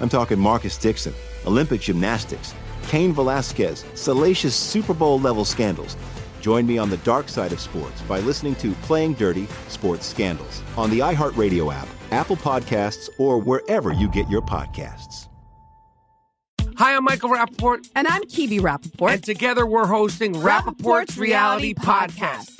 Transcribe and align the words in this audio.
I'm 0.00 0.08
talking 0.08 0.38
Marcus 0.38 0.76
Dixon, 0.76 1.14
Olympic 1.46 1.80
gymnastics, 1.80 2.54
Cain 2.88 3.12
Velasquez, 3.12 3.84
salacious 3.94 4.54
Super 4.54 4.94
Bowl 4.94 5.20
level 5.20 5.44
scandals. 5.44 5.96
Join 6.40 6.66
me 6.66 6.78
on 6.78 6.90
the 6.90 6.96
dark 6.98 7.28
side 7.28 7.52
of 7.52 7.60
sports 7.60 8.00
by 8.02 8.20
listening 8.20 8.54
to 8.56 8.72
Playing 8.82 9.14
Dirty 9.14 9.46
Sports 9.68 10.06
Scandals 10.06 10.62
on 10.76 10.90
the 10.90 11.00
iHeartRadio 11.00 11.72
app, 11.72 11.88
Apple 12.10 12.36
Podcasts, 12.36 13.08
or 13.18 13.38
wherever 13.38 13.92
you 13.92 14.08
get 14.08 14.28
your 14.28 14.42
podcasts. 14.42 15.28
Hi, 16.76 16.96
I'm 16.96 17.04
Michael 17.04 17.28
Rapaport. 17.28 17.90
And 17.94 18.08
I'm 18.08 18.22
Kibi 18.22 18.58
Rapaport. 18.58 19.12
And 19.12 19.22
together 19.22 19.66
we're 19.66 19.86
hosting 19.86 20.32
Rapaport's, 20.32 21.18
Reality, 21.18 21.74
Podcast. 21.74 22.59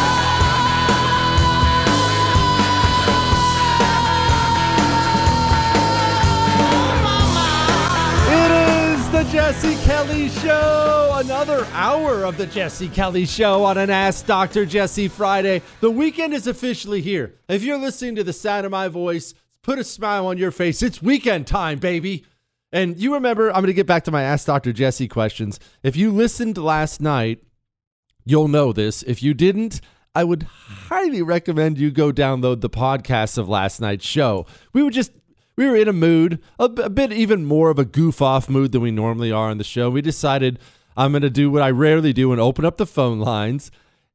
the 9.11 9.23
Jesse 9.25 9.75
Kelly 9.83 10.29
Show. 10.29 11.11
Another 11.17 11.65
hour 11.73 12.23
of 12.23 12.37
the 12.37 12.45
Jesse 12.45 12.87
Kelly 12.87 13.25
Show 13.25 13.65
on 13.65 13.77
an 13.77 13.89
Ask 13.89 14.25
Dr. 14.25 14.65
Jesse 14.65 15.09
Friday. 15.09 15.61
The 15.81 15.91
weekend 15.91 16.33
is 16.33 16.47
officially 16.47 17.01
here. 17.01 17.35
If 17.49 17.61
you're 17.61 17.77
listening 17.77 18.15
to 18.15 18.23
the 18.23 18.31
sound 18.31 18.65
of 18.65 18.71
my 18.71 18.87
voice, 18.87 19.33
put 19.63 19.79
a 19.79 19.83
smile 19.83 20.27
on 20.27 20.37
your 20.37 20.51
face. 20.51 20.81
It's 20.81 21.01
weekend 21.01 21.45
time, 21.45 21.79
baby. 21.79 22.25
And 22.71 22.97
you 22.97 23.13
remember, 23.13 23.49
I'm 23.49 23.55
going 23.55 23.67
to 23.67 23.73
get 23.73 23.85
back 23.85 24.05
to 24.05 24.11
my 24.11 24.23
Ask 24.23 24.45
Dr. 24.45 24.71
Jesse 24.71 25.09
questions. 25.09 25.59
If 25.83 25.97
you 25.97 26.09
listened 26.11 26.57
last 26.57 27.01
night, 27.01 27.43
you'll 28.23 28.47
know 28.47 28.71
this. 28.71 29.03
If 29.03 29.21
you 29.21 29.33
didn't, 29.33 29.81
I 30.15 30.23
would 30.23 30.43
highly 30.43 31.21
recommend 31.21 31.77
you 31.77 31.91
go 31.91 32.13
download 32.13 32.61
the 32.61 32.69
podcast 32.69 33.37
of 33.37 33.49
last 33.49 33.81
night's 33.81 34.05
show. 34.05 34.45
We 34.71 34.83
were 34.83 34.89
just 34.91 35.11
we 35.55 35.67
were 35.67 35.75
in 35.75 35.87
a 35.87 35.93
mood, 35.93 36.39
a, 36.59 36.69
bit 36.69 37.11
even 37.11 37.45
more 37.45 37.69
of 37.69 37.79
a 37.79 37.85
goof 37.85 38.21
off 38.21 38.49
mood 38.49 38.71
than 38.71 38.81
we 38.81 38.91
normally 38.91 39.31
are 39.31 39.49
on 39.49 39.57
the 39.57 39.63
show. 39.63 39.89
We 39.89 40.01
decided 40.01 40.59
I'm 40.95 41.11
going 41.11 41.21
to 41.21 41.29
do 41.29 41.51
what 41.51 41.61
I 41.61 41.71
rarely 41.71 42.13
do 42.13 42.31
and 42.31 42.41
open 42.41 42.65
up 42.65 42.77
the 42.77 42.85
phone 42.85 43.19
lines. 43.19 43.71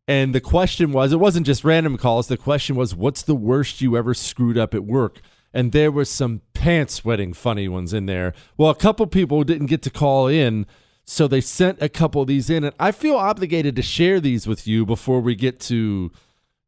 And 0.09 0.35
the 0.35 0.41
question 0.41 0.93
was, 0.93 1.13
it 1.13 1.21
wasn't 1.21 1.47
just 1.47 1.65
random 1.65 1.97
calls. 1.99 2.29
The 2.29 2.37
question 2.37 2.77
was, 2.77 2.95
what's 2.95 3.23
the 3.23 3.35
worst 3.35 3.81
you 3.81 3.97
ever 3.97 4.15
screwed 4.15 4.57
up 4.57 4.73
at 4.73 4.85
work? 4.85 5.21
And 5.53 5.73
there 5.73 5.91
were 5.91 6.05
some 6.05 6.43
pants 6.55 6.95
sweating 6.95 7.33
funny 7.33 7.67
ones 7.67 7.93
in 7.93 8.07
there. 8.07 8.35
Well, 8.57 8.71
a 8.71 8.75
couple 8.75 9.07
people 9.07 9.43
didn't 9.43 9.67
get 9.67 9.83
to 9.83 9.91
call 9.91 10.29
in, 10.29 10.67
so 11.05 11.27
they 11.27 11.41
sent 11.41 11.83
a 11.83 11.89
couple 11.89 12.23
of 12.23 12.29
these 12.29 12.51
in. 12.51 12.63
And 12.63 12.75
I 12.79 12.93
feel 12.93 13.17
obligated 13.17 13.75
to 13.77 13.83
share 13.83 14.21
these 14.21 14.47
with 14.47 14.67
you 14.67 14.87
before 14.87 15.21
we 15.21 15.35
get 15.35 15.59
to 15.61 16.13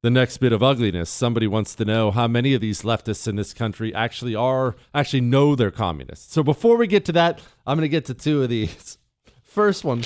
the 0.02 0.10
next 0.10 0.38
bit 0.38 0.52
of 0.52 0.62
ugliness. 0.62 1.10
Somebody 1.10 1.46
wants 1.46 1.74
to 1.74 1.84
know 1.84 2.10
how 2.10 2.28
many 2.28 2.54
of 2.54 2.60
these 2.60 2.82
leftists 2.82 3.26
in 3.26 3.36
this 3.36 3.52
country 3.52 3.94
actually 3.94 4.34
are 4.34 4.76
actually 4.94 5.20
know 5.20 5.54
they're 5.54 5.70
communists. 5.70 6.32
So 6.32 6.42
before 6.42 6.76
we 6.76 6.86
get 6.86 7.04
to 7.06 7.12
that, 7.12 7.40
I'm 7.66 7.76
going 7.76 7.84
to 7.84 7.88
get 7.88 8.04
to 8.06 8.14
two 8.14 8.42
of 8.42 8.48
these. 8.48 8.98
First 9.42 9.84
one. 9.84 10.04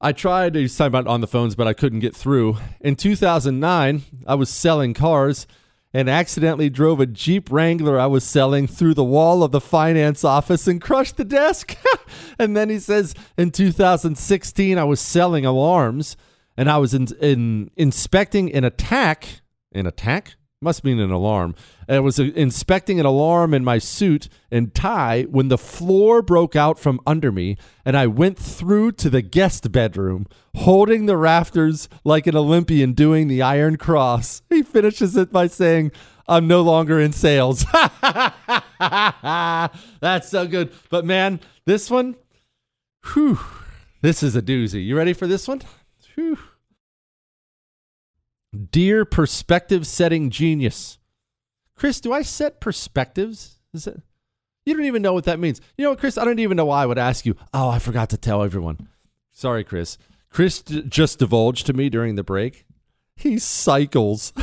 I 0.00 0.12
tried 0.12 0.54
to 0.54 0.68
talk 0.68 0.88
about 0.88 1.06
on 1.06 1.22
the 1.22 1.26
phones, 1.26 1.54
but 1.54 1.66
I 1.66 1.72
couldn't 1.72 2.00
get 2.00 2.14
through. 2.14 2.58
In 2.80 2.96
2009, 2.96 4.02
I 4.26 4.34
was 4.34 4.50
selling 4.50 4.92
cars 4.92 5.46
and 5.94 6.10
accidentally 6.10 6.68
drove 6.68 7.00
a 7.00 7.06
Jeep 7.06 7.50
Wrangler 7.50 7.98
I 7.98 8.04
was 8.06 8.22
selling 8.22 8.66
through 8.66 8.92
the 8.92 9.04
wall 9.04 9.42
of 9.42 9.52
the 9.52 9.60
finance 9.60 10.22
office 10.22 10.66
and 10.66 10.82
crushed 10.82 11.16
the 11.16 11.24
desk. 11.24 11.76
and 12.38 12.54
then 12.54 12.68
he 12.68 12.78
says, 12.78 13.14
in 13.38 13.50
2016, 13.50 14.76
I 14.76 14.84
was 14.84 15.00
selling 15.00 15.46
alarms 15.46 16.18
and 16.56 16.70
I 16.70 16.78
was 16.78 16.94
in, 16.94 17.08
in 17.20 17.70
inspecting 17.76 18.52
an 18.52 18.64
attack. 18.64 19.40
An 19.72 19.86
attack? 19.86 20.36
Must 20.62 20.84
mean 20.84 20.98
an 21.00 21.10
alarm. 21.10 21.54
I 21.86 22.00
was 22.00 22.18
uh, 22.18 22.30
inspecting 22.34 22.98
an 22.98 23.04
alarm 23.04 23.52
in 23.52 23.62
my 23.62 23.76
suit 23.76 24.30
and 24.50 24.74
tie 24.74 25.24
when 25.24 25.48
the 25.48 25.58
floor 25.58 26.22
broke 26.22 26.56
out 26.56 26.78
from 26.78 26.98
under 27.06 27.30
me, 27.30 27.58
and 27.84 27.94
I 27.94 28.06
went 28.06 28.38
through 28.38 28.92
to 28.92 29.10
the 29.10 29.20
guest 29.20 29.70
bedroom, 29.70 30.26
holding 30.54 31.04
the 31.04 31.18
rafters 31.18 31.90
like 32.04 32.26
an 32.26 32.34
Olympian 32.34 32.94
doing 32.94 33.28
the 33.28 33.42
Iron 33.42 33.76
Cross. 33.76 34.42
He 34.48 34.62
finishes 34.62 35.14
it 35.14 35.30
by 35.30 35.48
saying, 35.48 35.92
I'm 36.26 36.48
no 36.48 36.62
longer 36.62 36.98
in 36.98 37.12
sales. 37.12 37.66
That's 38.80 40.28
so 40.28 40.46
good. 40.46 40.72
But 40.88 41.04
man, 41.04 41.40
this 41.66 41.90
one, 41.90 42.16
whew, 43.12 43.38
this 44.00 44.22
is 44.22 44.34
a 44.34 44.42
doozy. 44.42 44.84
You 44.84 44.96
ready 44.96 45.12
for 45.12 45.26
this 45.26 45.46
one? 45.46 45.60
Whew. 46.14 46.38
Dear 48.56 49.04
perspective 49.04 49.86
setting 49.86 50.30
genius. 50.30 50.98
Chris, 51.76 52.00
do 52.00 52.12
I 52.12 52.22
set 52.22 52.60
perspectives? 52.60 53.58
Is 53.74 53.86
it 53.86 54.00
You 54.64 54.74
don't 54.74 54.86
even 54.86 55.02
know 55.02 55.12
what 55.12 55.24
that 55.24 55.38
means. 55.38 55.60
You 55.76 55.84
know 55.84 55.90
what, 55.90 55.98
Chris? 55.98 56.16
I 56.16 56.24
don't 56.24 56.38
even 56.38 56.56
know 56.56 56.66
why 56.66 56.82
I 56.82 56.86
would 56.86 56.98
ask 56.98 57.26
you. 57.26 57.36
Oh, 57.52 57.68
I 57.68 57.78
forgot 57.78 58.10
to 58.10 58.16
tell 58.16 58.42
everyone. 58.42 58.88
Sorry, 59.30 59.64
Chris. 59.64 59.98
Chris 60.30 60.62
d- 60.62 60.82
just 60.82 61.18
divulged 61.18 61.66
to 61.66 61.72
me 61.72 61.88
during 61.90 62.14
the 62.14 62.24
break. 62.24 62.64
He 63.14 63.38
cycles. 63.38 64.32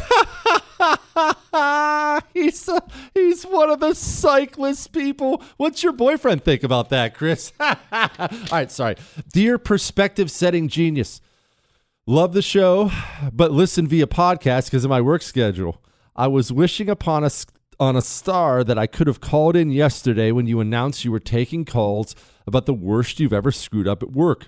he's 2.33 2.67
a, 2.67 2.81
he's 3.13 3.43
one 3.43 3.69
of 3.69 3.79
the 3.79 3.93
cyclist 3.93 4.91
people. 4.91 5.41
What's 5.57 5.83
your 5.83 5.93
boyfriend 5.93 6.43
think 6.43 6.63
about 6.63 6.89
that, 6.89 7.15
Chris? 7.15 7.53
All 7.59 7.75
right, 8.51 8.71
sorry. 8.71 8.95
Dear 9.31 9.57
perspective 9.57 10.31
setting 10.31 10.67
genius, 10.67 11.21
love 12.05 12.33
the 12.33 12.41
show, 12.41 12.91
but 13.31 13.51
listen 13.51 13.87
via 13.87 14.07
podcast 14.07 14.65
because 14.65 14.83
of 14.83 14.89
my 14.89 15.01
work 15.01 15.21
schedule. 15.21 15.81
I 16.15 16.27
was 16.27 16.51
wishing 16.51 16.89
upon 16.89 17.23
a 17.23 17.29
on 17.79 17.95
a 17.95 18.01
star 18.01 18.63
that 18.63 18.77
I 18.77 18.87
could 18.87 19.07
have 19.07 19.19
called 19.19 19.55
in 19.55 19.71
yesterday 19.71 20.31
when 20.31 20.45
you 20.45 20.59
announced 20.59 21.03
you 21.03 21.11
were 21.11 21.19
taking 21.19 21.65
calls 21.65 22.15
about 22.45 22.65
the 22.65 22.73
worst 22.73 23.19
you've 23.19 23.33
ever 23.33 23.51
screwed 23.51 23.87
up 23.87 24.03
at 24.03 24.11
work. 24.11 24.47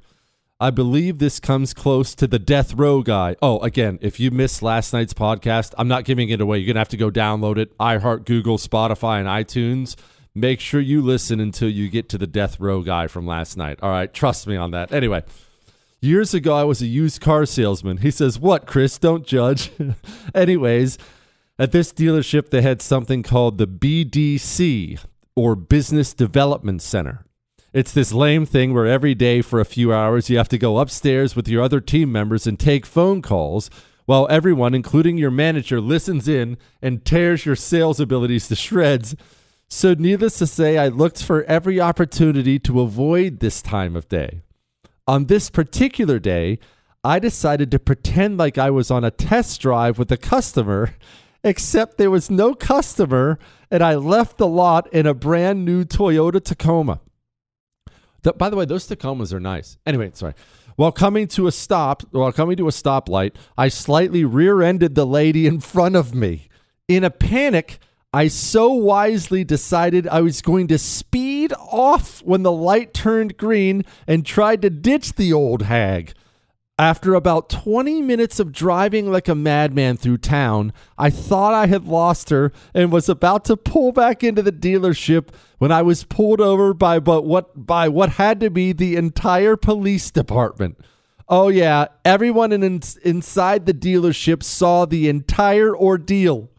I 0.60 0.70
believe 0.70 1.18
this 1.18 1.40
comes 1.40 1.74
close 1.74 2.16
to 2.16 2.28
the 2.28 2.40
death 2.40 2.76
row 2.76 3.02
guy. 3.02 3.36
Oh, 3.42 3.60
again, 3.60 4.00
if 4.02 4.20
you 4.20 4.32
missed 4.32 4.62
last 4.62 4.94
night's 4.94 5.14
podcast, 5.14 5.74
I'm 5.78 5.88
not 5.88 6.06
giving 6.06 6.30
it 6.30 6.40
away. 6.40 6.60
You're 6.60 6.68
going 6.68 6.76
to 6.76 6.80
have 6.80 6.90
to 6.90 6.98
go 6.98 7.12
download 7.12 7.58
it. 7.58 7.78
iHeart, 7.78 8.26
Google, 8.26 8.58
Spotify, 8.58 9.20
and 9.20 9.28
iTunes. 9.28 9.96
Make 10.34 10.60
sure 10.62 10.80
you 10.80 11.02
listen 11.02 11.40
until 11.40 11.70
you 11.70 11.90
get 11.90 12.08
to 12.10 12.18
the 12.18 12.28
death 12.28 12.60
row 12.60 12.84
guy 12.84 13.08
from 13.08 13.26
last 13.26 13.58
night. 13.58 13.80
All 13.82 13.90
right, 13.90 14.14
trust 14.14 14.48
me 14.48 14.56
on 14.56 14.72
that. 14.72 14.94
Anyway, 14.94 15.24
years 16.06 16.34
ago, 16.34 16.56
I 16.56 16.64
was 16.64 16.82
a 16.82 16.88
used 16.88 17.20
car 17.20 17.46
salesman. 17.46 17.98
He 17.98 18.12
says, 18.12 18.40
What, 18.40 18.66
Chris? 18.66 18.98
Don't 18.98 19.26
judge. 19.26 19.72
Anyways, 20.36 20.98
at 21.60 21.72
this 21.72 21.92
dealership, 21.92 22.50
they 22.50 22.62
had 22.62 22.82
something 22.82 23.24
called 23.24 23.58
the 23.58 23.68
BDC, 23.68 25.00
or 25.36 25.56
Business 25.56 26.14
Development 26.14 26.82
Center. 26.82 27.26
It's 27.74 27.92
this 27.92 28.14
lame 28.14 28.46
thing 28.46 28.74
where 28.74 28.86
every 28.86 29.14
day 29.16 29.42
for 29.42 29.60
a 29.60 29.66
few 29.66 29.94
hours 29.94 30.30
you 30.30 30.38
have 30.38 30.48
to 30.50 30.58
go 30.58 30.80
upstairs 30.80 31.36
with 31.36 31.48
your 31.48 31.62
other 31.62 31.82
team 31.82 32.10
members 32.10 32.48
and 32.48 32.58
take 32.58 32.86
phone 32.86 33.22
calls 33.22 33.70
while 34.06 34.28
everyone, 34.30 34.74
including 34.74 35.18
your 35.18 35.32
manager, 35.32 35.82
listens 35.82 36.28
in 36.28 36.58
and 36.82 37.04
tears 37.04 37.46
your 37.46 37.56
sales 37.56 38.00
abilities 38.00 38.48
to 38.48 38.56
shreds. 38.56 39.16
So, 39.68 39.94
needless 39.94 40.38
to 40.38 40.48
say, 40.48 40.78
I 40.78 40.88
looked 40.88 41.22
for 41.22 41.44
every 41.44 41.82
opportunity 41.82 42.60
to 42.60 42.82
avoid 42.82 43.40
this 43.40 43.62
time 43.62 43.96
of 43.96 44.08
day. 44.08 44.42
On 45.08 45.26
this 45.26 45.50
particular 45.50 46.18
day, 46.20 46.60
I 47.04 47.20
decided 47.20 47.70
to 47.72 47.80
pretend 47.80 48.38
like 48.38 48.58
I 48.58 48.72
was 48.72 48.90
on 48.90 49.04
a 49.04 49.12
test 49.12 49.62
drive 49.62 50.00
with 50.00 50.12
a 50.12 50.18
customer, 50.18 50.96
except 51.44 51.98
there 51.98 52.10
was 52.10 52.32
no 52.32 52.56
customer, 52.56 53.38
and 53.70 53.84
I 53.84 53.96
left 53.96 54.38
the 54.38 54.48
lot 54.48 54.92
in 54.92 55.06
a 55.06 55.14
brand 55.14 55.64
new 55.64 55.84
Toyota 55.84 56.44
Tacoma. 56.44 57.02
Th- 58.24 58.36
by 58.36 58.50
the 58.50 58.56
way, 58.56 58.66
those 58.66 58.88
Tacomas 58.88 59.32
are 59.32 59.40
nice. 59.40 59.78
Anyway, 59.86 60.10
sorry. 60.16 60.34
While 60.78 60.92
coming 60.92 61.28
to 61.30 61.46
a 61.46 61.52
stop, 61.52 62.02
while 62.10 62.32
coming 62.32 62.58
to 62.58 62.68
a 62.68 62.72
stoplight, 62.72 63.36
I 63.56 63.68
slightly 63.68 64.26
rear-ended 64.26 64.96
the 64.96 65.06
lady 65.06 65.46
in 65.46 65.60
front 65.60 65.96
of 65.96 66.16
me. 66.16 66.50
In 66.88 67.04
a 67.04 67.12
panic, 67.12 67.78
I 68.16 68.30
so 68.30 68.72
wisely 68.72 69.44
decided 69.44 70.08
I 70.08 70.22
was 70.22 70.42
going 70.42 70.70
to 70.70 70.78
speed 70.78 71.52
off 71.60 72.24
when 72.24 72.44
the 72.44 72.52
light 72.52 72.94
turned 72.94 73.36
green 73.36 73.84
and 74.08 74.26
tried 74.26 74.62
to 74.62 74.70
ditch 74.70 75.16
the 75.16 75.34
old 75.34 75.64
hag. 75.64 76.14
After 76.80 77.14
about 77.14 77.50
20 77.50 78.02
minutes 78.02 78.40
of 78.40 78.54
driving 78.54 79.12
like 79.12 79.28
a 79.28 79.36
madman 79.36 79.98
through 79.98 80.20
town, 80.20 80.72
I 80.98 81.10
thought 81.10 81.54
I 81.54 81.68
had 81.68 81.90
lost 81.90 82.30
her 82.30 82.54
and 82.74 82.90
was 82.90 83.10
about 83.10 83.44
to 83.46 83.58
pull 83.58 83.92
back 83.92 84.24
into 84.24 84.42
the 84.42 84.54
dealership 84.54 85.28
when 85.58 85.74
I 85.74 85.82
was 85.82 86.06
pulled 86.06 86.40
over 86.40 86.74
by 86.74 87.00
but 87.00 87.26
what 87.26 87.66
by 87.68 87.90
what 87.90 88.12
had 88.12 88.40
to 88.40 88.50
be 88.50 88.72
the 88.72 88.96
entire 88.96 89.58
police 89.58 90.10
department. 90.10 90.78
Oh 91.28 91.50
yeah, 91.50 91.88
everyone 92.06 92.54
in, 92.54 92.64
inside 93.04 93.66
the 93.66 93.74
dealership 93.74 94.42
saw 94.42 94.86
the 94.86 95.10
entire 95.10 95.76
ordeal. 95.76 96.50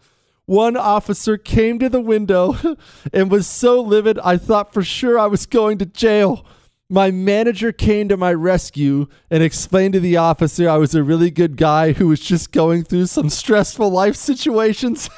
One 0.46 0.76
officer 0.76 1.36
came 1.36 1.80
to 1.80 1.88
the 1.88 2.00
window 2.00 2.56
and 3.12 3.30
was 3.30 3.48
so 3.48 3.80
livid 3.80 4.18
I 4.20 4.36
thought 4.36 4.72
for 4.72 4.82
sure 4.82 5.18
I 5.18 5.26
was 5.26 5.44
going 5.44 5.78
to 5.78 5.86
jail. 5.86 6.46
My 6.88 7.10
manager 7.10 7.72
came 7.72 8.08
to 8.08 8.16
my 8.16 8.32
rescue 8.32 9.08
and 9.28 9.42
explained 9.42 9.94
to 9.94 10.00
the 10.00 10.16
officer 10.16 10.68
I 10.70 10.76
was 10.76 10.94
a 10.94 11.02
really 11.02 11.32
good 11.32 11.56
guy 11.56 11.92
who 11.92 12.06
was 12.06 12.20
just 12.20 12.52
going 12.52 12.84
through 12.84 13.06
some 13.06 13.28
stressful 13.28 13.90
life 13.90 14.14
situations. 14.14 15.10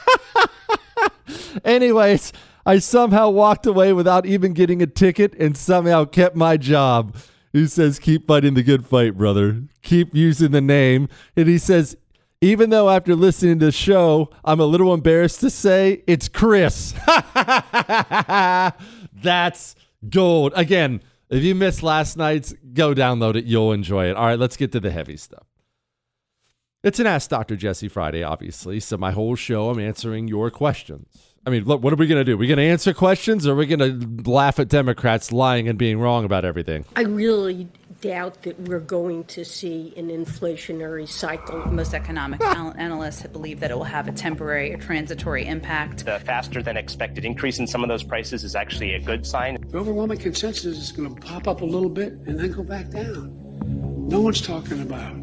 Anyways, 1.65 2.33
I 2.65 2.79
somehow 2.79 3.29
walked 3.29 3.67
away 3.67 3.93
without 3.93 4.25
even 4.25 4.55
getting 4.55 4.81
a 4.81 4.87
ticket 4.87 5.35
and 5.35 5.59
somehow 5.59 6.07
kept 6.07 6.37
my 6.37 6.57
job. 6.57 7.15
He 7.53 7.67
says, 7.67 7.99
Keep 7.99 8.27
fighting 8.27 8.55
the 8.55 8.63
good 8.63 8.87
fight, 8.87 9.17
brother. 9.17 9.65
Keep 9.83 10.15
using 10.15 10.53
the 10.53 10.61
name. 10.63 11.09
And 11.37 11.49
he 11.49 11.59
says, 11.59 11.99
even 12.41 12.71
though 12.71 12.89
after 12.89 13.15
listening 13.17 13.59
to 13.59 13.67
the 13.67 13.73
show, 13.73 14.31
I'm 14.45 14.61
a 14.61 14.67
little 14.67 14.95
embarrassed 14.95 15.41
to 15.41 15.51
say 15.51 16.03
it's 16.07 16.29
Chris. 16.29 16.95
That's 19.13 19.75
gold. 20.09 20.53
Again, 20.55 21.03
if 21.31 21.43
you 21.43 21.55
missed 21.55 21.83
last 21.83 22.17
night's, 22.17 22.55
go 22.73 22.95
download 22.95 23.35
it. 23.35 23.45
You'll 23.45 23.73
enjoy 23.73 24.09
it. 24.11 24.17
All 24.17 24.27
right, 24.27 24.39
let's 24.39 24.57
get 24.57 24.73
to 24.73 24.81
the 24.81 24.91
heavy 24.91 25.17
stuff. 25.17 25.47
It's 26.85 27.01
an 27.01 27.09
Ask 27.09 27.29
Dr. 27.29 27.57
Jesse 27.57 27.89
Friday, 27.89 28.23
obviously. 28.23 28.79
So, 28.79 28.97
my 28.97 29.11
whole 29.11 29.35
show, 29.35 29.69
I'm 29.69 29.81
answering 29.81 30.29
your 30.29 30.49
questions. 30.49 31.35
I 31.45 31.51
mean, 31.51 31.65
look, 31.65 31.83
what 31.83 31.93
are 31.93 31.97
we 31.97 32.07
going 32.07 32.21
to 32.21 32.25
do? 32.25 32.35
Are 32.35 32.37
we 32.37 32.47
going 32.47 32.59
to 32.59 32.63
answer 32.63 32.95
questions 32.95 33.47
or 33.47 33.53
are 33.53 33.57
we 33.57 33.67
going 33.67 33.81
to 33.81 34.31
laugh 34.31 34.61
at 34.61 34.69
Democrats 34.69 35.33
lying 35.33 35.69
and 35.69 35.77
being 35.77 35.99
wrong 35.99 36.25
about 36.25 36.45
everything? 36.45 36.85
I 36.95 37.03
really 37.03 37.69
doubt 38.01 38.43
that 38.43 38.59
we're 38.61 38.79
going 38.81 39.25
to 39.25 39.45
see 39.45 39.93
an 39.97 40.09
inflationary 40.09 41.09
cycle. 41.09 41.59
Most 41.67 41.95
economic 41.95 42.41
analysts 42.43 43.27
believe 43.27 43.61
that 43.61 43.71
it 43.71 43.77
will 43.77 43.85
have 43.85 44.09
a 44.09 44.13
temporary 44.13 44.73
or 44.73 44.79
transitory 44.79 45.47
impact. 45.47 46.05
The 46.05 46.21
faster 46.21 46.63
than 46.63 46.77
expected 46.77 47.25
increase 47.25 47.59
in 47.59 47.67
some 47.67 47.83
of 47.83 47.89
those 47.89 48.05
prices 48.05 48.45
is 48.45 48.55
actually 48.55 48.95
a 48.95 49.01
good 49.01 49.27
sign. 49.27 49.59
The 49.69 49.79
overwhelming 49.79 50.19
consensus 50.19 50.79
is 50.79 50.93
going 50.93 51.15
to 51.15 51.21
pop 51.21 51.49
up 51.49 51.61
a 51.61 51.65
little 51.65 51.91
bit 51.91 52.13
and 52.27 52.39
then 52.39 52.53
go 52.53 52.63
back 52.63 52.91
down. 52.91 53.35
No 54.09 54.21
one's 54.21 54.41
talking 54.41 54.81
about 54.81 55.17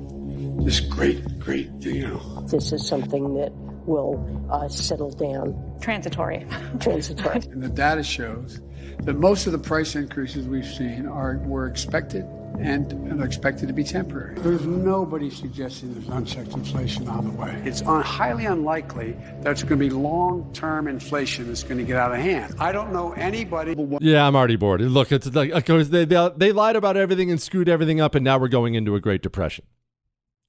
this 0.64 0.80
great, 0.80 1.40
great, 1.40 1.70
you 1.80 2.08
know. 2.08 2.46
This 2.48 2.72
is 2.72 2.86
something 2.86 3.36
that 3.36 3.52
will 3.86 4.48
uh, 4.52 4.68
settle 4.68 5.12
down. 5.12 5.78
Transitory. 5.82 6.46
Transitory. 6.80 7.42
and 7.52 7.64
the 7.64 7.70
data 7.70 8.04
shows 8.04 8.60
that 9.04 9.16
most 9.16 9.46
of 9.46 9.52
the 9.52 9.60
price 9.60 9.96
increases 9.96 10.48
we've 10.48 10.66
seen 10.66 11.08
are 11.08 11.38
were 11.46 11.68
expected 11.68 12.26
and 12.60 13.22
are 13.22 13.26
expected 13.26 13.68
to 13.68 13.74
be 13.74 13.84
temporary. 13.84 14.36
There's 14.36 14.66
nobody 14.66 15.30
suggesting 15.30 15.94
there's 15.94 16.08
unchecked 16.08 16.54
inflation 16.54 17.08
on 17.08 17.26
the 17.26 17.32
way. 17.32 17.62
It's 17.66 17.82
un- 17.82 18.02
highly 18.02 18.46
unlikely 18.46 19.18
that 19.42 19.52
it's 19.52 19.64
going 19.64 19.78
to 19.78 19.86
be 19.86 19.90
long-term 19.90 20.88
inflation 20.88 21.48
that's 21.48 21.64
going 21.64 21.78
to 21.78 21.84
get 21.84 21.98
out 21.98 22.14
of 22.14 22.20
hand. 22.20 22.56
I 22.60 22.72
don't 22.72 22.94
know 22.94 23.12
anybody. 23.14 23.76
Yeah, 24.00 24.26
I'm 24.26 24.36
already 24.36 24.56
bored. 24.56 24.82
Look, 24.82 25.12
it's 25.12 25.28
like 25.34 25.54
because 25.54 25.90
they, 25.90 26.06
they 26.06 26.30
they 26.38 26.52
lied 26.52 26.76
about 26.76 26.98
everything 26.98 27.30
and 27.30 27.42
screwed 27.42 27.70
everything 27.70 28.00
up, 28.00 28.16
and 28.16 28.24
now 28.24 28.38
we're 28.38 28.48
going 28.48 28.76
into 28.76 28.96
a 28.96 29.02
Great 29.02 29.22
Depression. 29.22 29.66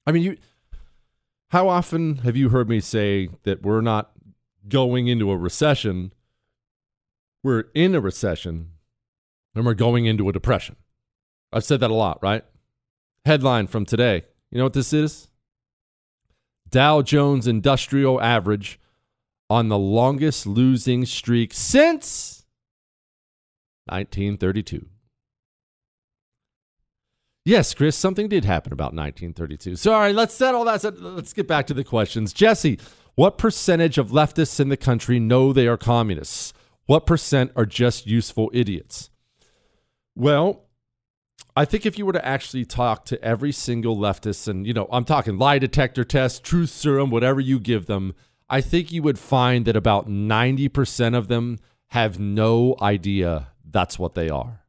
I 0.05 0.11
mean, 0.11 0.23
you. 0.23 0.37
How 1.49 1.69
often 1.69 2.17
have 2.17 2.35
you 2.35 2.49
heard 2.49 2.67
me 2.67 2.81
say 2.81 3.29
that 3.43 3.61
we're 3.63 3.81
not 3.81 4.11
going 4.67 5.07
into 5.07 5.31
a 5.31 5.37
recession? 5.37 6.13
We're 7.47 7.69
in 7.73 7.95
a 7.95 8.01
recession, 8.01 8.71
and 9.55 9.65
we're 9.65 9.73
going 9.73 10.05
into 10.05 10.27
a 10.27 10.33
depression. 10.33 10.75
I've 11.53 11.63
said 11.63 11.79
that 11.79 11.89
a 11.89 11.93
lot, 11.93 12.21
right? 12.21 12.43
Headline 13.23 13.67
from 13.67 13.85
today. 13.85 14.23
You 14.51 14.57
know 14.57 14.65
what 14.65 14.73
this 14.73 14.91
is? 14.91 15.29
Dow 16.69 17.01
Jones 17.01 17.47
Industrial 17.47 18.21
Average 18.21 18.81
on 19.49 19.69
the 19.69 19.77
longest 19.77 20.45
losing 20.45 21.05
streak 21.05 21.53
since 21.53 22.45
1932. 23.85 24.85
Yes, 27.45 27.73
Chris, 27.73 27.95
something 27.95 28.27
did 28.27 28.43
happen 28.43 28.73
about 28.73 28.93
1932. 28.93 29.77
So, 29.77 29.93
all 29.93 30.01
right, 30.01 30.13
let's 30.13 30.33
settle 30.33 30.65
that. 30.65 30.83
Let's 31.01 31.31
get 31.31 31.47
back 31.47 31.65
to 31.67 31.73
the 31.73 31.85
questions. 31.85 32.33
Jesse, 32.33 32.77
what 33.15 33.37
percentage 33.37 33.97
of 33.97 34.09
leftists 34.09 34.59
in 34.59 34.67
the 34.67 34.75
country 34.75 35.17
know 35.17 35.53
they 35.53 35.69
are 35.69 35.77
communists? 35.77 36.53
What 36.87 37.05
percent 37.05 37.51
are 37.55 37.65
just 37.65 38.07
useful 38.07 38.49
idiots? 38.53 39.09
Well, 40.15 40.63
I 41.55 41.65
think 41.65 41.85
if 41.85 41.97
you 41.97 42.05
were 42.05 42.13
to 42.13 42.25
actually 42.25 42.65
talk 42.65 43.05
to 43.05 43.21
every 43.23 43.51
single 43.51 43.97
leftist, 43.97 44.47
and 44.47 44.65
you 44.65 44.73
know, 44.73 44.87
I'm 44.91 45.05
talking 45.05 45.37
lie 45.37 45.59
detector 45.59 46.03
test, 46.03 46.43
truth 46.43 46.69
serum, 46.69 47.09
whatever 47.09 47.39
you 47.41 47.59
give 47.59 47.87
them, 47.87 48.15
I 48.49 48.61
think 48.61 48.91
you 48.91 49.03
would 49.03 49.19
find 49.19 49.65
that 49.65 49.75
about 49.75 50.07
90% 50.07 51.15
of 51.15 51.27
them 51.27 51.59
have 51.87 52.19
no 52.19 52.75
idea 52.81 53.49
that's 53.69 53.99
what 53.99 54.15
they 54.15 54.29
are. 54.29 54.61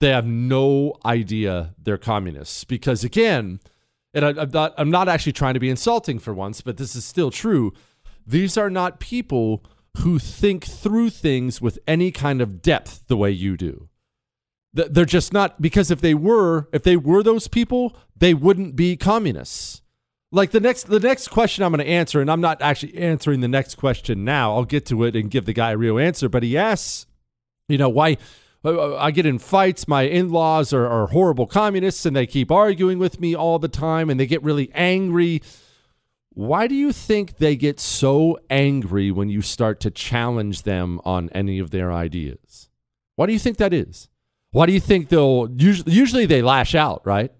They 0.00 0.08
have 0.10 0.26
no 0.26 0.94
idea 1.04 1.74
they're 1.78 1.98
communists 1.98 2.64
because, 2.64 3.04
again, 3.04 3.60
and 4.12 4.24
I, 4.24 4.30
am 4.30 4.50
not, 4.50 4.74
I'm 4.76 4.90
not 4.90 5.08
actually 5.08 5.32
trying 5.32 5.54
to 5.54 5.60
be 5.60 5.70
insulting 5.70 6.18
for 6.18 6.34
once, 6.34 6.62
but 6.62 6.78
this 6.78 6.96
is 6.96 7.04
still 7.04 7.30
true. 7.30 7.72
These 8.26 8.56
are 8.56 8.70
not 8.70 8.98
people 8.98 9.64
who 9.98 10.18
think 10.18 10.64
through 10.64 11.10
things 11.10 11.60
with 11.60 11.78
any 11.86 12.10
kind 12.10 12.40
of 12.40 12.62
depth 12.62 13.06
the 13.08 13.16
way 13.16 13.30
you 13.30 13.56
do. 13.56 13.88
They're 14.72 15.04
just 15.04 15.32
not 15.32 15.60
because 15.60 15.90
if 15.90 16.00
they 16.00 16.14
were, 16.14 16.68
if 16.72 16.84
they 16.84 16.96
were 16.96 17.22
those 17.22 17.48
people, 17.48 17.96
they 18.16 18.34
wouldn't 18.34 18.76
be 18.76 18.96
communists. 18.96 19.82
Like 20.32 20.52
the 20.52 20.60
next 20.60 20.84
the 20.84 21.00
next 21.00 21.28
question 21.28 21.64
I'm 21.64 21.72
going 21.72 21.84
to 21.84 21.90
answer, 21.90 22.20
and 22.20 22.30
I'm 22.30 22.40
not 22.40 22.62
actually 22.62 22.96
answering 22.96 23.40
the 23.40 23.48
next 23.48 23.74
question 23.74 24.24
now. 24.24 24.54
I'll 24.54 24.64
get 24.64 24.86
to 24.86 25.02
it 25.02 25.16
and 25.16 25.28
give 25.28 25.44
the 25.44 25.52
guy 25.52 25.72
a 25.72 25.76
real 25.76 25.98
answer. 25.98 26.28
But 26.28 26.44
he 26.44 26.56
asks, 26.56 27.06
you 27.68 27.78
know, 27.78 27.88
why 27.88 28.16
uh, 28.64 28.96
I 28.96 29.10
get 29.10 29.26
in 29.26 29.40
fights. 29.40 29.88
My 29.88 30.02
in-laws 30.02 30.72
are, 30.72 30.86
are 30.86 31.08
horrible 31.08 31.48
communists, 31.48 32.06
and 32.06 32.14
they 32.14 32.26
keep 32.26 32.52
arguing 32.52 33.00
with 33.00 33.18
me 33.18 33.34
all 33.34 33.58
the 33.58 33.68
time, 33.68 34.08
and 34.08 34.20
they 34.20 34.26
get 34.26 34.42
really 34.44 34.70
angry. 34.72 35.42
Why 36.40 36.68
do 36.68 36.74
you 36.74 36.90
think 36.90 37.36
they 37.36 37.54
get 37.54 37.78
so 37.78 38.38
angry 38.48 39.10
when 39.10 39.28
you 39.28 39.42
start 39.42 39.78
to 39.80 39.90
challenge 39.90 40.62
them 40.62 40.98
on 41.04 41.28
any 41.34 41.58
of 41.58 41.70
their 41.70 41.92
ideas? 41.92 42.70
Why 43.16 43.26
do 43.26 43.34
you 43.34 43.38
think 43.38 43.58
that 43.58 43.74
is? 43.74 44.08
Why 44.50 44.64
do 44.64 44.72
you 44.72 44.80
think 44.80 45.10
they'll 45.10 45.50
usually, 45.54 45.92
usually 45.92 46.24
they 46.24 46.40
lash 46.40 46.74
out, 46.74 47.02
right? 47.04 47.30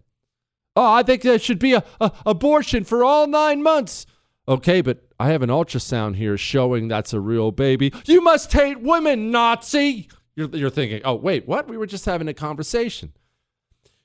Oh, 0.77 0.93
I 0.93 1.03
think 1.03 1.23
there 1.23 1.39
should 1.39 1.59
be 1.59 1.73
a, 1.73 1.83
a 1.99 2.13
abortion 2.27 2.85
for 2.85 3.03
all 3.03 3.27
nine 3.27 3.63
months. 3.63 4.05
Okay, 4.47 4.83
but 4.83 5.03
I 5.19 5.29
have 5.29 5.41
an 5.41 5.49
ultrasound 5.49 6.17
here 6.17 6.37
showing 6.37 6.87
that's 6.87 7.15
a 7.15 7.21
real 7.21 7.53
baby. 7.53 7.95
You 8.05 8.21
must 8.21 8.53
hate 8.53 8.83
women, 8.83 9.31
Nazi. 9.31 10.11
You're, 10.37 10.51
you're 10.51 10.69
thinking, 10.69 11.01
oh, 11.07 11.15
wait, 11.15 11.49
what? 11.49 11.69
We 11.69 11.79
were 11.79 11.87
just 11.87 12.05
having 12.05 12.29
a 12.29 12.35
conversation. 12.35 13.15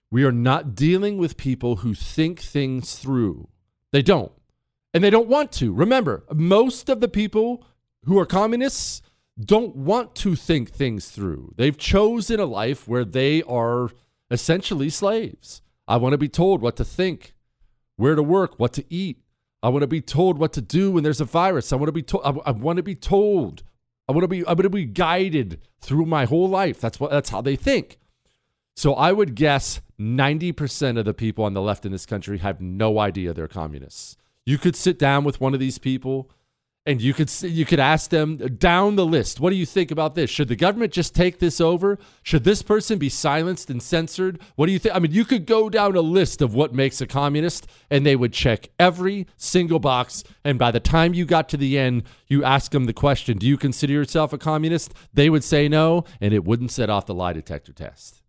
We 0.09 0.23
are 0.23 0.31
not 0.31 0.73
dealing 0.73 1.17
with 1.17 1.35
people 1.35 1.77
who 1.77 1.93
think 1.93 2.39
things 2.39 2.95
through. 2.95 3.49
They 3.91 4.01
don't. 4.01 4.31
And 4.95 5.03
they 5.03 5.09
don't 5.09 5.27
want 5.27 5.51
to. 5.51 5.73
Remember, 5.73 6.23
most 6.33 6.87
of 6.87 7.01
the 7.01 7.09
people 7.09 7.65
who 8.05 8.17
are 8.17 8.25
communists 8.25 9.01
don't 9.37 9.75
want 9.75 10.15
to 10.15 10.37
think 10.37 10.69
things 10.69 11.09
through. 11.09 11.53
They've 11.57 11.77
chosen 11.77 12.39
a 12.39 12.45
life 12.45 12.87
where 12.87 13.03
they 13.03 13.43
are 13.43 13.89
essentially 14.31 14.89
slaves. 14.89 15.61
I 15.85 15.97
want 15.97 16.13
to 16.13 16.17
be 16.17 16.29
told 16.29 16.61
what 16.61 16.77
to 16.77 16.85
think, 16.85 17.33
where 17.97 18.15
to 18.15 18.23
work, 18.23 18.57
what 18.57 18.71
to 18.71 18.85
eat. 18.89 19.21
I 19.61 19.67
want 19.67 19.81
to 19.81 19.87
be 19.87 19.99
told 19.99 20.37
what 20.37 20.53
to 20.53 20.61
do 20.61 20.93
when 20.93 21.03
there's 21.03 21.19
a 21.19 21.25
virus. 21.25 21.73
I 21.73 21.75
want 21.75 21.89
to 21.89 21.91
be 21.91 22.01
told. 22.01 22.23
I, 22.25 22.29
I 22.45 22.51
want 22.51 22.77
to 22.77 22.83
be 22.83 22.95
told. 22.95 23.63
I 24.07 24.13
want 24.13 24.23
to 24.23 24.29
be. 24.29 24.45
I 24.45 24.51
want 24.51 24.61
to 24.61 24.69
be 24.69 24.85
guided 24.85 25.59
through 25.81 26.05
my 26.05 26.23
whole 26.23 26.47
life. 26.47 26.79
That's 26.79 27.01
what. 27.01 27.11
That's 27.11 27.31
how 27.31 27.41
they 27.41 27.57
think. 27.57 27.97
So 28.77 28.93
I 28.93 29.11
would 29.11 29.35
guess 29.35 29.81
90% 29.99 30.97
of 30.97 31.03
the 31.03 31.13
people 31.13 31.43
on 31.43 31.53
the 31.53 31.61
left 31.61 31.85
in 31.85 31.91
this 31.91 32.05
country 32.05 32.37
have 32.37 32.61
no 32.61 32.99
idea 32.99 33.33
they're 33.33 33.49
communists. 33.49 34.15
You 34.45 34.57
could 34.57 34.75
sit 34.75 34.99
down 34.99 35.23
with 35.23 35.41
one 35.41 35.53
of 35.53 35.59
these 35.59 35.77
people 35.77 36.29
and 36.85 37.01
you 37.01 37.13
could 37.13 37.31
you 37.41 37.65
could 37.65 37.79
ask 37.79 38.11
them 38.11 38.37
down 38.37 38.95
the 38.95 39.05
list 39.05 39.39
what 39.39 39.49
do 39.49 39.55
you 39.55 39.65
think 39.65 39.89
about 39.89 40.15
this? 40.15 40.29
Should 40.29 40.49
the 40.49 40.55
government 40.55 40.93
just 40.93 41.15
take 41.15 41.39
this 41.39 41.59
over? 41.59 41.97
Should 42.21 42.43
this 42.43 42.61
person 42.61 42.99
be 42.99 43.09
silenced 43.09 43.69
and 43.69 43.81
censored? 43.81 44.39
What 44.55 44.67
do 44.67 44.71
you 44.71 44.79
think 44.79 44.95
i 44.95 44.99
mean 44.99 45.11
you 45.11 45.25
could 45.25 45.45
go 45.45 45.69
down 45.69 45.95
a 45.95 46.01
list 46.01 46.41
of 46.41 46.53
what 46.53 46.73
makes 46.73 47.01
a 47.01 47.07
communist 47.07 47.67
and 47.89 48.05
they 48.05 48.15
would 48.15 48.33
check 48.33 48.69
every 48.79 49.25
single 49.35 49.79
box. 49.79 50.23
And 50.43 50.59
by 50.59 50.71
the 50.71 50.79
time 50.79 51.13
you 51.13 51.25
got 51.25 51.49
to 51.49 51.57
the 51.57 51.77
end 51.77 52.03
you 52.27 52.43
ask 52.43 52.71
them 52.71 52.85
the 52.85 52.93
question 52.93 53.37
do 53.37 53.47
you 53.47 53.57
consider 53.57 53.93
yourself 53.93 54.31
a 54.31 54.37
communist? 54.37 54.93
They 55.13 55.29
would 55.29 55.43
say 55.43 55.67
no 55.67 56.05
and 56.21 56.33
it 56.33 56.45
wouldn't 56.45 56.71
set 56.71 56.89
off 56.89 57.07
the 57.07 57.15
lie 57.15 57.33
detector 57.33 57.73
test. 57.73 58.21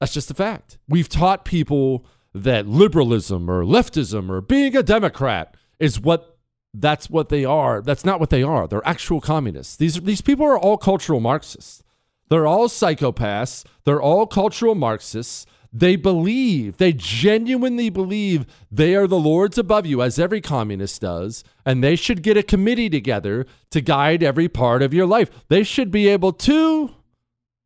That's 0.00 0.12
just 0.12 0.30
a 0.30 0.34
fact. 0.34 0.76
We've 0.86 1.08
taught 1.08 1.46
people 1.46 2.04
that 2.34 2.66
liberalism 2.66 3.48
or 3.48 3.64
leftism 3.64 4.28
or 4.28 4.40
being 4.40 4.76
a 4.76 4.82
democrat 4.82 5.56
is 5.78 6.00
what 6.00 6.38
that's 6.74 7.08
what 7.08 7.28
they 7.28 7.44
are. 7.44 7.80
That's 7.80 8.04
not 8.04 8.18
what 8.18 8.30
they 8.30 8.42
are. 8.42 8.66
They're 8.66 8.86
actual 8.86 9.20
communists. 9.20 9.76
These 9.76 10.00
these 10.00 10.20
people 10.20 10.44
are 10.44 10.58
all 10.58 10.76
cultural 10.76 11.20
Marxists. 11.20 11.82
They're 12.28 12.46
all 12.46 12.68
psychopaths. 12.68 13.64
They're 13.84 14.02
all 14.02 14.26
cultural 14.26 14.74
Marxists. 14.74 15.46
They 15.76 15.96
believe, 15.96 16.76
they 16.76 16.92
genuinely 16.92 17.90
believe 17.90 18.46
they 18.70 18.94
are 18.94 19.08
the 19.08 19.18
lords 19.18 19.58
above 19.58 19.86
you, 19.86 20.02
as 20.02 20.20
every 20.20 20.40
communist 20.40 21.00
does, 21.00 21.42
and 21.66 21.82
they 21.82 21.96
should 21.96 22.22
get 22.22 22.36
a 22.36 22.44
committee 22.44 22.88
together 22.88 23.44
to 23.72 23.80
guide 23.80 24.22
every 24.22 24.48
part 24.48 24.82
of 24.82 24.94
your 24.94 25.04
life. 25.06 25.30
They 25.48 25.64
should 25.64 25.90
be 25.90 26.06
able 26.06 26.32
to 26.32 26.94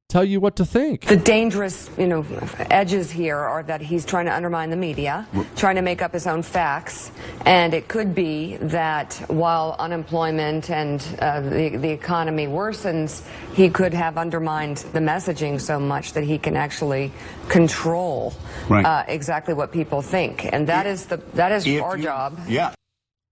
tell 0.08 0.24
you 0.24 0.40
what 0.40 0.56
to 0.56 0.64
think. 0.64 1.04
The 1.04 1.16
dangerous, 1.18 1.90
you 1.98 2.06
know, 2.06 2.24
edges 2.70 3.10
here 3.10 3.36
are 3.36 3.62
that 3.64 3.82
he's 3.82 4.06
trying 4.06 4.24
to 4.24 4.34
undermine 4.34 4.70
the 4.70 4.76
media, 4.76 5.26
trying 5.56 5.76
to 5.76 5.82
make 5.82 6.00
up 6.00 6.14
his 6.14 6.26
own 6.26 6.42
facts, 6.42 7.10
and 7.44 7.74
it 7.74 7.88
could 7.88 8.14
be 8.14 8.56
that 8.56 9.12
while 9.28 9.76
unemployment 9.78 10.70
and 10.70 11.06
uh, 11.20 11.40
the 11.42 11.76
the 11.76 11.90
economy 11.90 12.46
worsens, 12.46 13.22
he 13.54 13.68
could 13.68 13.92
have 13.92 14.16
undermined 14.16 14.78
the 14.94 14.98
messaging 15.00 15.60
so 15.60 15.78
much 15.78 16.14
that 16.14 16.24
he 16.24 16.38
can 16.38 16.56
actually 16.56 17.12
control 17.50 18.32
Right. 18.68 18.84
uh, 18.86 19.04
exactly 19.08 19.52
what 19.52 19.72
people 19.72 20.00
think, 20.00 20.50
and 20.52 20.66
that 20.68 20.86
is 20.86 21.06
the 21.06 21.18
that 21.34 21.52
is 21.52 21.66
our 21.80 21.96
you- 21.98 22.04
job. 22.04 22.38
Yeah. 22.48 22.72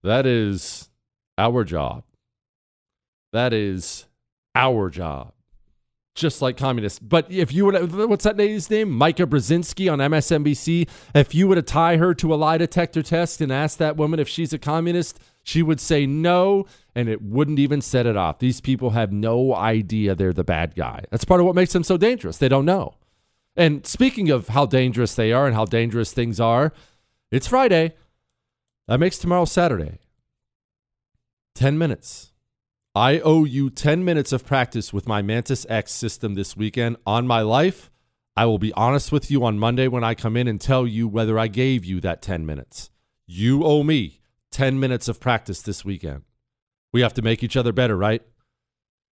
That 0.03 0.27
is 0.27 0.89
our 1.39 1.63
job. 1.63 2.03
That 3.33 3.51
is 3.51 4.05
our 4.53 4.89
job. 4.91 5.33
Just 6.17 6.41
like 6.41 6.57
communists. 6.57 6.97
But 6.97 7.31
if 7.31 7.53
you 7.53 7.65
would, 7.65 7.93
what's 8.09 8.23
that 8.23 8.37
lady's 8.37 8.71
name? 8.71 8.97
Mika 8.97 9.27
Brzezinski 9.27 9.91
on 9.91 9.99
MSNBC. 9.99 10.89
If 11.13 11.35
you 11.35 11.47
were 11.47 11.53
to 11.53 11.61
tie 11.61 11.97
her 11.97 12.15
to 12.15 12.33
a 12.33 12.35
lie 12.35 12.57
detector 12.57 13.03
test 13.03 13.39
and 13.39 13.51
ask 13.51 13.77
that 13.77 13.97
woman 13.97 14.19
if 14.19 14.27
she's 14.27 14.51
a 14.51 14.57
communist, 14.57 15.19
she 15.43 15.61
would 15.61 15.79
say 15.79 16.07
no, 16.07 16.65
and 16.95 17.07
it 17.07 17.21
wouldn't 17.21 17.59
even 17.59 17.81
set 17.81 18.07
it 18.07 18.17
off. 18.17 18.39
These 18.39 18.61
people 18.61 18.89
have 18.89 19.11
no 19.13 19.53
idea 19.53 20.15
they're 20.15 20.33
the 20.33 20.43
bad 20.43 20.73
guy. 20.73 21.03
That's 21.11 21.23
part 21.23 21.39
of 21.39 21.45
what 21.45 21.53
makes 21.53 21.73
them 21.73 21.83
so 21.83 21.97
dangerous. 21.97 22.39
They 22.39 22.49
don't 22.49 22.65
know. 22.65 22.95
And 23.55 23.85
speaking 23.85 24.31
of 24.31 24.47
how 24.47 24.65
dangerous 24.65 25.13
they 25.13 25.31
are 25.31 25.45
and 25.45 25.53
how 25.53 25.65
dangerous 25.65 26.13
things 26.13 26.39
are, 26.39 26.73
it's 27.31 27.45
Friday. 27.45 27.93
That 28.87 28.99
makes 28.99 29.19
tomorrow 29.19 29.45
Saturday. 29.45 29.99
10 31.53 31.77
minutes. 31.77 32.31
I 32.97 33.19
owe 33.19 33.43
you 33.43 33.69
10 33.69 34.03
minutes 34.03 34.31
of 34.31 34.43
practice 34.43 34.91
with 34.91 35.07
my 35.07 35.21
Mantis 35.21 35.67
X 35.69 35.91
system 35.91 36.33
this 36.33 36.57
weekend 36.57 36.97
on 37.05 37.27
my 37.27 37.41
life. 37.41 37.91
I 38.35 38.45
will 38.45 38.57
be 38.57 38.73
honest 38.73 39.11
with 39.11 39.29
you 39.29 39.45
on 39.45 39.59
Monday 39.59 39.87
when 39.87 40.03
I 40.03 40.15
come 40.15 40.35
in 40.35 40.47
and 40.47 40.59
tell 40.59 40.87
you 40.87 41.07
whether 41.07 41.37
I 41.37 41.47
gave 41.47 41.85
you 41.85 42.01
that 42.01 42.23
10 42.23 42.43
minutes. 42.43 42.89
You 43.27 43.63
owe 43.63 43.83
me 43.83 44.21
10 44.49 44.79
minutes 44.79 45.07
of 45.07 45.19
practice 45.19 45.61
this 45.61 45.85
weekend. 45.85 46.23
We 46.91 47.01
have 47.01 47.13
to 47.13 47.21
make 47.21 47.43
each 47.43 47.55
other 47.55 47.71
better, 47.71 47.95
right? 47.95 48.23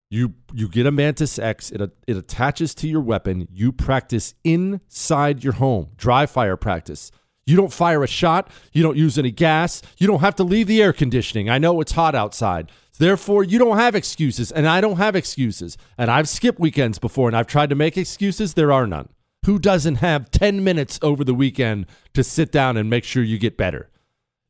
You 0.10 0.34
you 0.52 0.68
get 0.68 0.88
a 0.88 0.92
Mantis 0.92 1.38
X, 1.38 1.70
it, 1.70 1.80
it 2.08 2.18
attaches 2.18 2.74
to 2.76 2.88
your 2.88 3.02
weapon. 3.02 3.48
You 3.52 3.72
practice 3.72 4.34
inside 4.44 5.44
your 5.44 5.54
home, 5.54 5.92
dry 5.96 6.26
fire 6.26 6.58
practice. 6.58 7.12
You 7.46 7.56
don't 7.56 7.72
fire 7.72 8.04
a 8.04 8.08
shot, 8.08 8.50
you 8.74 8.82
don't 8.82 8.98
use 8.98 9.20
any 9.20 9.30
gas, 9.30 9.84
you 9.98 10.08
don't 10.08 10.22
have 10.22 10.34
to 10.36 10.44
leave 10.44 10.66
the 10.66 10.82
air 10.82 10.92
conditioning. 10.92 11.48
I 11.48 11.60
know 11.60 11.80
it's 11.80 11.92
hot 11.92 12.16
outside. 12.16 12.72
Therefore, 12.98 13.44
you 13.44 13.60
don't 13.60 13.78
have 13.78 13.94
excuses, 13.94 14.52
and 14.52 14.68
I 14.68 14.82
don't 14.82 14.98
have 14.98 15.16
excuses. 15.16 15.78
And 15.98 16.10
I've 16.10 16.28
skipped 16.28 16.60
weekends 16.60 16.98
before 16.98 17.28
and 17.30 17.38
I've 17.38 17.46
tried 17.46 17.70
to 17.70 17.76
make 17.76 17.98
excuses, 17.98 18.56
there 18.56 18.72
are 18.72 18.88
none. 18.88 19.10
Who 19.46 19.60
doesn't 19.60 19.98
have 19.98 20.32
10 20.32 20.64
minutes 20.64 20.98
over 21.04 21.24
the 21.24 21.36
weekend 21.36 21.86
to 22.14 22.24
sit 22.24 22.52
down 22.52 22.78
and 22.78 22.90
make 22.90 23.04
sure 23.04 23.22
you 23.22 23.38
get 23.38 23.58
better? 23.58 23.92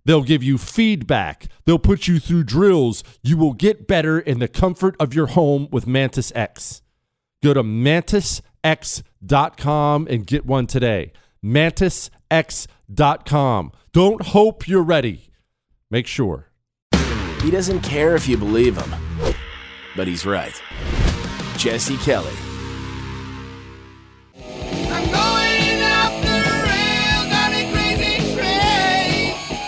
They'll 0.05 0.23
give 0.23 0.41
you 0.43 0.57
feedback. 0.57 1.47
They'll 1.65 1.79
put 1.79 2.07
you 2.07 2.19
through 2.19 2.45
drills. 2.45 3.03
You 3.23 3.35
will 3.35 3.51
get 3.53 3.87
better 3.87 4.19
in 4.19 4.39
the 4.39 4.47
comfort 4.47 4.95
of 4.99 5.13
your 5.13 5.27
home 5.27 5.67
with 5.69 5.85
Mantis 5.85 6.31
X. 6.33 6.81
Go 7.43 7.53
to 7.53 7.61
mantisx.com 7.63 8.41
and 10.09 10.25
get 10.25 10.45
one 10.45 10.67
today. 10.67 11.11
Mantisx.com. 11.43 12.74
Don't 13.91 14.21
hope 14.21 14.67
you're 14.67 14.83
ready. 14.83 15.29
Make 15.89 16.07
sure. 16.07 16.49
He 17.41 17.51
doesn't 17.51 17.81
care 17.81 18.15
if 18.15 18.27
you 18.27 18.37
believe 18.37 18.77
him, 18.77 18.95
but 19.95 20.07
he's 20.07 20.25
right. 20.25 20.59
Jesse 21.57 21.97
Kelly. 21.97 22.33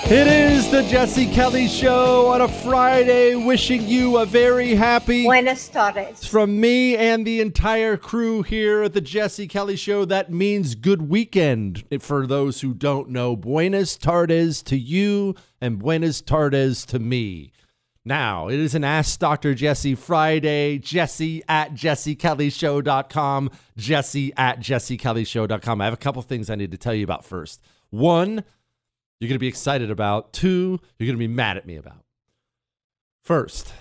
It 0.09 0.25
is 0.25 0.71
the 0.71 0.83
Jesse 0.83 1.25
Kelly 1.25 1.67
Show 1.67 2.27
on 2.27 2.39
a 2.39 2.47
Friday, 2.47 3.35
wishing 3.35 3.85
you 3.85 4.19
a 4.19 4.25
very 4.25 4.73
happy. 4.73 5.25
Buenas 5.25 5.67
tardes. 5.67 6.25
From 6.25 6.61
me 6.61 6.95
and 6.95 7.27
the 7.27 7.41
entire 7.41 7.97
crew 7.97 8.41
here 8.41 8.83
at 8.83 8.93
the 8.93 9.01
Jesse 9.01 9.49
Kelly 9.49 9.75
Show, 9.75 10.05
that 10.05 10.31
means 10.31 10.75
good 10.75 11.09
weekend. 11.09 11.83
For 11.99 12.25
those 12.25 12.61
who 12.61 12.73
don't 12.73 13.09
know, 13.09 13.35
Buenas 13.35 13.97
tardes 13.97 14.63
to 14.63 14.77
you 14.77 15.35
and 15.59 15.77
Buenas 15.77 16.21
tardes 16.21 16.85
to 16.85 16.99
me. 16.99 17.51
Now, 18.05 18.47
it 18.47 18.59
is 18.59 18.75
an 18.75 18.85
Ask 18.85 19.19
Dr. 19.19 19.53
Jesse 19.55 19.95
Friday. 19.95 20.77
Jesse 20.77 21.43
at 21.49 21.73
jessekellyshow.com. 21.73 23.51
Jesse 23.75 24.33
at 24.37 24.61
jessekellyshow.com. 24.61 25.81
I 25.81 25.83
have 25.83 25.93
a 25.93 25.97
couple 25.97 26.21
things 26.21 26.49
I 26.49 26.55
need 26.55 26.71
to 26.71 26.77
tell 26.77 26.93
you 26.93 27.03
about 27.03 27.25
first. 27.25 27.61
One, 27.89 28.45
you're 29.19 29.27
going 29.27 29.35
to 29.35 29.39
be 29.39 29.47
excited 29.47 29.91
about. 29.91 30.33
Two, 30.33 30.79
you're 30.97 31.07
going 31.07 31.17
to 31.17 31.19
be 31.19 31.27
mad 31.27 31.57
at 31.57 31.65
me 31.65 31.75
about. 31.75 32.03
First, 33.23 33.73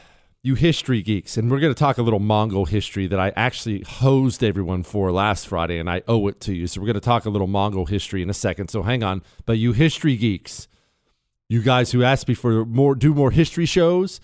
you 0.42 0.54
history 0.54 1.02
geeks, 1.02 1.36
and 1.36 1.50
we're 1.50 1.60
going 1.60 1.74
to 1.74 1.78
talk 1.78 1.98
a 1.98 2.02
little 2.02 2.20
Mongol 2.20 2.66
history 2.66 3.06
that 3.08 3.18
I 3.18 3.32
actually 3.36 3.82
hosed 3.82 4.44
everyone 4.44 4.82
for 4.82 5.10
last 5.10 5.48
Friday, 5.48 5.78
and 5.78 5.90
I 5.90 6.02
owe 6.06 6.26
it 6.28 6.40
to 6.42 6.54
you. 6.54 6.66
So 6.66 6.80
we're 6.80 6.86
going 6.86 6.94
to 6.94 7.00
talk 7.00 7.24
a 7.24 7.30
little 7.30 7.46
Mongol 7.46 7.86
history 7.86 8.22
in 8.22 8.30
a 8.30 8.34
second. 8.34 8.68
So 8.68 8.82
hang 8.82 9.02
on. 9.02 9.22
But 9.44 9.58
you 9.58 9.72
history 9.72 10.16
geeks, 10.16 10.68
you 11.48 11.62
guys 11.62 11.92
who 11.92 12.02
asked 12.02 12.28
me 12.28 12.34
for 12.34 12.64
more, 12.64 12.94
do 12.94 13.12
more 13.12 13.30
history 13.30 13.66
shows. 13.66 14.20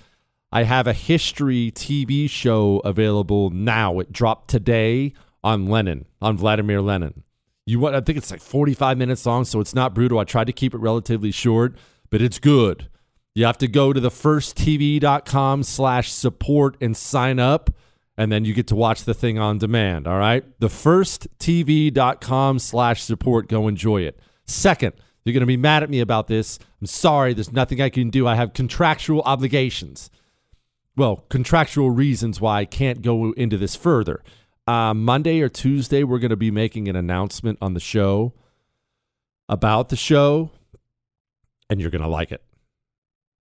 I 0.52 0.64
have 0.64 0.87
a 0.87 0.92
history 0.92 1.73
TV 1.75 2.28
show 2.28 2.81
available 2.85 3.50
now. 3.50 3.99
It 3.99 4.12
dropped 4.12 4.50
today 4.50 5.14
on 5.42 5.66
Lenin, 5.66 6.07
on 6.21 6.37
Vladimir 6.37 6.81
Lenin. 6.81 7.25
You 7.66 7.78
want? 7.78 7.95
I 7.95 8.00
think 8.00 8.19
it's 8.19 8.31
like 8.31 8.40
45 8.40 8.99
minutes 8.99 9.25
long, 9.25 9.45
so 9.45 9.61
it's 9.61 9.75
not 9.75 9.95
brutal. 9.95 10.19
I 10.19 10.25
tried 10.25 10.49
to 10.49 10.52
keep 10.52 10.75
it 10.75 10.78
relatively 10.78 11.31
short, 11.31 11.76
but 12.11 12.21
it's 12.21 12.38
good. 12.38 12.88
You 13.35 13.47
have 13.47 13.59
to 13.59 13.69
go 13.69 13.92
to 13.92 14.00
the 14.00 14.11
firsttv.com 14.11 15.62
slash 15.62 16.12
support 16.12 16.76
and 16.81 16.97
sign 16.97 17.38
up, 17.38 17.71
and 18.16 18.31
then 18.31 18.45
you 18.45 18.52
get 18.52 18.66
to 18.69 18.75
watch 18.75 19.04
the 19.04 19.14
thing 19.14 19.38
on 19.38 19.59
demand. 19.59 20.07
All 20.07 20.19
right. 20.19 20.45
The 20.61 20.69
firsttv.com 20.69 22.59
slash 22.59 23.02
support. 23.02 23.49
Go 23.49 23.69
enjoy 23.69 24.02
it. 24.02 24.19
Second, 24.45 24.95
you're 25.25 25.33
going 25.33 25.40
to 25.40 25.47
be 25.47 25.57
mad 25.57 25.83
at 25.83 25.90
me 25.90 26.00
about 26.00 26.26
this. 26.26 26.59
I'm 26.81 26.87
sorry. 26.87 27.33
There's 27.33 27.52
nothing 27.52 27.81
I 27.81 27.88
can 27.88 28.11
do. 28.11 28.26
I 28.26 28.35
have 28.35 28.52
contractual 28.52 29.23
obligations. 29.23 30.11
Well, 30.95 31.25
contractual 31.31 31.90
reasons 31.90 32.40
why 32.40 32.61
I 32.61 32.64
can't 32.66 33.00
go 33.00 33.33
into 33.33 33.57
this 33.57 33.76
further. 33.76 34.23
Uh, 34.66 34.95
Monday 34.95 35.40
or 35.40 35.49
Tuesday, 35.49 36.04
we're 36.04 36.19
going 36.19 36.31
to 36.31 36.37
be 36.37 36.50
making 36.50 36.88
an 36.88 36.97
announcement 36.97 37.59
on 37.61 37.75
the 37.75 37.81
show 37.81 38.33
about 39.49 39.88
the 39.88 39.97
show, 39.97 40.50
and 41.69 41.81
you're 41.81 41.90
going 41.90 42.02
to 42.02 42.09
like 42.09 42.31
it. 42.31 42.42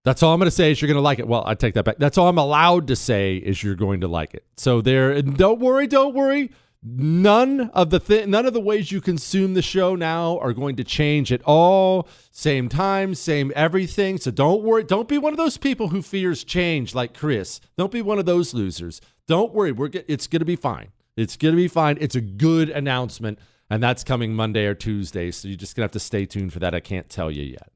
That's 0.03 0.23
all 0.23 0.33
I'm 0.33 0.39
going 0.39 0.47
to 0.47 0.51
say 0.55 0.71
is 0.71 0.81
you're 0.81 0.87
going 0.87 0.95
to 0.95 1.01
like 1.01 1.19
it. 1.19 1.27
Well, 1.27 1.43
I 1.45 1.53
take 1.53 1.75
that 1.75 1.85
back. 1.85 1.97
That's 1.99 2.17
all 2.17 2.27
I'm 2.27 2.39
allowed 2.39 2.87
to 2.87 2.95
say 2.95 3.37
is 3.37 3.61
you're 3.61 3.75
going 3.75 4.01
to 4.01 4.07
like 4.07 4.33
it. 4.33 4.45
So 4.57 4.81
there, 4.81 5.21
don't 5.21 5.59
worry, 5.59 5.85
don't 5.85 6.15
worry. 6.15 6.49
None 6.83 7.69
of 7.75 7.91
the 7.91 7.99
th- 7.99 8.27
none 8.27 8.47
of 8.47 8.53
the 8.53 8.59
ways 8.59 8.91
you 8.91 9.01
consume 9.01 9.53
the 9.53 9.61
show 9.61 9.93
now 9.93 10.39
are 10.39 10.51
going 10.51 10.75
to 10.77 10.83
change 10.83 11.31
at 11.31 11.43
all. 11.43 12.09
Same 12.31 12.67
time, 12.67 13.13
same 13.13 13.51
everything. 13.55 14.17
So 14.17 14.31
don't 14.31 14.63
worry. 14.63 14.83
Don't 14.83 15.07
be 15.07 15.19
one 15.19 15.31
of 15.31 15.37
those 15.37 15.57
people 15.57 15.89
who 15.89 16.01
fears 16.01 16.43
change 16.43 16.95
like 16.95 17.13
Chris. 17.13 17.61
Don't 17.77 17.91
be 17.91 18.01
one 18.01 18.17
of 18.17 18.25
those 18.25 18.55
losers. 18.55 18.99
Don't 19.27 19.53
worry. 19.53 19.71
We're 19.71 19.91
it's 20.07 20.25
going 20.25 20.39
to 20.39 20.45
be 20.45 20.55
fine. 20.55 20.87
It's 21.17 21.37
going 21.37 21.53
to 21.53 21.57
be 21.57 21.67
fine. 21.67 21.97
It's 21.99 22.15
a 22.15 22.21
good 22.21 22.69
announcement, 22.69 23.39
and 23.69 23.81
that's 23.81 24.03
coming 24.03 24.33
Monday 24.33 24.65
or 24.65 24.75
Tuesday. 24.75 25.31
So 25.31 25.47
you're 25.47 25.57
just 25.57 25.75
going 25.75 25.81
to 25.81 25.85
have 25.85 25.91
to 25.91 25.99
stay 25.99 26.25
tuned 26.25 26.53
for 26.53 26.59
that. 26.59 26.73
I 26.73 26.79
can't 26.79 27.09
tell 27.09 27.29
you 27.29 27.43
yet. 27.43 27.71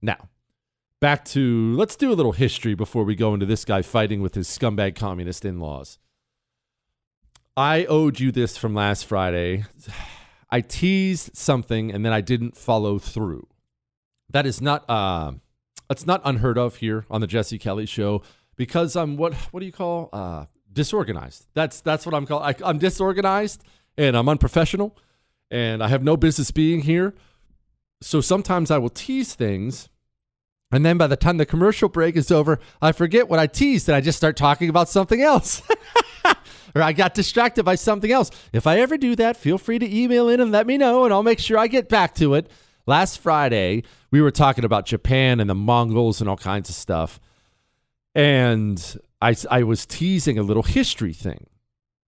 Now, 0.00 0.28
back 1.00 1.24
to 1.26 1.74
let's 1.74 1.96
do 1.96 2.12
a 2.12 2.14
little 2.14 2.32
history 2.32 2.74
before 2.74 3.04
we 3.04 3.14
go 3.14 3.34
into 3.34 3.46
this 3.46 3.64
guy 3.64 3.82
fighting 3.82 4.22
with 4.22 4.34
his 4.34 4.48
scumbag 4.48 4.94
communist 4.94 5.44
in 5.44 5.58
laws. 5.58 5.98
I 7.56 7.84
owed 7.86 8.20
you 8.20 8.30
this 8.32 8.56
from 8.56 8.74
last 8.74 9.04
Friday. 9.04 9.64
I 10.50 10.60
teased 10.60 11.36
something 11.36 11.92
and 11.92 12.04
then 12.04 12.12
I 12.12 12.20
didn't 12.20 12.56
follow 12.56 12.98
through. 12.98 13.46
That 14.28 14.46
is 14.46 14.60
not 14.60 14.88
uh 14.88 15.32
that's 15.88 16.06
not 16.06 16.20
unheard 16.24 16.58
of 16.58 16.76
here 16.76 17.04
on 17.10 17.20
the 17.20 17.26
Jesse 17.26 17.58
Kelly 17.58 17.86
show 17.86 18.22
because 18.56 18.96
I'm 18.96 19.16
what 19.16 19.34
what 19.52 19.60
do 19.60 19.66
you 19.66 19.72
call 19.72 20.08
uh 20.12 20.46
disorganized. 20.72 21.46
That's 21.54 21.80
that's 21.80 22.06
what 22.06 22.14
I'm 22.14 22.26
called. 22.26 22.54
I'm 22.64 22.78
disorganized 22.78 23.62
and 23.96 24.16
I'm 24.16 24.28
unprofessional 24.28 24.96
and 25.50 25.82
I 25.82 25.88
have 25.88 26.02
no 26.02 26.16
business 26.16 26.50
being 26.50 26.82
here. 26.82 27.14
So 28.02 28.20
sometimes 28.20 28.70
I 28.70 28.78
will 28.78 28.88
tease 28.88 29.34
things 29.34 29.88
and 30.72 30.86
then 30.86 30.98
by 30.98 31.06
the 31.06 31.16
time 31.16 31.36
the 31.36 31.46
commercial 31.46 31.88
break 31.88 32.16
is 32.16 32.30
over, 32.30 32.60
I 32.80 32.92
forget 32.92 33.28
what 33.28 33.40
I 33.40 33.46
teased 33.46 33.88
and 33.88 33.96
I 33.96 34.00
just 34.00 34.18
start 34.18 34.36
talking 34.36 34.68
about 34.68 34.88
something 34.88 35.20
else. 35.20 35.62
or 36.74 36.82
I 36.82 36.92
got 36.92 37.14
distracted 37.14 37.64
by 37.64 37.74
something 37.74 38.12
else. 38.12 38.30
If 38.52 38.66
I 38.66 38.78
ever 38.80 38.96
do 38.96 39.16
that, 39.16 39.36
feel 39.36 39.58
free 39.58 39.80
to 39.80 39.96
email 39.96 40.28
in 40.28 40.40
and 40.40 40.52
let 40.52 40.66
me 40.66 40.78
know, 40.78 41.04
and 41.04 41.12
I'll 41.12 41.24
make 41.24 41.40
sure 41.40 41.58
I 41.58 41.66
get 41.66 41.88
back 41.88 42.14
to 42.16 42.34
it. 42.34 42.48
Last 42.86 43.18
Friday, 43.18 43.82
we 44.10 44.22
were 44.22 44.30
talking 44.30 44.64
about 44.64 44.86
Japan 44.86 45.40
and 45.40 45.50
the 45.50 45.54
Mongols 45.54 46.20
and 46.20 46.30
all 46.30 46.36
kinds 46.36 46.68
of 46.68 46.74
stuff. 46.76 47.20
And 48.14 48.98
I, 49.20 49.34
I 49.50 49.62
was 49.62 49.86
teasing 49.86 50.38
a 50.38 50.42
little 50.42 50.62
history 50.62 51.12
thing 51.12 51.46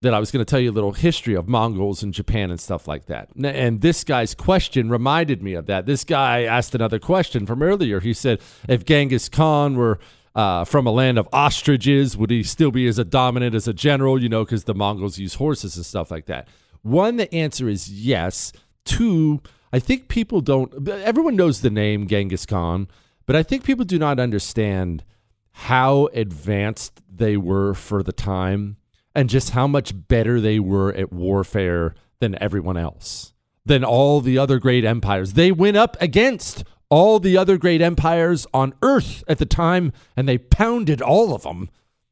that 0.01 0.13
I 0.13 0.19
was 0.19 0.31
going 0.31 0.43
to 0.43 0.49
tell 0.49 0.59
you 0.59 0.71
a 0.71 0.73
little 0.73 0.93
history 0.93 1.35
of 1.35 1.47
Mongols 1.47 2.01
and 2.01 2.13
Japan 2.13 2.49
and 2.49 2.59
stuff 2.59 2.87
like 2.87 3.05
that. 3.05 3.29
And 3.35 3.81
this 3.81 4.03
guy's 4.03 4.33
question 4.33 4.89
reminded 4.89 5.43
me 5.43 5.53
of 5.53 5.67
that. 5.67 5.85
This 5.85 6.03
guy 6.03 6.43
asked 6.43 6.73
another 6.73 6.97
question 6.97 7.45
from 7.45 7.61
earlier. 7.61 7.99
He 7.99 8.13
said, 8.13 8.41
if 8.67 8.83
Genghis 8.83 9.29
Khan 9.29 9.75
were 9.75 9.99
uh, 10.33 10.65
from 10.65 10.87
a 10.87 10.91
land 10.91 11.19
of 11.19 11.29
ostriches, 11.31 12.17
would 12.17 12.31
he 12.31 12.41
still 12.41 12.71
be 12.71 12.87
as 12.87 12.97
a 12.97 13.03
dominant 13.03 13.53
as 13.53 13.67
a 13.67 13.73
general? 13.73 14.19
You 14.19 14.29
know, 14.29 14.43
because 14.43 14.63
the 14.63 14.73
Mongols 14.73 15.19
use 15.19 15.35
horses 15.35 15.75
and 15.75 15.85
stuff 15.85 16.09
like 16.09 16.25
that. 16.25 16.47
One, 16.81 17.17
the 17.17 17.31
answer 17.33 17.69
is 17.69 17.91
yes. 17.91 18.51
Two, 18.85 19.41
I 19.71 19.77
think 19.77 20.07
people 20.07 20.41
don't, 20.41 20.89
everyone 20.89 21.35
knows 21.35 21.61
the 21.61 21.69
name 21.69 22.07
Genghis 22.07 22.47
Khan, 22.47 22.87
but 23.27 23.35
I 23.35 23.43
think 23.43 23.63
people 23.63 23.85
do 23.85 23.99
not 23.99 24.19
understand 24.19 25.03
how 25.51 26.07
advanced 26.13 27.01
they 27.09 27.37
were 27.37 27.73
for 27.73 28.03
the 28.03 28.13
time 28.13 28.77
and 29.13 29.29
just 29.29 29.51
how 29.51 29.67
much 29.67 29.93
better 30.07 30.39
they 30.39 30.59
were 30.59 30.93
at 30.93 31.11
warfare 31.11 31.93
than 32.19 32.41
everyone 32.41 32.77
else, 32.77 33.33
than 33.65 33.83
all 33.83 34.21
the 34.21 34.37
other 34.37 34.59
great 34.59 34.85
empires. 34.85 35.33
They 35.33 35.51
went 35.51 35.77
up 35.77 35.97
against 35.99 36.63
all 36.89 37.19
the 37.19 37.37
other 37.37 37.57
great 37.57 37.81
empires 37.81 38.45
on 38.53 38.73
earth 38.81 39.23
at 39.27 39.37
the 39.37 39.45
time 39.45 39.93
and 40.15 40.27
they 40.27 40.37
pounded 40.37 41.01
all 41.01 41.33
of 41.33 41.43
them. 41.43 41.69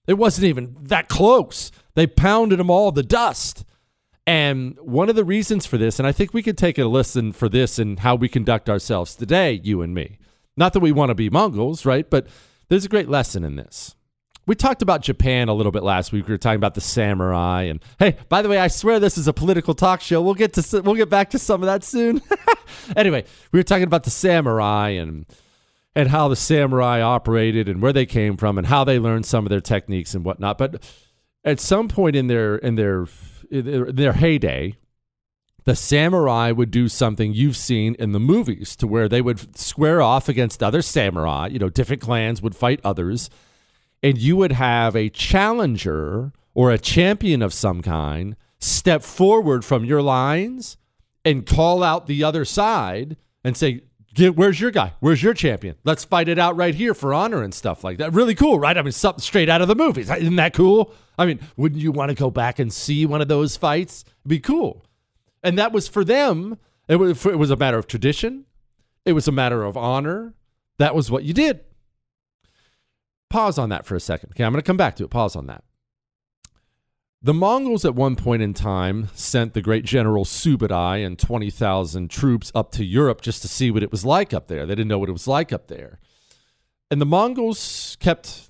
It 0.07 0.17
wasn't 0.17 0.45
even 0.45 0.75
that 0.81 1.09
close. 1.09 1.71
They 1.95 2.07
pounded 2.07 2.59
them 2.59 2.69
all 2.69 2.91
to 2.91 3.03
dust. 3.03 3.65
And 4.25 4.77
one 4.79 5.09
of 5.09 5.15
the 5.15 5.25
reasons 5.25 5.65
for 5.65 5.77
this, 5.77 5.99
and 5.99 6.07
I 6.07 6.11
think 6.11 6.33
we 6.33 6.43
could 6.43 6.57
take 6.57 6.77
a 6.77 6.85
listen 6.85 7.31
for 7.31 7.49
this 7.49 7.79
and 7.79 7.99
how 7.99 8.15
we 8.15 8.29
conduct 8.29 8.69
ourselves 8.69 9.15
today, 9.15 9.59
you 9.63 9.81
and 9.81 9.93
me. 9.93 10.17
Not 10.55 10.73
that 10.73 10.81
we 10.81 10.91
want 10.91 11.09
to 11.09 11.15
be 11.15 11.29
Mongols, 11.29 11.85
right? 11.85 12.09
But 12.09 12.27
there's 12.69 12.85
a 12.85 12.89
great 12.89 13.09
lesson 13.09 13.43
in 13.43 13.55
this. 13.55 13.95
We 14.45 14.55
talked 14.55 14.81
about 14.81 15.01
Japan 15.01 15.47
a 15.47 15.53
little 15.53 15.71
bit 15.71 15.83
last 15.83 16.11
week. 16.11 16.27
We 16.27 16.33
were 16.33 16.39
talking 16.39 16.55
about 16.55 16.73
the 16.73 16.81
samurai, 16.81 17.63
and 17.63 17.83
hey, 17.99 18.17
by 18.29 18.41
the 18.41 18.49
way, 18.49 18.57
I 18.57 18.67
swear 18.67 18.99
this 18.99 19.17
is 19.17 19.27
a 19.27 19.33
political 19.33 19.75
talk 19.75 20.01
show. 20.01 20.21
We'll 20.21 20.33
get 20.33 20.53
to 20.53 20.81
we'll 20.81 20.95
get 20.95 21.09
back 21.09 21.29
to 21.31 21.39
some 21.39 21.61
of 21.61 21.67
that 21.67 21.83
soon. 21.83 22.21
anyway, 22.95 23.25
we 23.51 23.59
were 23.59 23.63
talking 23.63 23.83
about 23.83 24.05
the 24.05 24.09
samurai 24.09 24.89
and 24.89 25.27
and 25.95 26.09
how 26.09 26.27
the 26.27 26.35
samurai 26.35 27.01
operated 27.01 27.67
and 27.67 27.81
where 27.81 27.93
they 27.93 28.05
came 28.05 28.37
from 28.37 28.57
and 28.57 28.67
how 28.67 28.83
they 28.83 28.97
learned 28.97 29.25
some 29.25 29.45
of 29.45 29.49
their 29.49 29.61
techniques 29.61 30.15
and 30.15 30.23
whatnot. 30.23 30.57
But 30.57 30.83
at 31.43 31.59
some 31.59 31.87
point 31.87 32.15
in 32.15 32.27
their 32.27 32.55
in 32.55 32.75
their 32.75 33.07
in 33.51 33.95
their, 33.95 34.13
heyday, 34.13 34.75
the 35.69 35.75
samurai 35.75 36.51
would 36.51 36.71
do 36.71 36.87
something 36.87 37.31
you've 37.31 37.55
seen 37.55 37.93
in 37.99 38.11
the 38.11 38.19
movies 38.19 38.75
to 38.75 38.87
where 38.87 39.07
they 39.07 39.21
would 39.21 39.55
square 39.55 40.01
off 40.01 40.27
against 40.27 40.63
other 40.63 40.81
samurai. 40.81 41.45
You 41.45 41.59
know, 41.59 41.69
different 41.69 42.01
clans 42.01 42.41
would 42.41 42.55
fight 42.55 42.79
others 42.83 43.29
and 44.01 44.17
you 44.17 44.35
would 44.35 44.53
have 44.53 44.95
a 44.95 45.09
challenger 45.09 46.31
or 46.55 46.71
a 46.71 46.79
champion 46.79 47.43
of 47.43 47.53
some 47.53 47.83
kind 47.83 48.35
step 48.57 49.03
forward 49.03 49.63
from 49.63 49.85
your 49.85 50.01
lines 50.01 50.77
and 51.23 51.45
call 51.45 51.83
out 51.83 52.07
the 52.07 52.23
other 52.23 52.45
side 52.45 53.15
and 53.43 53.55
say, 53.55 53.83
Where's 54.17 54.59
your 54.59 54.71
guy? 54.71 54.93
Where's 55.01 55.21
your 55.21 55.35
champion? 55.35 55.75
Let's 55.83 56.03
fight 56.03 56.29
it 56.29 56.39
out 56.39 56.57
right 56.57 56.73
here 56.73 56.95
for 56.95 57.13
honor 57.13 57.43
and 57.43 57.53
stuff 57.53 57.83
like 57.83 57.99
that. 57.99 58.11
Really 58.13 58.33
cool, 58.33 58.57
right? 58.57 58.75
I 58.75 58.81
mean, 58.81 58.91
something 58.91 59.21
straight 59.21 59.49
out 59.49 59.61
of 59.61 59.67
the 59.67 59.75
movies. 59.75 60.09
Isn't 60.09 60.35
that 60.37 60.55
cool? 60.55 60.95
I 61.15 61.27
mean, 61.27 61.39
wouldn't 61.57 61.79
you 61.79 61.91
want 61.91 62.09
to 62.09 62.15
go 62.15 62.31
back 62.31 62.57
and 62.57 62.73
see 62.73 63.05
one 63.05 63.21
of 63.21 63.27
those 63.27 63.55
fights? 63.55 64.03
It'd 64.07 64.29
be 64.29 64.39
cool. 64.39 64.83
And 65.43 65.57
that 65.57 65.71
was 65.71 65.87
for 65.87 66.03
them. 66.03 66.57
It 66.87 66.97
was, 66.97 67.25
it 67.25 67.37
was 67.37 67.51
a 67.51 67.55
matter 67.55 67.77
of 67.77 67.87
tradition. 67.87 68.45
It 69.05 69.13
was 69.13 69.27
a 69.27 69.31
matter 69.31 69.63
of 69.63 69.77
honor. 69.77 70.33
That 70.77 70.95
was 70.95 71.09
what 71.09 71.23
you 71.23 71.33
did 71.33 71.61
pause 73.29 73.57
on 73.57 73.69
that 73.69 73.85
for 73.85 73.95
a 73.95 73.99
second. 73.99 74.31
Okay, 74.31 74.43
I'm 74.43 74.51
going 74.51 74.61
to 74.61 74.67
come 74.67 74.77
back 74.77 74.95
to 74.97 75.03
it. 75.03 75.09
Pause 75.09 75.37
on 75.37 75.47
that. 75.47 75.63
The 77.21 77.33
Mongols 77.33 77.83
at 77.83 77.95
one 77.95 78.15
point 78.15 78.41
in 78.41 78.53
time 78.53 79.09
sent 79.13 79.53
the 79.53 79.61
great 79.61 79.83
general 79.83 80.23
Subutai 80.23 81.05
and 81.05 81.19
20,000 81.19 82.09
troops 82.09 82.51
up 82.55 82.71
to 82.73 82.85
Europe 82.85 83.21
just 83.21 83.41
to 83.41 83.47
see 83.47 83.71
what 83.71 83.83
it 83.83 83.91
was 83.91 84.05
like 84.05 84.33
up 84.33 84.47
there. 84.47 84.65
They 84.65 84.73
didn't 84.73 84.87
know 84.87 84.99
what 84.99 85.09
it 85.09 85.13
was 85.13 85.27
like 85.27 85.51
up 85.51 85.67
there. 85.67 85.99
And 86.89 87.01
the 87.01 87.05
Mongols 87.05 87.97
kept 87.99 88.49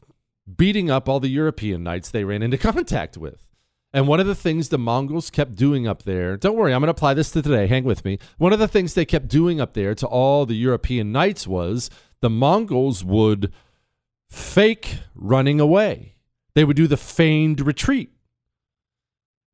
beating 0.56 0.89
up 0.89 1.10
all 1.10 1.19
the 1.19 1.30
European 1.30 1.84
knights 1.84 2.12
they 2.12 2.23
ran 2.23 2.43
into 2.43 2.58
contact 2.60 3.17
with. 3.17 3.48
And 3.91 4.08
one 4.08 4.19
of 4.19 4.28
the 4.28 4.36
things 4.36 4.69
the 4.69 4.78
Mongols 4.78 5.32
kept 5.32 5.56
doing 5.56 5.88
up 5.88 6.04
there, 6.04 6.38
don't 6.38 6.56
worry, 6.56 6.73
I'm 6.73 6.82
going 6.82 6.88
to 6.88 6.91
apply 6.91 7.15
this 7.15 7.32
to 7.32 7.41
today, 7.41 7.65
hang 7.65 7.84
with 7.84 8.06
me. 8.06 8.19
One 8.38 8.54
of 8.54 8.60
the 8.60 8.67
things 8.67 8.93
they 8.93 9.06
kept 9.06 9.28
doing 9.28 9.60
up 9.60 9.73
there 9.73 9.95
to 9.95 10.06
all 10.06 10.45
the 10.45 10.56
European 10.56 11.12
knights 11.12 11.47
was 11.47 11.89
the 12.21 12.30
Mongols 12.30 13.04
would 13.04 13.52
fake 14.30 14.99
running 15.15 15.60
away. 15.60 16.15
They 16.54 16.63
would 16.63 16.75
do 16.75 16.86
the 16.86 16.97
feigned 16.97 17.62
retreat. 17.62 18.12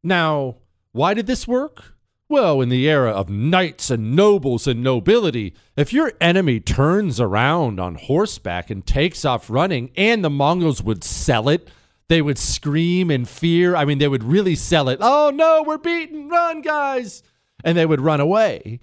Now, 0.04 0.58
why 0.92 1.14
did 1.14 1.28
this 1.28 1.48
work? 1.48 1.94
Well, 2.28 2.60
in 2.60 2.70
the 2.70 2.90
era 2.90 3.12
of 3.12 3.30
knights 3.30 3.90
and 3.90 4.16
nobles 4.16 4.68
and 4.68 4.84
nobility, 4.84 5.54
if 5.78 5.94
your 5.94 6.12
enemy 6.20 6.60
turns 6.60 7.20
around 7.22 7.80
on 7.80 7.96
horseback 7.96 8.70
and 8.70 8.86
takes 8.86 9.24
off 9.24 9.50
running, 9.50 9.92
and 9.96 10.24
the 10.24 10.30
Mongols 10.30 10.82
would 10.82 11.04
sell 11.04 11.48
it, 11.48 11.70
They 12.08 12.22
would 12.22 12.38
scream 12.38 13.10
in 13.10 13.26
fear. 13.26 13.76
I 13.76 13.86
mean, 13.86 13.98
they 13.98 14.08
would 14.08 14.24
really 14.24 14.56
sell 14.56 14.90
it. 14.90 15.00
Oh 15.02 15.32
no, 15.34 15.64
we're 15.66 15.78
beaten. 15.78 16.30
Run, 16.30 16.62
guys. 16.62 17.24
And 17.64 17.78
they 17.78 17.86
would 17.86 18.02
run 18.02 18.20
away. 18.20 18.80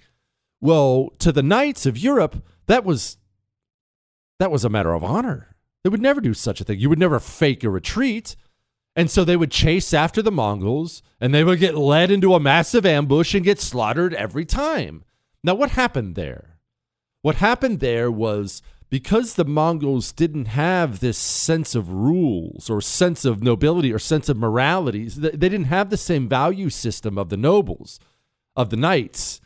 Well, 0.59 1.09
to 1.19 1.31
the 1.31 1.43
knights 1.43 1.85
of 1.85 1.97
Europe, 1.97 2.43
that 2.67 2.83
was 2.83 3.17
that 4.39 4.51
was 4.51 4.65
a 4.65 4.69
matter 4.69 4.93
of 4.93 5.03
honor. 5.03 5.55
They 5.83 5.89
would 5.89 6.01
never 6.01 6.21
do 6.21 6.33
such 6.33 6.61
a 6.61 6.63
thing. 6.63 6.79
You 6.79 6.89
would 6.89 6.99
never 6.99 7.19
fake 7.19 7.63
a 7.63 7.69
retreat. 7.69 8.35
And 8.95 9.09
so 9.09 9.23
they 9.23 9.35
would 9.35 9.51
chase 9.51 9.93
after 9.93 10.21
the 10.21 10.31
Mongols 10.31 11.01
and 11.19 11.33
they 11.33 11.43
would 11.43 11.59
get 11.59 11.75
led 11.75 12.11
into 12.11 12.35
a 12.35 12.39
massive 12.39 12.85
ambush 12.85 13.33
and 13.33 13.43
get 13.43 13.59
slaughtered 13.59 14.13
every 14.13 14.45
time. 14.45 15.03
Now, 15.43 15.55
what 15.55 15.71
happened 15.71 16.15
there? 16.15 16.59
What 17.21 17.35
happened 17.35 17.79
there 17.79 18.11
was 18.11 18.61
because 18.93 19.33
the 19.33 19.43
Mongols 19.43 20.11
didn't 20.11 20.45
have 20.45 20.99
this 20.99 21.17
sense 21.17 21.73
of 21.73 21.91
rules 21.91 22.69
or 22.69 22.79
sense 22.79 23.25
of 23.25 23.41
nobility 23.41 23.91
or 23.91 23.97
sense 23.97 24.29
of 24.29 24.37
morality, 24.37 25.05
they 25.07 25.49
didn't 25.49 25.63
have 25.63 25.89
the 25.89 25.97
same 25.97 26.29
value 26.29 26.69
system 26.69 27.17
of 27.17 27.29
the 27.29 27.35
nobles, 27.35 27.99
of 28.55 28.69
the 28.69 28.77
knights. 28.77 29.41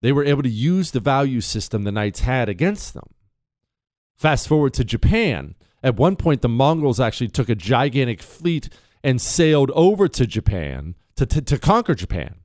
They 0.00 0.12
were 0.12 0.24
able 0.24 0.44
to 0.44 0.48
use 0.48 0.92
the 0.92 1.00
value 1.00 1.40
system 1.40 1.82
the 1.82 1.90
knights 1.90 2.20
had 2.20 2.48
against 2.48 2.94
them. 2.94 3.08
Fast 4.14 4.46
forward 4.46 4.74
to 4.74 4.84
Japan. 4.84 5.56
At 5.82 5.96
one 5.96 6.14
point, 6.14 6.42
the 6.42 6.48
Mongols 6.48 7.00
actually 7.00 7.30
took 7.30 7.48
a 7.48 7.56
gigantic 7.56 8.22
fleet 8.22 8.68
and 9.02 9.20
sailed 9.20 9.72
over 9.72 10.06
to 10.06 10.24
Japan 10.24 10.94
to, 11.16 11.26
to, 11.26 11.42
to 11.42 11.58
conquer 11.58 11.96
Japan. 11.96 12.36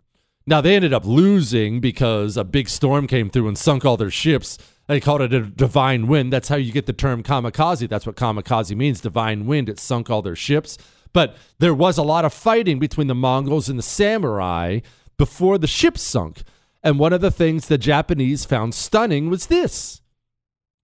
Now, 0.51 0.59
they 0.59 0.75
ended 0.75 0.91
up 0.91 1.05
losing 1.05 1.79
because 1.79 2.35
a 2.35 2.43
big 2.43 2.67
storm 2.67 3.07
came 3.07 3.29
through 3.29 3.47
and 3.47 3.57
sunk 3.57 3.85
all 3.85 3.95
their 3.95 4.11
ships. 4.11 4.57
They 4.87 4.99
called 4.99 5.21
it 5.21 5.33
a 5.33 5.43
divine 5.43 6.07
wind. 6.07 6.33
That's 6.33 6.49
how 6.49 6.57
you 6.57 6.73
get 6.73 6.87
the 6.87 6.91
term 6.91 7.23
kamikaze. 7.23 7.87
That's 7.87 8.05
what 8.05 8.17
kamikaze 8.17 8.75
means 8.75 8.99
divine 8.99 9.45
wind. 9.45 9.69
It 9.69 9.79
sunk 9.79 10.09
all 10.09 10.21
their 10.21 10.35
ships. 10.35 10.77
But 11.13 11.37
there 11.59 11.73
was 11.73 11.97
a 11.97 12.03
lot 12.03 12.25
of 12.25 12.33
fighting 12.33 12.79
between 12.79 13.07
the 13.07 13.15
Mongols 13.15 13.69
and 13.69 13.79
the 13.79 13.83
samurai 13.83 14.81
before 15.17 15.57
the 15.57 15.67
ships 15.67 16.01
sunk. 16.01 16.43
And 16.83 16.99
one 16.99 17.13
of 17.13 17.21
the 17.21 17.31
things 17.31 17.69
the 17.69 17.77
Japanese 17.77 18.43
found 18.43 18.75
stunning 18.75 19.29
was 19.29 19.47
this 19.47 20.01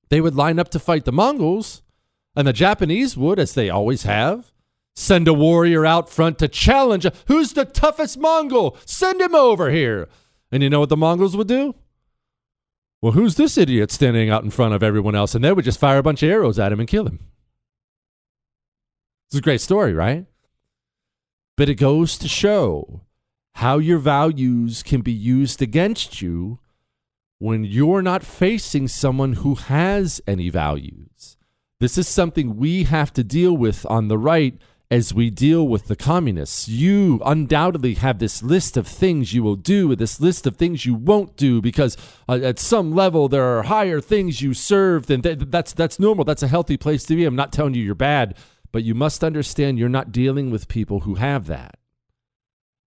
they 0.07 0.21
would 0.21 0.35
line 0.35 0.59
up 0.59 0.69
to 0.69 0.79
fight 0.79 1.03
the 1.03 1.11
Mongols, 1.11 1.81
and 2.37 2.47
the 2.47 2.53
Japanese 2.53 3.17
would, 3.17 3.37
as 3.37 3.53
they 3.53 3.69
always 3.69 4.03
have, 4.03 4.53
send 4.97 5.27
a 5.27 5.33
warrior 5.33 5.85
out 5.85 6.09
front 6.09 6.39
to 6.39 6.47
challenge. 6.47 7.05
Who's 7.27 7.53
the 7.53 7.65
toughest 7.65 8.17
Mongol? 8.17 8.75
Send 8.83 9.21
him 9.21 9.35
over 9.35 9.69
here. 9.69 10.09
And 10.51 10.63
you 10.63 10.71
know 10.71 10.79
what 10.79 10.89
the 10.89 10.97
Mongols 10.97 11.37
would 11.37 11.47
do? 11.47 11.75
Well, 12.99 13.11
who's 13.11 13.35
this 13.35 13.59
idiot 13.59 13.91
standing 13.91 14.31
out 14.31 14.43
in 14.43 14.49
front 14.49 14.73
of 14.73 14.81
everyone 14.81 15.13
else? 15.13 15.35
And 15.35 15.43
they 15.43 15.53
would 15.53 15.65
just 15.65 15.79
fire 15.79 15.99
a 15.99 16.03
bunch 16.03 16.23
of 16.23 16.29
arrows 16.31 16.57
at 16.57 16.71
him 16.71 16.79
and 16.79 16.89
kill 16.89 17.05
him. 17.05 17.19
It's 19.27 19.37
a 19.37 19.41
great 19.41 19.61
story, 19.61 19.93
right? 19.93 20.25
But 21.57 21.69
it 21.69 21.75
goes 21.75 22.17
to 22.17 22.27
show 22.27 23.01
how 23.55 23.77
your 23.77 23.99
values 23.99 24.81
can 24.81 25.01
be 25.01 25.11
used 25.11 25.61
against 25.61 26.23
you 26.23 26.57
when 27.37 27.63
you're 27.63 28.01
not 28.01 28.23
facing 28.23 28.87
someone 28.87 29.33
who 29.33 29.53
has 29.53 30.21
any 30.25 30.49
values. 30.49 31.37
This 31.79 31.99
is 31.99 32.07
something 32.07 32.57
we 32.57 32.85
have 32.85 33.13
to 33.13 33.23
deal 33.23 33.55
with 33.55 33.85
on 33.87 34.07
the 34.07 34.17
right 34.17 34.59
as 34.89 35.13
we 35.13 35.29
deal 35.29 35.67
with 35.67 35.87
the 35.87 35.95
communists. 35.95 36.67
You 36.67 37.21
undoubtedly 37.25 37.95
have 37.95 38.19
this 38.19 38.41
list 38.41 38.77
of 38.77 38.87
things 38.87 39.33
you 39.33 39.43
will 39.43 39.55
do, 39.55 39.95
this 39.95 40.21
list 40.21 40.47
of 40.47 40.55
things 40.55 40.85
you 40.85 40.93
won't 40.93 41.35
do, 41.35 41.61
because 41.61 41.97
uh, 42.29 42.39
at 42.41 42.59
some 42.59 42.93
level 42.93 43.27
there 43.27 43.57
are 43.57 43.63
higher 43.63 43.99
things 43.99 44.41
you 44.41 44.53
serve. 44.53 45.09
And 45.09 45.23
th- 45.23 45.39
that's 45.47 45.73
that's 45.73 45.99
normal. 45.99 46.25
That's 46.25 46.43
a 46.43 46.47
healthy 46.47 46.77
place 46.77 47.03
to 47.05 47.15
be. 47.15 47.25
I'm 47.25 47.35
not 47.35 47.51
telling 47.51 47.73
you 47.73 47.83
you're 47.83 47.95
bad, 47.95 48.37
but 48.71 48.83
you 48.83 48.95
must 48.95 49.23
understand 49.23 49.77
you're 49.77 49.89
not 49.89 50.11
dealing 50.11 50.51
with 50.51 50.67
people 50.67 51.01
who 51.01 51.15
have 51.15 51.47
that. 51.47 51.77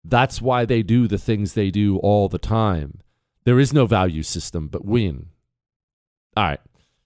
That's 0.03 0.41
why 0.41 0.65
they 0.65 0.81
do 0.81 1.07
the 1.07 1.19
things 1.19 1.53
they 1.53 1.69
do 1.69 1.97
all 1.97 2.27
the 2.27 2.39
time. 2.39 3.01
There 3.43 3.59
is 3.59 3.73
no 3.73 3.85
value 3.85 4.23
system 4.23 4.67
but 4.67 4.85
win. 4.85 5.27
All 6.35 6.43
right. 6.43 6.59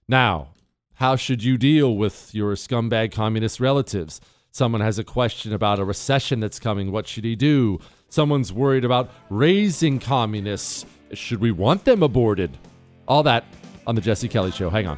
Now, 0.08 0.50
how 0.96 1.18
should 1.18 1.44
you 1.44 1.58
deal 1.58 1.96
with 1.98 2.34
your 2.34 2.56
scumbag 2.56 3.12
communist 3.12 3.60
relatives? 3.60 4.22
Someone 4.56 4.80
has 4.80 4.98
a 4.98 5.04
question 5.04 5.52
about 5.52 5.80
a 5.80 5.84
recession 5.84 6.40
that's 6.40 6.62
coming. 6.62 6.90
What 6.90 7.10
should 7.10 7.26
he 7.26 7.36
do? 7.36 7.78
Someone's 8.08 8.54
worried 8.54 8.86
about 8.86 9.12
raising 9.30 10.00
communists. 10.00 10.86
Should 11.12 11.42
we 11.42 11.52
want 11.52 11.84
them 11.84 12.02
aborted? 12.02 12.58
All 13.06 13.22
that 13.24 13.44
on 13.86 13.96
The 13.96 14.02
Jesse 14.02 14.30
Kelly 14.30 14.52
Show. 14.52 14.70
Hang 14.70 14.88
on. 14.88 14.98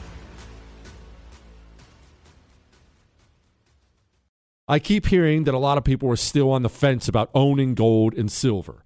I 4.71 4.79
keep 4.79 5.07
hearing 5.07 5.43
that 5.43 5.53
a 5.53 5.57
lot 5.57 5.77
of 5.77 5.83
people 5.83 6.09
are 6.11 6.15
still 6.15 6.49
on 6.49 6.63
the 6.63 6.69
fence 6.69 7.09
about 7.09 7.29
owning 7.35 7.75
gold 7.75 8.13
and 8.13 8.31
silver. 8.31 8.85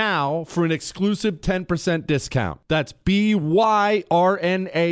for 0.45 0.65
an 0.65 0.71
exclusive 0.71 1.41
10% 1.41 2.07
discount. 2.07 2.59
That's 2.67 2.91
B-Y-R-N-A 2.91 3.37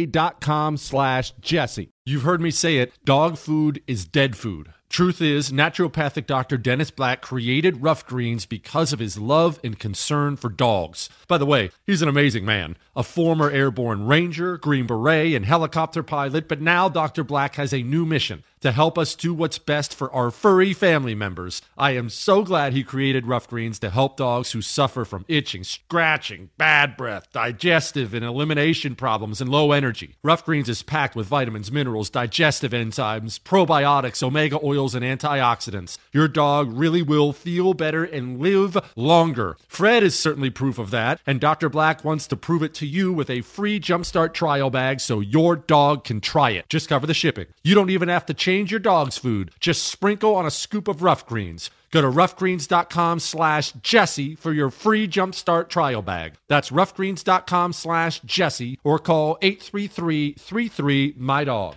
dot 0.06 0.40
com 0.42 0.78
slash 0.78 1.32
Jesse. 1.42 1.90
You've 2.06 2.24
heard 2.24 2.42
me 2.42 2.52
say 2.52 2.78
it, 2.78 2.94
dog 3.06 3.38
food 3.38 3.82
is 3.88 4.06
dead 4.06 4.36
food. 4.36 4.74
Truth 4.90 5.22
is, 5.22 5.52
naturopathic 5.52 6.26
Dr. 6.26 6.58
Dennis 6.58 6.90
Black 6.90 7.22
created 7.22 7.84
Rough 7.84 8.08
Greens 8.08 8.48
because 8.48 8.92
of 8.92 8.98
his 8.98 9.20
love 9.20 9.60
and 9.64 9.78
concern 9.78 10.36
for 10.36 10.50
dogs. 10.50 11.10
By 11.28 11.38
the 11.38 11.46
way, 11.46 11.70
he's 11.86 12.02
an 12.02 12.10
amazing 12.10 12.44
man, 12.44 12.76
a 12.96 13.04
former 13.04 13.52
airborne 13.52 14.08
ranger, 14.08 14.58
Green 14.58 14.88
Beret, 14.88 15.36
and 15.36 15.46
helicopter 15.46 16.02
pilot, 16.02 16.48
but 16.48 16.60
now 16.60 16.90
Dr. 16.90 17.24
Black 17.24 17.56
has 17.56 17.72
a 17.72 17.84
new 17.84 18.04
mission 18.04 18.44
to 18.62 18.72
help 18.72 18.98
us 18.98 19.16
do 19.16 19.34
what's 19.34 19.58
best 19.58 19.96
for 19.96 20.12
our 20.14 20.32
furry 20.32 20.74
family 20.74 21.16
members. 21.16 21.62
I 21.78 21.92
am 21.92 22.10
so 22.10 22.44
glad 22.44 22.74
he 22.74 22.84
created 22.84 23.28
Rough 23.28 23.48
Greens 23.48 23.80
to 23.80 23.90
help 23.90 24.18
dogs 24.18 24.52
who 24.52 24.62
suffer 24.62 25.06
from 25.06 25.26
itching, 25.28 25.64
scratching, 25.64 26.50
bad 26.58 26.98
breath, 26.98 27.32
digestive 27.32 28.14
and 28.14 28.26
elimination 28.26 28.96
problems, 28.96 29.42
and 29.42 29.50
low 29.50 29.72
energy. 29.72 30.16
Rough 30.24 30.46
Greens 30.46 30.70
is 30.70 30.84
packed 30.84 31.16
with 31.16 31.28
vitamins, 31.28 31.72
minerals, 31.72 32.10
digestive 32.10 32.72
enzymes, 32.72 33.40
probiotics, 33.40 34.22
omega 34.22 34.60
oils, 34.64 34.94
and 34.94 35.06
antioxidants. 35.06 35.98
Your 36.12 36.28
dog 36.28 36.72
really 36.72 37.02
will 37.02 37.32
feel 37.32 37.74
better 37.74 38.04
and 38.04 38.40
live 38.40 38.78
longer. 38.96 39.58
Fred 39.68 40.04
is 40.04 40.18
certainly 40.18 40.50
proof 40.50 40.78
of 40.78 40.92
that, 40.92 41.22
and 41.26 41.40
Dr. 41.40 41.70
Black 41.70 42.04
wants 42.04 42.28
to 42.28 42.36
prove 42.36 42.64
it 42.64 42.74
to 42.76 42.86
you 42.86 43.14
with 43.14 43.30
a 43.30 43.42
free 43.42 43.80
Jumpstart 43.80 44.34
trial 44.34 44.70
bag 44.70 45.00
so 45.00 45.20
your 45.20 45.56
dog 45.56 46.04
can 46.04 46.20
try 46.20 46.52
it. 46.52 46.68
Just 46.70 46.90
cover 46.90 47.08
the 47.08 47.14
shipping. 47.14 47.48
You 47.64 47.76
don't 47.76 47.90
even 47.90 48.10
have 48.10 48.26
to 48.26 48.34
change 48.34 48.49
your 48.50 48.80
dog's 48.80 49.18
food. 49.18 49.52
Just 49.60 49.84
sprinkle 49.84 50.34
on 50.36 50.46
a 50.46 50.52
scoop 50.52 50.88
of 50.88 51.04
Rough 51.04 51.26
Greens. 51.26 51.70
Go 51.92 52.02
to 52.02 52.08
roughgreens.com 52.08 53.20
slash 53.20 53.74
Jesse 53.74 54.36
for 54.36 54.54
your 54.54 54.70
free 54.70 55.06
Jumpstart 55.08 55.70
trial 55.70 56.02
bag. 56.02 56.34
That's 56.48 56.72
roughgreens.com 56.72 57.74
slash 57.74 58.22
Jesse 58.22 58.80
or 58.84 59.00
call 59.00 59.38
833-33-MY-DOG. 59.42 61.76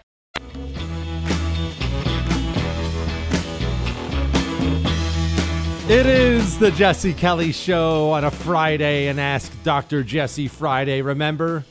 It 5.88 6.06
is 6.06 6.58
the 6.58 6.70
Jesse 6.70 7.12
Kelly 7.12 7.52
Show 7.52 8.12
on 8.12 8.24
a 8.24 8.30
Friday 8.30 9.08
and 9.08 9.20
Ask 9.20 9.52
Dr. 9.62 10.02
Jesse 10.02 10.48
Friday. 10.48 11.02
Remember, 11.02 11.64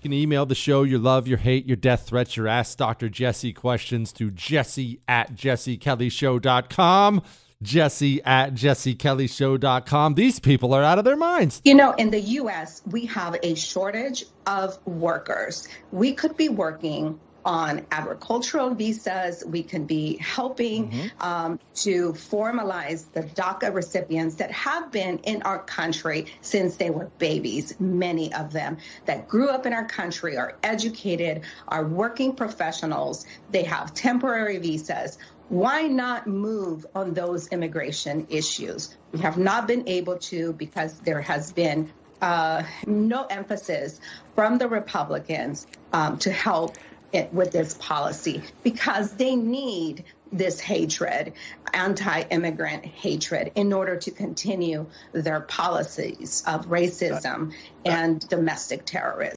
can 0.00 0.12
email 0.12 0.46
the 0.46 0.54
show 0.54 0.82
your 0.82 0.98
love, 0.98 1.28
your 1.28 1.38
hate, 1.38 1.66
your 1.66 1.76
death 1.76 2.06
threats, 2.06 2.36
your 2.36 2.48
Ask 2.48 2.78
Dr. 2.78 3.08
Jesse 3.08 3.52
questions 3.52 4.12
to 4.14 4.30
jesse 4.30 5.00
at 5.06 5.34
jessekellyshow.com. 5.34 7.22
Jesse 7.62 8.22
at 8.24 8.54
jessekellyshow.com. 8.54 10.14
These 10.14 10.40
people 10.40 10.72
are 10.72 10.82
out 10.82 10.98
of 10.98 11.04
their 11.04 11.16
minds. 11.16 11.60
You 11.64 11.74
know, 11.74 11.92
in 11.92 12.10
the 12.10 12.20
U.S., 12.20 12.80
we 12.90 13.04
have 13.06 13.36
a 13.42 13.54
shortage 13.54 14.24
of 14.46 14.78
workers. 14.86 15.68
We 15.92 16.14
could 16.14 16.36
be 16.36 16.48
working 16.48 17.20
on 17.44 17.86
agricultural 17.90 18.74
visas. 18.74 19.44
We 19.44 19.62
can 19.62 19.86
be 19.86 20.16
helping 20.16 20.90
mm-hmm. 20.90 21.22
um, 21.22 21.60
to 21.76 22.12
formalize 22.12 23.10
the 23.12 23.22
DACA 23.22 23.74
recipients 23.74 24.36
that 24.36 24.50
have 24.50 24.90
been 24.92 25.18
in 25.18 25.42
our 25.42 25.62
country 25.62 26.26
since 26.40 26.76
they 26.76 26.90
were 26.90 27.10
babies, 27.18 27.78
many 27.80 28.32
of 28.34 28.52
them 28.52 28.78
that 29.06 29.28
grew 29.28 29.48
up 29.48 29.66
in 29.66 29.72
our 29.72 29.86
country, 29.86 30.36
are 30.36 30.56
educated, 30.62 31.42
are 31.68 31.84
working 31.84 32.34
professionals, 32.34 33.26
they 33.50 33.64
have 33.64 33.94
temporary 33.94 34.58
visas. 34.58 35.18
Why 35.48 35.88
not 35.88 36.28
move 36.28 36.86
on 36.94 37.12
those 37.12 37.48
immigration 37.48 38.28
issues? 38.30 38.96
We 39.12 39.18
have 39.20 39.36
not 39.36 39.66
been 39.66 39.88
able 39.88 40.18
to 40.18 40.52
because 40.52 41.00
there 41.00 41.20
has 41.20 41.52
been 41.52 41.90
uh, 42.22 42.62
no 42.86 43.24
emphasis 43.24 44.00
from 44.34 44.58
the 44.58 44.68
Republicans 44.68 45.66
um, 45.92 46.18
to 46.18 46.30
help 46.30 46.76
it 47.12 47.32
with 47.32 47.52
this 47.52 47.74
policy 47.74 48.42
because 48.62 49.12
they 49.12 49.36
need 49.36 50.04
this 50.32 50.60
hatred, 50.60 51.32
anti 51.72 52.22
immigrant 52.30 52.84
hatred, 52.84 53.50
in 53.54 53.72
order 53.72 53.96
to 53.96 54.10
continue 54.10 54.86
their 55.12 55.40
policies 55.40 56.42
of 56.46 56.66
racism 56.66 57.52
and 57.84 58.26
domestic 58.28 58.84
terrorism. 58.84 59.36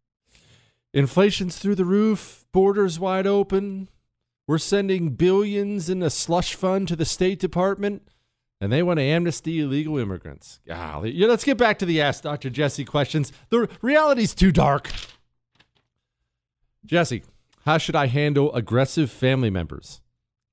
Inflation's 0.93 1.57
through 1.57 1.75
the 1.75 1.85
roof, 1.85 2.45
borders 2.51 2.99
wide 2.99 3.25
open. 3.25 3.89
We're 4.45 4.59
sending 4.59 5.11
billions 5.11 5.89
in 5.89 6.03
a 6.03 6.09
slush 6.09 6.53
fund 6.53 6.87
to 6.89 6.95
the 6.95 7.05
State 7.05 7.39
Department, 7.39 8.07
and 8.61 8.71
they 8.71 8.83
want 8.83 8.99
to 8.99 9.03
amnesty 9.03 9.61
illegal 9.61 9.97
immigrants. 9.97 10.59
Golly. 10.67 11.11
Yeah, 11.11 11.27
let's 11.27 11.43
get 11.43 11.57
back 11.57 11.79
to 11.79 11.85
the 11.85 12.01
Ask 12.01 12.23
Dr. 12.23 12.49
Jesse 12.49 12.85
questions. 12.85 13.31
The 13.49 13.67
reality's 13.81 14.35
too 14.35 14.51
dark. 14.51 14.91
Jesse, 16.85 17.23
how 17.65 17.77
should 17.77 17.95
I 17.95 18.07
handle 18.07 18.53
aggressive 18.53 19.09
family 19.09 19.49
members? 19.49 20.01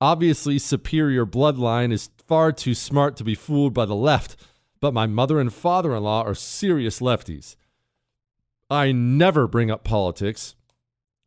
Obviously, 0.01 0.59
superior 0.59 1.27
bloodline 1.27 1.93
is 1.93 2.11
far 2.27 2.53
too 2.53 2.75
smart 2.75 3.17
to 3.17 3.25
be 3.25 3.35
fooled 3.35 3.75
by 3.75 3.85
the 3.85 3.95
left, 3.95 4.37
but 4.81 4.95
my 4.95 5.07
mother 5.07 5.41
and 5.41 5.53
father 5.53 5.95
in 5.95 6.03
law 6.03 6.23
are 6.23 6.35
serious 6.35 7.01
lefties. 7.01 7.57
I 8.71 8.93
never 8.93 9.47
bring 9.47 9.71
up 9.71 9.85
politics, 9.85 10.55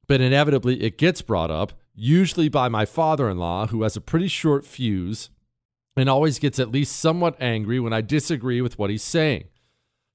but 0.08 0.22
inevitably 0.22 0.82
it 0.82 0.98
gets 0.98 1.22
brought 1.22 1.52
up, 1.52 1.74
usually 1.94 2.50
by 2.50 2.70
my 2.70 2.86
father 2.86 3.30
in 3.30 3.38
law, 3.38 3.68
who 3.68 3.84
has 3.84 3.96
a 3.96 4.02
pretty 4.02 4.28
short 4.28 4.66
fuse 4.66 5.30
and 5.96 6.10
always 6.10 6.40
gets 6.40 6.58
at 6.58 6.72
least 6.72 6.96
somewhat 6.96 7.40
angry 7.40 7.80
when 7.80 7.94
I 7.94 8.02
disagree 8.02 8.62
with 8.62 8.80
what 8.80 8.90
he's 8.90 9.04
saying. 9.04 9.46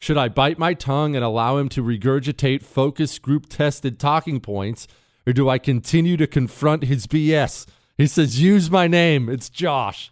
Should 0.01 0.17
I 0.17 0.29
bite 0.29 0.59
my 0.59 0.75
tongue 0.75 1.15
and 1.15 1.25
allow 1.25 1.59
him 1.59 1.69
to 1.71 1.83
regurgitate 1.83 2.63
focus 2.63 3.19
group 3.19 3.47
tested 3.49 3.99
talking 3.99 4.41
points? 4.41 4.89
Or 5.29 5.35
do 5.35 5.51
I 5.51 5.59
continue 5.59 6.17
to 6.17 6.27
confront 6.27 6.85
his 6.85 7.07
BS? 7.07 7.67
He 7.99 8.07
says, 8.07 8.41
use 8.41 8.71
my 8.71 8.87
name. 8.89 9.29
It's 9.29 9.51
Josh. 9.51 10.11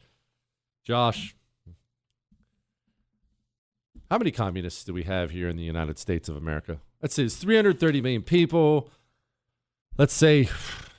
Josh. 0.85 1.35
How 4.11 4.18
many 4.18 4.31
communists 4.31 4.85
do 4.85 4.92
we 4.92 5.05
have 5.05 5.31
here 5.31 5.48
in 5.48 5.57
the 5.57 5.62
United 5.62 5.98
States 5.98 6.29
of 6.29 6.37
America? 6.37 6.81
Let's 7.00 7.14
say 7.14 7.22
it's 7.22 7.37
330 7.37 8.02
million 8.02 8.22
people. 8.24 8.90
Let's 9.96 10.12
say 10.12 10.50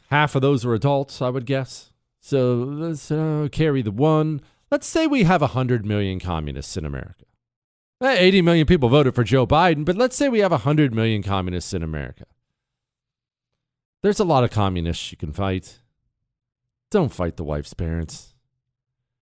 half 0.09 0.33
of 0.33 0.41
those 0.41 0.65
are 0.65 0.73
adults, 0.73 1.21
I 1.21 1.29
would 1.29 1.45
guess. 1.45 1.91
So 2.19 2.55
let's 2.55 3.11
uh, 3.11 3.49
carry 3.51 3.83
the 3.83 3.91
one. 3.91 4.41
Let's 4.71 4.87
say 4.87 5.05
we 5.05 5.25
have 5.25 5.41
100 5.41 5.85
million 5.85 6.19
communists 6.19 6.75
in 6.75 6.85
America. 6.85 7.25
Eh, 8.01 8.15
80 8.17 8.41
million 8.41 8.65
people 8.65 8.89
voted 8.89 9.13
for 9.13 9.23
Joe 9.23 9.45
Biden, 9.45 9.85
but 9.85 9.95
let's 9.95 10.15
say 10.15 10.27
we 10.27 10.39
have 10.39 10.51
100 10.51 10.91
million 10.91 11.21
communists 11.21 11.71
in 11.71 11.83
America. 11.83 12.25
There's 14.07 14.21
a 14.21 14.23
lot 14.23 14.45
of 14.45 14.51
communists 14.51 15.11
you 15.11 15.17
can 15.17 15.33
fight. 15.33 15.79
Don't 16.91 17.11
fight 17.11 17.35
the 17.35 17.43
wife's 17.43 17.73
parents. 17.73 18.35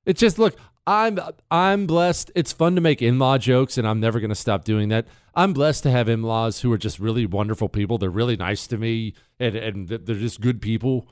It's 0.06 0.20
just 0.20 0.38
look, 0.38 0.60
I'm 0.86 1.18
I'm 1.50 1.88
blessed. 1.88 2.30
It's 2.36 2.54
fun 2.54 2.76
to 2.76 2.82
make 2.82 3.02
in-law 3.02 3.40
jokes 3.40 3.80
and 3.80 3.88
I'm 3.88 4.00
never 4.00 4.20
going 4.20 4.30
to 4.30 4.36
stop 4.36 4.64
doing 4.64 4.90
that. 4.90 5.08
I'm 5.34 5.54
blessed 5.54 5.82
to 5.84 5.90
have 5.90 6.08
in-laws 6.08 6.62
who 6.62 6.72
are 6.72 6.78
just 6.78 7.00
really 7.00 7.26
wonderful 7.26 7.68
people. 7.68 7.98
They're 7.98 8.12
really 8.12 8.36
nice 8.36 8.68
to 8.68 8.78
me 8.78 9.16
and 9.40 9.56
and 9.56 9.88
they're 9.88 10.18
just 10.18 10.40
good 10.40 10.62
people. 10.62 11.08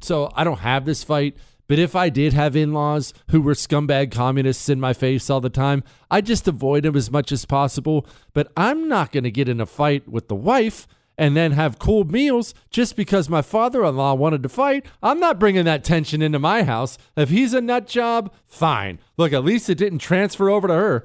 So 0.00 0.32
I 0.34 0.42
don't 0.42 0.60
have 0.60 0.86
this 0.86 1.04
fight, 1.04 1.36
But 1.68 1.78
if 1.78 1.94
I 1.94 2.08
did 2.08 2.32
have 2.32 2.56
in 2.56 2.72
laws 2.72 3.12
who 3.32 3.42
were 3.42 3.52
scumbag 3.52 4.10
communists 4.10 4.70
in 4.70 4.80
my 4.80 4.94
face 4.94 5.28
all 5.28 5.42
the 5.42 5.50
time, 5.50 5.84
I'd 6.10 6.24
just 6.24 6.48
avoid 6.48 6.84
them 6.84 6.96
as 6.96 7.10
much 7.10 7.32
as 7.32 7.44
possible. 7.44 8.06
But 8.32 8.50
I'm 8.56 8.88
not 8.88 9.12
going 9.12 9.24
to 9.24 9.30
get 9.30 9.46
in 9.46 9.60
a 9.60 9.66
fight 9.66 10.08
with 10.08 10.28
the 10.28 10.34
wife 10.34 10.88
and 11.20 11.36
then 11.36 11.52
have 11.52 11.78
cold 11.78 12.10
meals 12.10 12.54
just 12.70 12.96
because 12.96 13.28
my 13.28 13.42
father 13.42 13.84
in 13.84 13.94
law 13.94 14.14
wanted 14.14 14.42
to 14.42 14.48
fight. 14.48 14.86
I'm 15.02 15.20
not 15.20 15.38
bringing 15.38 15.66
that 15.66 15.84
tension 15.84 16.22
into 16.22 16.38
my 16.38 16.62
house. 16.62 16.96
If 17.14 17.28
he's 17.28 17.52
a 17.52 17.60
nut 17.60 17.86
job, 17.86 18.32
fine. 18.46 18.98
Look, 19.18 19.34
at 19.34 19.44
least 19.44 19.68
it 19.68 19.74
didn't 19.74 19.98
transfer 19.98 20.48
over 20.48 20.66
to 20.66 20.72
her. 20.72 21.02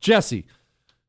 Jesse, 0.00 0.44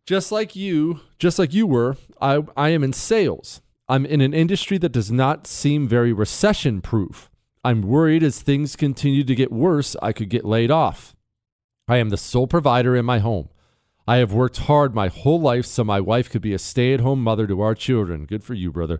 just 0.06 0.32
like 0.32 0.56
you, 0.56 1.02
just 1.20 1.38
like 1.38 1.54
you 1.54 1.68
were, 1.68 1.98
I, 2.22 2.44
I 2.56 2.70
am 2.70 2.82
in 2.82 2.94
sales. 2.94 3.62
I'm 3.90 4.06
in 4.06 4.22
an 4.22 4.34
industry 4.34 4.78
that 4.78 4.94
does 4.94 5.12
not 5.12 5.48
seem 5.48 5.86
very 5.86 6.14
recession 6.14 6.80
proof. 6.80 7.30
I'm 7.62 7.82
worried 7.82 8.24
as 8.24 8.40
things 8.40 8.78
continue 8.78 9.26
to 9.26 9.36
get 9.36 9.52
worse, 9.52 9.98
I 10.02 10.14
could 10.14 10.30
get 10.30 10.46
laid 10.46 10.72
off. 10.72 11.14
I 11.90 11.98
am 11.98 12.08
the 12.08 12.16
sole 12.16 12.48
provider 12.48 12.96
in 12.96 13.04
my 13.04 13.20
home. 13.20 13.50
I 14.08 14.18
have 14.18 14.34
worked 14.34 14.58
hard 14.58 14.94
my 14.94 15.08
whole 15.08 15.42
life 15.42 15.66
so 15.66 15.84
my 15.84 16.00
wife 16.00 16.30
could 16.30 16.42
be 16.42 16.54
a 16.54 16.60
stay 16.60 16.94
at 16.94 17.00
home 17.00 17.24
mother 17.24 17.48
to 17.48 17.62
our 17.62 17.74
children. 17.74 18.26
Good 18.26 18.44
for 18.44 18.54
you, 18.54 18.72
brother. 18.72 19.00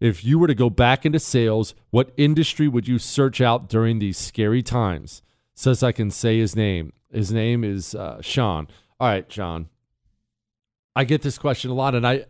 If 0.00 0.24
you 0.24 0.38
were 0.38 0.46
to 0.46 0.54
go 0.54 0.70
back 0.70 1.04
into 1.04 1.18
sales, 1.18 1.74
what 1.90 2.12
industry 2.16 2.66
would 2.66 2.88
you 2.88 2.98
search 2.98 3.42
out 3.42 3.68
during 3.68 3.98
these 3.98 4.16
scary 4.16 4.62
times? 4.62 5.20
Says 5.54 5.82
I 5.82 5.92
can 5.92 6.10
say 6.10 6.38
his 6.38 6.56
name. 6.56 6.94
His 7.12 7.30
name 7.30 7.64
is 7.64 7.94
uh, 7.94 8.22
Sean. 8.22 8.66
All 8.98 9.08
right, 9.08 9.30
Sean. 9.30 9.68
I 10.96 11.04
get 11.04 11.20
this 11.20 11.36
question 11.36 11.70
a 11.70 11.74
lot, 11.74 11.94
and 11.94 12.06
I, 12.06 12.24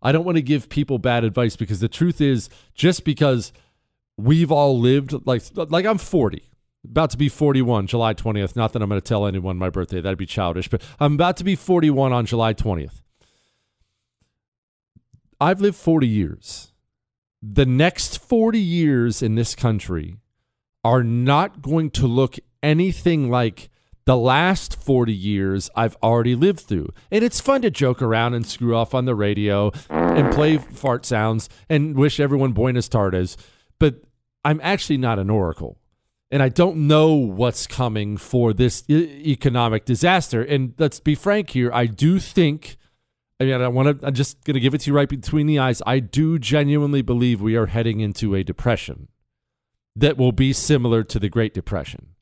I 0.00 0.12
don't 0.12 0.24
want 0.24 0.36
to 0.36 0.42
give 0.42 0.68
people 0.68 0.98
bad 0.98 1.24
advice 1.24 1.56
because 1.56 1.80
the 1.80 1.88
truth 1.88 2.20
is, 2.20 2.48
just 2.72 3.04
because 3.04 3.52
we've 4.16 4.52
all 4.52 4.78
lived 4.78 5.14
like 5.26 5.42
like 5.54 5.86
I'm 5.86 5.98
40 5.98 6.42
about 6.84 7.10
to 7.10 7.18
be 7.18 7.28
41 7.28 7.86
July 7.86 8.14
20th 8.14 8.56
not 8.56 8.72
that 8.72 8.82
I'm 8.82 8.88
going 8.88 9.00
to 9.00 9.06
tell 9.06 9.26
anyone 9.26 9.56
my 9.56 9.70
birthday 9.70 10.00
that'd 10.00 10.18
be 10.18 10.26
childish 10.26 10.68
but 10.68 10.82
I'm 11.00 11.14
about 11.14 11.36
to 11.38 11.44
be 11.44 11.56
41 11.56 12.12
on 12.12 12.26
July 12.26 12.54
20th 12.54 13.02
I've 15.40 15.60
lived 15.60 15.76
40 15.76 16.06
years 16.06 16.72
the 17.42 17.66
next 17.66 18.18
40 18.18 18.58
years 18.58 19.22
in 19.22 19.34
this 19.34 19.54
country 19.54 20.16
are 20.84 21.02
not 21.02 21.62
going 21.62 21.90
to 21.90 22.06
look 22.06 22.36
anything 22.62 23.30
like 23.30 23.70
the 24.08 24.16
last 24.16 24.82
40 24.82 25.12
years 25.12 25.68
I've 25.76 25.94
already 26.02 26.34
lived 26.34 26.60
through. 26.60 26.88
And 27.10 27.22
it's 27.22 27.40
fun 27.40 27.60
to 27.60 27.70
joke 27.70 28.00
around 28.00 28.32
and 28.32 28.46
screw 28.46 28.74
off 28.74 28.94
on 28.94 29.04
the 29.04 29.14
radio 29.14 29.70
and 29.90 30.32
play 30.32 30.56
fart 30.56 31.04
sounds 31.04 31.50
and 31.68 31.94
wish 31.94 32.18
everyone 32.18 32.52
buenas 32.52 32.88
tardes. 32.88 33.36
But 33.78 33.96
I'm 34.44 34.60
actually 34.62 34.96
not 34.96 35.18
an 35.18 35.28
oracle. 35.28 35.78
And 36.30 36.42
I 36.42 36.50
don't 36.50 36.86
know 36.86 37.14
what's 37.14 37.66
coming 37.66 38.16
for 38.16 38.52
this 38.52 38.84
e- 38.88 39.22
economic 39.26 39.84
disaster. 39.84 40.42
And 40.42 40.74
let's 40.78 41.00
be 41.00 41.14
frank 41.14 41.50
here, 41.50 41.70
I 41.72 41.86
do 41.86 42.18
think 42.18 42.76
I 43.40 43.44
mean, 43.44 43.60
I 43.60 43.68
want 43.68 44.00
to. 44.00 44.06
I'm 44.06 44.14
just 44.14 44.42
going 44.44 44.54
to 44.54 44.60
give 44.60 44.74
it 44.74 44.80
to 44.82 44.90
you 44.90 44.96
right 44.96 45.08
between 45.08 45.46
the 45.46 45.60
eyes. 45.60 45.80
I 45.86 46.00
do 46.00 46.38
genuinely 46.38 47.02
believe 47.02 47.40
we 47.40 47.54
are 47.54 47.66
heading 47.66 48.00
into 48.00 48.34
a 48.34 48.42
depression 48.42 49.08
that 49.94 50.16
will 50.16 50.32
be 50.32 50.52
similar 50.52 51.04
to 51.04 51.18
the 51.18 51.28
Great 51.28 51.54
Depression. 51.54 52.14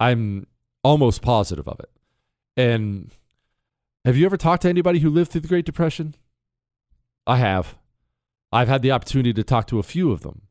I'm 0.00 0.46
almost 0.82 1.22
positive 1.22 1.68
of 1.68 1.78
it. 1.78 1.90
And 2.56 3.12
have 4.04 4.16
you 4.16 4.26
ever 4.26 4.36
talked 4.36 4.62
to 4.62 4.68
anybody 4.68 5.00
who 5.00 5.10
lived 5.10 5.30
through 5.30 5.42
the 5.42 5.48
Great 5.48 5.66
Depression? 5.66 6.16
I 7.26 7.36
have. 7.36 7.76
I've 8.52 8.68
had 8.68 8.82
the 8.82 8.90
opportunity 8.90 9.32
to 9.32 9.44
talk 9.44 9.68
to 9.68 9.78
a 9.78 9.84
few 9.84 10.10
of 10.10 10.22
them. 10.22 10.42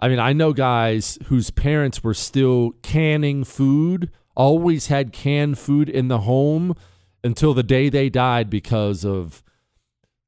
I 0.00 0.08
mean, 0.08 0.18
I 0.18 0.32
know 0.32 0.52
guys 0.52 1.18
whose 1.26 1.50
parents 1.50 2.02
were 2.02 2.14
still 2.14 2.72
canning 2.82 3.44
food, 3.44 4.10
always 4.34 4.86
had 4.86 5.12
canned 5.12 5.58
food 5.58 5.88
in 5.88 6.08
the 6.08 6.20
home 6.20 6.74
until 7.22 7.52
the 7.52 7.62
day 7.62 7.90
they 7.90 8.08
died 8.08 8.48
because 8.48 9.04
of 9.04 9.42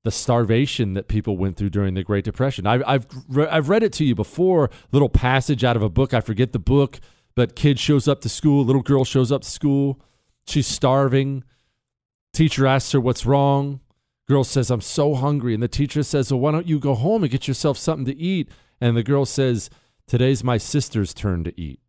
the 0.05 0.11
starvation 0.11 0.93
that 0.95 1.09
people 1.09 1.37
went 1.37 1.57
through 1.57 1.71
during 1.71 1.95
the 1.95 2.03
Great 2.03 2.25
Depression. 2.25 2.67
I've 2.67 2.83
I've, 2.87 3.07
re- 3.29 3.47
I've 3.47 3.69
read 3.69 3.83
it 3.83 3.93
to 3.95 4.05
you 4.05 4.15
before. 4.15 4.69
Little 4.91 5.09
passage 5.09 5.65
out 5.65 5.77
of 5.77 5.83
a 5.83 5.89
book. 5.89 6.13
I 6.13 6.21
forget 6.21 6.53
the 6.53 6.59
book, 6.59 7.01
but 7.35 7.57
kid 7.57 7.79
shows 7.79 8.09
up 8.09 8.21
to 8.23 8.29
school. 8.29 8.65
Little 8.65 8.83
girl 8.83 9.05
shows 9.05 9.33
up 9.33 9.43
to 9.43 9.51
school. 9.51 10.01
She's 10.47 10.67
starving. 10.67 11.45
Teacher 12.33 12.67
asks 12.67 12.93
her 12.93 13.01
what's 13.01 13.25
wrong. 13.25 13.81
Girl 14.29 14.45
says, 14.45 14.71
"I'm 14.71 14.81
so 14.81 15.15
hungry," 15.15 15.55
and 15.55 15.63
the 15.63 15.69
teacher 15.69 16.03
says, 16.03 16.31
"Well, 16.31 16.41
why 16.41 16.53
don't 16.53 16.69
you 16.69 16.79
go 16.79 16.95
home 16.95 17.23
and 17.23 17.31
get 17.31 17.49
yourself 17.49 17.77
something 17.77 18.07
to 18.07 18.17
eat?" 18.17 18.49
And 18.81 18.97
the 18.97 19.03
girl 19.03 19.25
says, 19.25 19.71
Today's 20.07 20.45
my 20.45 20.59
sister's 20.59 21.15
turn 21.15 21.45
to 21.45 21.59
eat. 21.59 21.81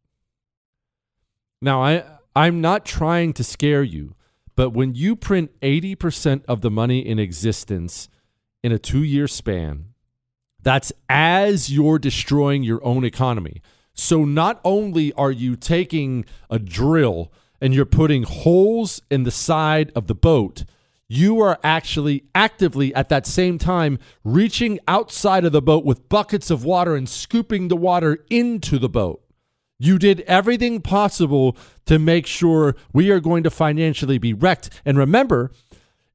Now, 1.61 1.83
I, 1.83 2.03
I'm 2.35 2.61
not 2.61 2.85
trying 2.85 3.33
to 3.33 3.43
scare 3.43 3.83
you, 3.83 4.15
but 4.55 4.69
when 4.69 4.95
you 4.95 5.15
print 5.15 5.51
80% 5.61 6.43
of 6.47 6.61
the 6.61 6.71
money 6.71 6.99
in 6.99 7.19
existence 7.19 8.09
in 8.63 8.71
a 8.71 8.79
two 8.79 9.03
year 9.03 9.27
span, 9.27 9.87
that's 10.61 10.93
as 11.09 11.69
you're 11.69 11.99
destroying 11.99 12.63
your 12.63 12.83
own 12.85 13.03
economy. 13.03 13.61
So 13.93 14.23
not 14.23 14.61
only 14.63 15.11
are 15.13 15.31
you 15.31 15.55
taking 15.55 16.25
a 16.49 16.59
drill 16.59 17.31
and 17.59 17.73
you're 17.73 17.85
putting 17.85 18.23
holes 18.23 19.01
in 19.11 19.23
the 19.23 19.31
side 19.31 19.91
of 19.95 20.07
the 20.07 20.15
boat, 20.15 20.63
you 21.07 21.41
are 21.41 21.59
actually 21.63 22.23
actively 22.33 22.93
at 22.95 23.09
that 23.09 23.27
same 23.27 23.57
time 23.57 23.99
reaching 24.23 24.79
outside 24.87 25.45
of 25.45 25.51
the 25.51 25.61
boat 25.61 25.85
with 25.85 26.09
buckets 26.09 26.49
of 26.49 26.63
water 26.63 26.95
and 26.95 27.07
scooping 27.07 27.67
the 27.67 27.75
water 27.75 28.25
into 28.29 28.79
the 28.79 28.89
boat. 28.89 29.21
You 29.79 29.99
did 29.99 30.21
everything 30.21 30.81
possible 30.81 31.57
to 31.85 31.99
make 31.99 32.25
sure 32.25 32.75
we 32.93 33.11
are 33.11 33.19
going 33.19 33.43
to 33.43 33.49
financially 33.49 34.17
be 34.17 34.33
wrecked. 34.33 34.69
And 34.85 34.97
remember, 34.97 35.51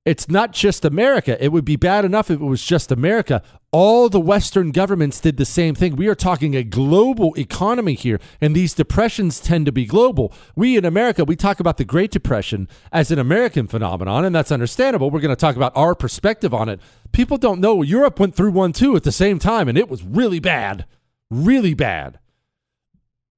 it's 0.05 0.29
not 0.29 0.53
just 0.53 0.85
America. 0.85 1.43
It 1.43 1.53
would 1.53 1.65
be 1.65 1.77
bad 1.77 2.05
enough 2.05 2.31
if 2.31 2.41
it 2.41 2.45
was 2.45 2.65
just 2.65 2.91
America. 2.91 3.43
All 3.73 4.09
the 4.09 4.21
Western 4.21 4.71
governments 4.71 5.21
did 5.21 5.37
the 5.37 5.45
same 5.45 5.75
thing. 5.75 5.97
We 5.97 6.09
are 6.09 6.15
talking 6.15 6.57
a 6.57 6.65
global 6.65 7.35
economy 7.37 7.93
here, 7.93 8.19
and 8.41 8.57
these 8.57 8.73
depressions 8.73 9.39
tend 9.39 9.67
to 9.67 9.73
be 9.73 9.85
global. 9.85 10.33
We 10.57 10.79
in 10.79 10.87
America, 10.87 11.25
we 11.25 11.37
talk 11.37 11.61
about 11.61 11.77
the 11.77 11.85
Great 11.85 12.11
Depression 12.11 12.69
as 12.91 13.11
an 13.11 13.19
American 13.19 13.67
phenomenon, 13.67 14.25
and 14.25 14.35
that's 14.35 14.53
understandable. 14.53 15.11
We're 15.11 15.21
going 15.21 15.29
to 15.29 15.37
talk 15.37 15.57
about 15.57 15.77
our 15.77 15.95
perspective 15.95 16.55
on 16.55 16.71
it. 16.71 16.81
People 17.13 17.37
don't 17.37 17.61
know 17.61 17.83
Europe 17.83 18.19
went 18.19 18.35
through 18.35 18.53
one 18.53 18.73
too 18.73 18.97
at 18.97 19.03
the 19.03 19.13
same 19.13 19.39
time, 19.39 19.69
and 19.69 19.77
it 19.77 19.91
was 19.91 20.03
really 20.03 20.41
bad. 20.41 20.87
Really 21.31 21.75
bad. 21.75 22.19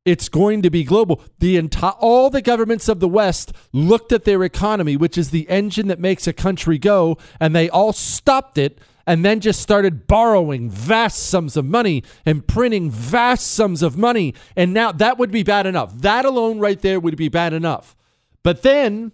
It's 0.05 0.31
going 0.31 0.63
to 0.63 0.71
be 0.71 0.83
global. 0.83 1.23
The 1.41 1.57
entire 1.57 1.93
all 1.93 2.31
the 2.31 2.41
governments 2.41 2.89
of 2.89 3.01
the 3.01 3.09
West 3.09 3.53
looked 3.73 4.13
at 4.13 4.25
their 4.25 4.43
economy, 4.43 4.97
which 4.97 5.19
is 5.19 5.31
the 5.31 5.49
engine 5.49 5.89
that 5.89 6.01
makes 6.01 6.27
a 6.27 6.33
country 6.33 6.79
go, 6.79 7.19
and 7.39 7.55
they 7.55 7.69
all 7.69 7.93
stopped 7.93 8.57
it 8.57 8.79
and 9.07 9.25
then 9.25 9.41
just 9.41 9.61
started 9.61 10.07
borrowing 10.07 10.71
vast 10.71 11.19
sums 11.27 11.57
of 11.57 11.65
money 11.65 12.03
and 12.25 12.47
printing 12.47 12.91
vast 12.91 13.51
sums 13.51 13.83
of 13.83 13.99
money. 13.99 14.35
And 14.57 14.73
now 14.73 14.93
that 14.93 15.19
would 15.19 15.31
be 15.31 15.43
bad 15.43 15.67
enough. 15.67 15.93
That 16.01 16.25
alone 16.25 16.61
right 16.61 16.81
there 16.81 17.01
would 17.01 17.17
be 17.17 17.29
bad 17.29 17.53
enough. 17.53 17.97
But 18.43 18.63
then 18.63 19.13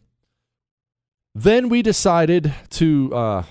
then 1.34 1.68
we 1.68 1.82
decided 1.82 2.54
to 2.70 3.14
uh, 3.14 3.42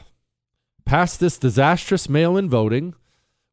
pass 0.85 1.17
this 1.17 1.37
disastrous 1.37 2.09
mail-in 2.09 2.49
voting 2.49 2.95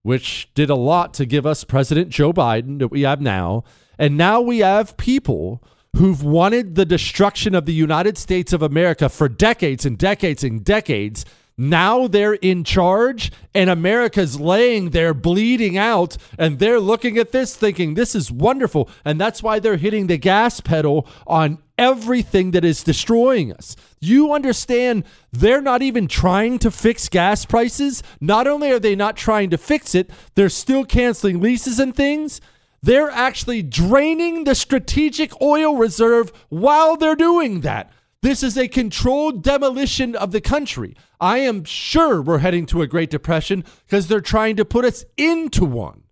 which 0.02 0.50
did 0.54 0.70
a 0.70 0.74
lot 0.74 1.14
to 1.14 1.26
give 1.26 1.46
us 1.46 1.64
President 1.64 2.10
Joe 2.10 2.32
Biden 2.32 2.78
that 2.80 2.88
we 2.88 3.02
have 3.02 3.20
now. 3.20 3.64
And 3.98 4.16
now 4.16 4.40
we 4.40 4.58
have 4.58 4.96
people 4.96 5.62
who've 5.96 6.22
wanted 6.22 6.74
the 6.74 6.86
destruction 6.86 7.54
of 7.54 7.66
the 7.66 7.74
United 7.74 8.16
States 8.16 8.52
of 8.52 8.62
America 8.62 9.08
for 9.08 9.28
decades 9.28 9.84
and 9.84 9.98
decades 9.98 10.42
and 10.42 10.64
decades. 10.64 11.24
Now 11.56 12.06
they're 12.06 12.34
in 12.34 12.64
charge, 12.64 13.30
and 13.54 13.68
America's 13.68 14.40
laying 14.40 14.90
there 14.90 15.14
bleeding 15.14 15.76
out, 15.76 16.16
and 16.38 16.58
they're 16.58 16.80
looking 16.80 17.18
at 17.18 17.32
this 17.32 17.54
thinking, 17.54 17.94
this 17.94 18.14
is 18.14 18.30
wonderful. 18.30 18.88
And 19.04 19.20
that's 19.20 19.42
why 19.42 19.58
they're 19.58 19.76
hitting 19.76 20.06
the 20.06 20.16
gas 20.16 20.60
pedal 20.60 21.06
on 21.26 21.58
everything 21.78 22.52
that 22.52 22.64
is 22.64 22.82
destroying 22.82 23.52
us. 23.52 23.76
You 24.00 24.32
understand 24.32 25.04
they're 25.32 25.60
not 25.60 25.82
even 25.82 26.08
trying 26.08 26.58
to 26.60 26.70
fix 26.70 27.08
gas 27.08 27.44
prices. 27.44 28.02
Not 28.20 28.46
only 28.46 28.70
are 28.70 28.78
they 28.78 28.96
not 28.96 29.16
trying 29.16 29.50
to 29.50 29.58
fix 29.58 29.94
it, 29.94 30.10
they're 30.34 30.48
still 30.48 30.84
canceling 30.84 31.40
leases 31.40 31.78
and 31.78 31.94
things. 31.94 32.40
They're 32.82 33.10
actually 33.10 33.62
draining 33.62 34.44
the 34.44 34.54
strategic 34.54 35.40
oil 35.40 35.76
reserve 35.76 36.32
while 36.48 36.96
they're 36.96 37.14
doing 37.14 37.60
that. 37.60 37.92
This 38.22 38.44
is 38.44 38.56
a 38.56 38.68
controlled 38.68 39.42
demolition 39.42 40.14
of 40.14 40.30
the 40.30 40.40
country. 40.40 40.96
I 41.20 41.38
am 41.38 41.64
sure 41.64 42.22
we're 42.22 42.38
heading 42.38 42.66
to 42.66 42.80
a 42.80 42.86
Great 42.86 43.10
Depression 43.10 43.64
because 43.84 44.06
they're 44.06 44.20
trying 44.20 44.54
to 44.56 44.64
put 44.64 44.84
us 44.84 45.04
into 45.16 45.64
one. 45.64 46.04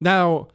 Now, 0.00 0.48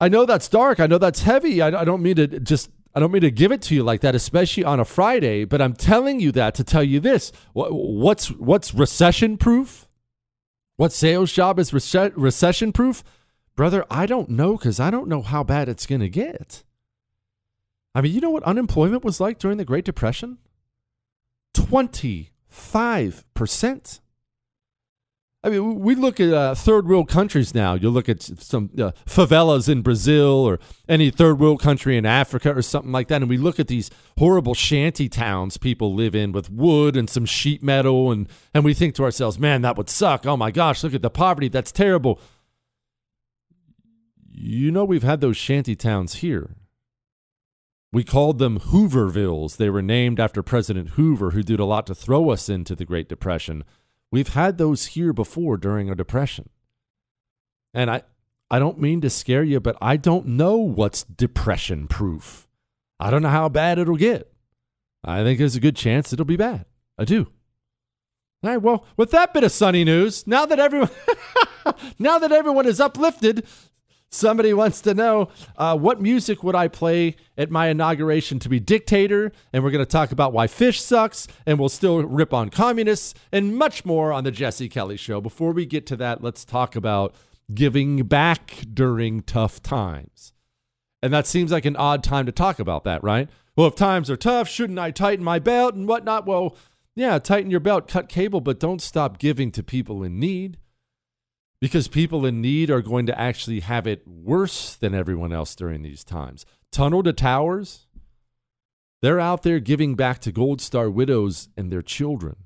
I 0.00 0.08
know 0.08 0.26
that's 0.26 0.48
dark. 0.48 0.80
I 0.80 0.88
know 0.88 0.98
that's 0.98 1.22
heavy. 1.22 1.62
I, 1.62 1.68
I 1.68 1.84
don't 1.84 2.02
mean 2.02 2.16
to 2.16 2.26
just 2.40 2.70
I 2.94 2.98
don't 3.00 3.12
mean 3.12 3.22
to 3.22 3.30
give 3.30 3.52
it 3.52 3.62
to 3.62 3.74
you 3.74 3.82
like 3.82 4.00
that, 4.00 4.14
especially 4.14 4.64
on 4.64 4.80
a 4.80 4.84
Friday, 4.84 5.44
but 5.44 5.60
I'm 5.60 5.74
telling 5.74 6.18
you 6.18 6.32
that 6.32 6.54
to 6.56 6.64
tell 6.64 6.82
you 6.82 6.98
this. 6.98 7.30
What's 7.52 8.30
what's 8.30 8.74
recession 8.74 9.36
proof? 9.36 9.88
What 10.76 10.92
sales 10.92 11.30
job 11.32 11.58
is 11.58 11.72
recession 11.72 12.72
proof? 12.72 13.04
Brother, 13.54 13.84
I 13.90 14.06
don't 14.06 14.30
know 14.30 14.56
because 14.56 14.80
I 14.80 14.90
don't 14.90 15.08
know 15.08 15.22
how 15.22 15.44
bad 15.44 15.68
it's 15.68 15.86
going 15.86 16.00
to 16.00 16.08
get. 16.08 16.64
I 17.96 18.02
mean, 18.02 18.12
you 18.12 18.20
know 18.20 18.28
what 18.28 18.42
unemployment 18.42 19.04
was 19.04 19.20
like 19.20 19.38
during 19.38 19.56
the 19.56 19.64
Great 19.64 19.86
Depression? 19.86 20.36
25%. 21.54 24.00
I 25.42 25.48
mean, 25.48 25.80
we 25.80 25.94
look 25.94 26.20
at 26.20 26.30
uh, 26.30 26.54
third 26.54 26.86
world 26.88 27.08
countries 27.08 27.54
now. 27.54 27.72
You 27.72 27.88
look 27.88 28.10
at 28.10 28.20
some 28.20 28.68
uh, 28.78 28.90
favelas 29.06 29.70
in 29.70 29.80
Brazil 29.80 30.26
or 30.26 30.60
any 30.86 31.08
third 31.08 31.40
world 31.40 31.62
country 31.62 31.96
in 31.96 32.04
Africa 32.04 32.54
or 32.54 32.60
something 32.60 32.92
like 32.92 33.08
that, 33.08 33.22
and 33.22 33.30
we 33.30 33.38
look 33.38 33.58
at 33.58 33.68
these 33.68 33.88
horrible 34.18 34.52
shanty 34.52 35.08
towns 35.08 35.56
people 35.56 35.94
live 35.94 36.14
in 36.14 36.32
with 36.32 36.50
wood 36.50 36.98
and 36.98 37.08
some 37.08 37.24
sheet 37.24 37.62
metal, 37.62 38.12
and, 38.12 38.28
and 38.52 38.62
we 38.62 38.74
think 38.74 38.94
to 38.96 39.04
ourselves, 39.04 39.38
man, 39.38 39.62
that 39.62 39.78
would 39.78 39.88
suck. 39.88 40.26
Oh 40.26 40.36
my 40.36 40.50
gosh, 40.50 40.84
look 40.84 40.92
at 40.92 41.00
the 41.00 41.08
poverty. 41.08 41.48
That's 41.48 41.72
terrible. 41.72 42.20
You 44.30 44.70
know, 44.70 44.84
we've 44.84 45.02
had 45.02 45.22
those 45.22 45.38
shanty 45.38 45.74
towns 45.74 46.16
here. 46.16 46.56
We 47.96 48.04
called 48.04 48.38
them 48.38 48.60
Hoovervilles. 48.60 49.56
They 49.56 49.70
were 49.70 49.80
named 49.80 50.20
after 50.20 50.42
President 50.42 50.90
Hoover, 50.90 51.30
who 51.30 51.42
did 51.42 51.58
a 51.58 51.64
lot 51.64 51.86
to 51.86 51.94
throw 51.94 52.28
us 52.28 52.50
into 52.50 52.74
the 52.74 52.84
Great 52.84 53.08
Depression. 53.08 53.64
We've 54.12 54.34
had 54.34 54.58
those 54.58 54.88
here 54.88 55.14
before 55.14 55.56
during 55.56 55.88
a 55.88 55.94
depression. 55.94 56.50
And 57.72 57.90
I 57.90 58.02
I 58.50 58.58
don't 58.58 58.78
mean 58.78 59.00
to 59.00 59.08
scare 59.08 59.42
you, 59.42 59.60
but 59.60 59.78
I 59.80 59.96
don't 59.96 60.26
know 60.26 60.58
what's 60.58 61.04
depression 61.04 61.88
proof. 61.88 62.46
I 63.00 63.10
don't 63.10 63.22
know 63.22 63.30
how 63.30 63.48
bad 63.48 63.78
it'll 63.78 63.96
get. 63.96 64.30
I 65.02 65.22
think 65.22 65.38
there's 65.38 65.56
a 65.56 65.60
good 65.60 65.74
chance 65.74 66.12
it'll 66.12 66.26
be 66.26 66.36
bad. 66.36 66.66
I 66.98 67.06
do. 67.06 67.28
All 68.42 68.50
right, 68.50 68.60
well, 68.60 68.84
with 68.98 69.10
that 69.12 69.32
bit 69.32 69.42
of 69.42 69.52
sunny 69.52 69.84
news, 69.84 70.26
now 70.26 70.44
that 70.44 70.58
everyone 70.58 70.90
now 71.98 72.18
that 72.18 72.30
everyone 72.30 72.66
is 72.66 72.78
uplifted, 72.78 73.46
Somebody 74.10 74.54
wants 74.54 74.80
to 74.82 74.94
know 74.94 75.28
uh, 75.56 75.76
what 75.76 76.00
music 76.00 76.42
would 76.42 76.54
I 76.54 76.68
play 76.68 77.16
at 77.36 77.50
my 77.50 77.68
inauguration 77.68 78.38
to 78.38 78.48
be 78.48 78.60
dictator? 78.60 79.32
And 79.52 79.64
we're 79.64 79.72
going 79.72 79.84
to 79.84 79.90
talk 79.90 80.12
about 80.12 80.32
why 80.32 80.46
fish 80.46 80.80
sucks, 80.80 81.26
and 81.44 81.58
we'll 81.58 81.68
still 81.68 82.02
rip 82.02 82.32
on 82.32 82.50
communists, 82.50 83.14
and 83.32 83.56
much 83.56 83.84
more 83.84 84.12
on 84.12 84.24
the 84.24 84.30
Jesse 84.30 84.68
Kelly 84.68 84.96
Show. 84.96 85.20
Before 85.20 85.52
we 85.52 85.66
get 85.66 85.86
to 85.86 85.96
that, 85.96 86.22
let's 86.22 86.44
talk 86.44 86.76
about 86.76 87.14
giving 87.52 88.04
back 88.04 88.64
during 88.72 89.22
tough 89.22 89.62
times. 89.62 90.32
And 91.02 91.12
that 91.12 91.26
seems 91.26 91.52
like 91.52 91.64
an 91.64 91.76
odd 91.76 92.02
time 92.02 92.26
to 92.26 92.32
talk 92.32 92.58
about 92.58 92.84
that, 92.84 93.02
right? 93.02 93.28
Well, 93.56 93.66
if 93.66 93.74
times 93.74 94.08
are 94.08 94.16
tough, 94.16 94.48
shouldn't 94.48 94.78
I 94.78 94.92
tighten 94.92 95.24
my 95.24 95.38
belt 95.38 95.74
and 95.74 95.86
whatnot? 95.88 96.26
Well, 96.26 96.56
yeah, 96.94 97.18
tighten 97.18 97.50
your 97.50 97.60
belt, 97.60 97.88
cut 97.88 98.08
cable, 98.08 98.40
but 98.40 98.60
don't 98.60 98.80
stop 98.80 99.18
giving 99.18 99.50
to 99.52 99.62
people 99.62 100.02
in 100.02 100.18
need 100.18 100.58
because 101.66 101.88
people 101.88 102.24
in 102.24 102.40
need 102.40 102.70
are 102.70 102.80
going 102.80 103.06
to 103.06 103.20
actually 103.20 103.58
have 103.58 103.88
it 103.88 104.06
worse 104.06 104.76
than 104.76 104.94
everyone 104.94 105.32
else 105.32 105.56
during 105.56 105.82
these 105.82 106.04
times. 106.04 106.46
Tunnel 106.70 107.02
to 107.02 107.12
Towers, 107.12 107.86
they're 109.02 109.18
out 109.18 109.42
there 109.42 109.58
giving 109.58 109.96
back 109.96 110.20
to 110.20 110.30
Gold 110.30 110.60
Star 110.60 110.88
widows 110.88 111.48
and 111.56 111.72
their 111.72 111.82
children, 111.82 112.36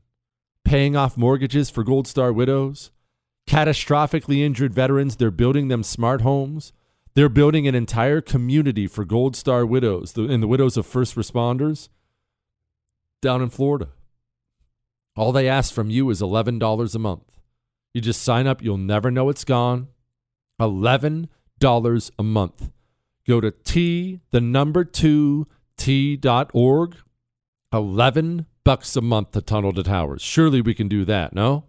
paying 0.65 0.97
off 0.97 1.19
mortgages 1.19 1.69
for 1.69 1.85
Gold 1.85 2.07
Star 2.07 2.33
widows, 2.33 2.93
catastrophically 3.47 4.39
injured 4.39 4.73
veterans, 4.73 5.17
they're 5.17 5.31
building 5.31 5.69
them 5.69 5.83
smart 5.83 6.23
homes. 6.23 6.73
They're 7.15 7.29
building 7.29 7.69
an 7.69 7.75
entire 7.75 8.23
community 8.23 8.87
for 8.87 9.05
Gold 9.05 9.37
Star 9.37 9.67
widows 9.67 10.17
and 10.17 10.43
the 10.43 10.49
widows 10.49 10.79
of 10.79 10.87
first 10.87 11.15
responders 11.15 11.91
down 13.21 13.43
in 13.43 13.51
Florida. 13.51 13.89
All 15.15 15.33
they 15.33 15.47
ask 15.47 15.75
from 15.75 15.91
you 15.91 16.09
is 16.09 16.23
$11 16.23 16.95
a 16.95 16.99
month. 16.99 17.40
You 17.93 18.01
just 18.01 18.23
sign 18.23 18.47
up, 18.47 18.63
you'll 18.63 18.77
never 18.77 19.11
know 19.11 19.29
it's 19.29 19.45
gone. 19.45 19.89
$11 20.61 21.29
a 22.19 22.23
month. 22.23 22.71
Go 23.27 23.41
to 23.41 23.51
T, 23.51 24.21
the 24.31 24.41
number 24.41 24.85
two, 24.85 25.47
T.org. 25.77 26.97
11 27.73 28.47
bucks 28.65 28.97
a 28.97 29.01
month 29.01 29.33
to 29.33 29.41
tunnel 29.41 29.73
to 29.73 29.83
towers. 29.83 30.23
Surely 30.23 30.61
we 30.61 30.75
can 30.75 30.89
do 30.89 31.05
that, 31.05 31.33
no? 31.33 31.65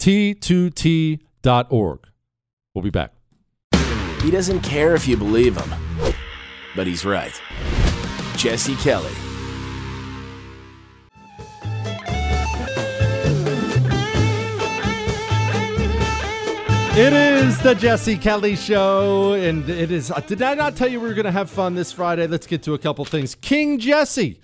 T2T.org. 0.00 2.00
We'll 2.74 2.82
be 2.82 2.90
back. 2.90 3.12
He 4.22 4.30
doesn't 4.30 4.60
care 4.60 4.94
if 4.94 5.06
you 5.06 5.16
believe 5.16 5.56
him, 5.56 6.14
but 6.74 6.86
he's 6.86 7.04
right. 7.04 7.40
Jesse 8.36 8.74
Kelly. 8.76 9.12
It 16.98 17.12
is 17.12 17.60
the 17.60 17.74
Jesse 17.74 18.16
Kelly 18.16 18.56
Show, 18.56 19.34
and 19.34 19.68
it 19.68 19.90
is. 19.90 20.10
Uh, 20.10 20.20
did 20.20 20.40
I 20.40 20.54
not 20.54 20.76
tell 20.76 20.88
you 20.88 20.98
we 20.98 21.06
were 21.06 21.14
going 21.14 21.26
to 21.26 21.30
have 21.30 21.50
fun 21.50 21.74
this 21.74 21.92
Friday? 21.92 22.26
Let's 22.26 22.46
get 22.46 22.62
to 22.62 22.72
a 22.72 22.78
couple 22.78 23.04
things. 23.04 23.34
King 23.34 23.78
Jesse. 23.78 24.40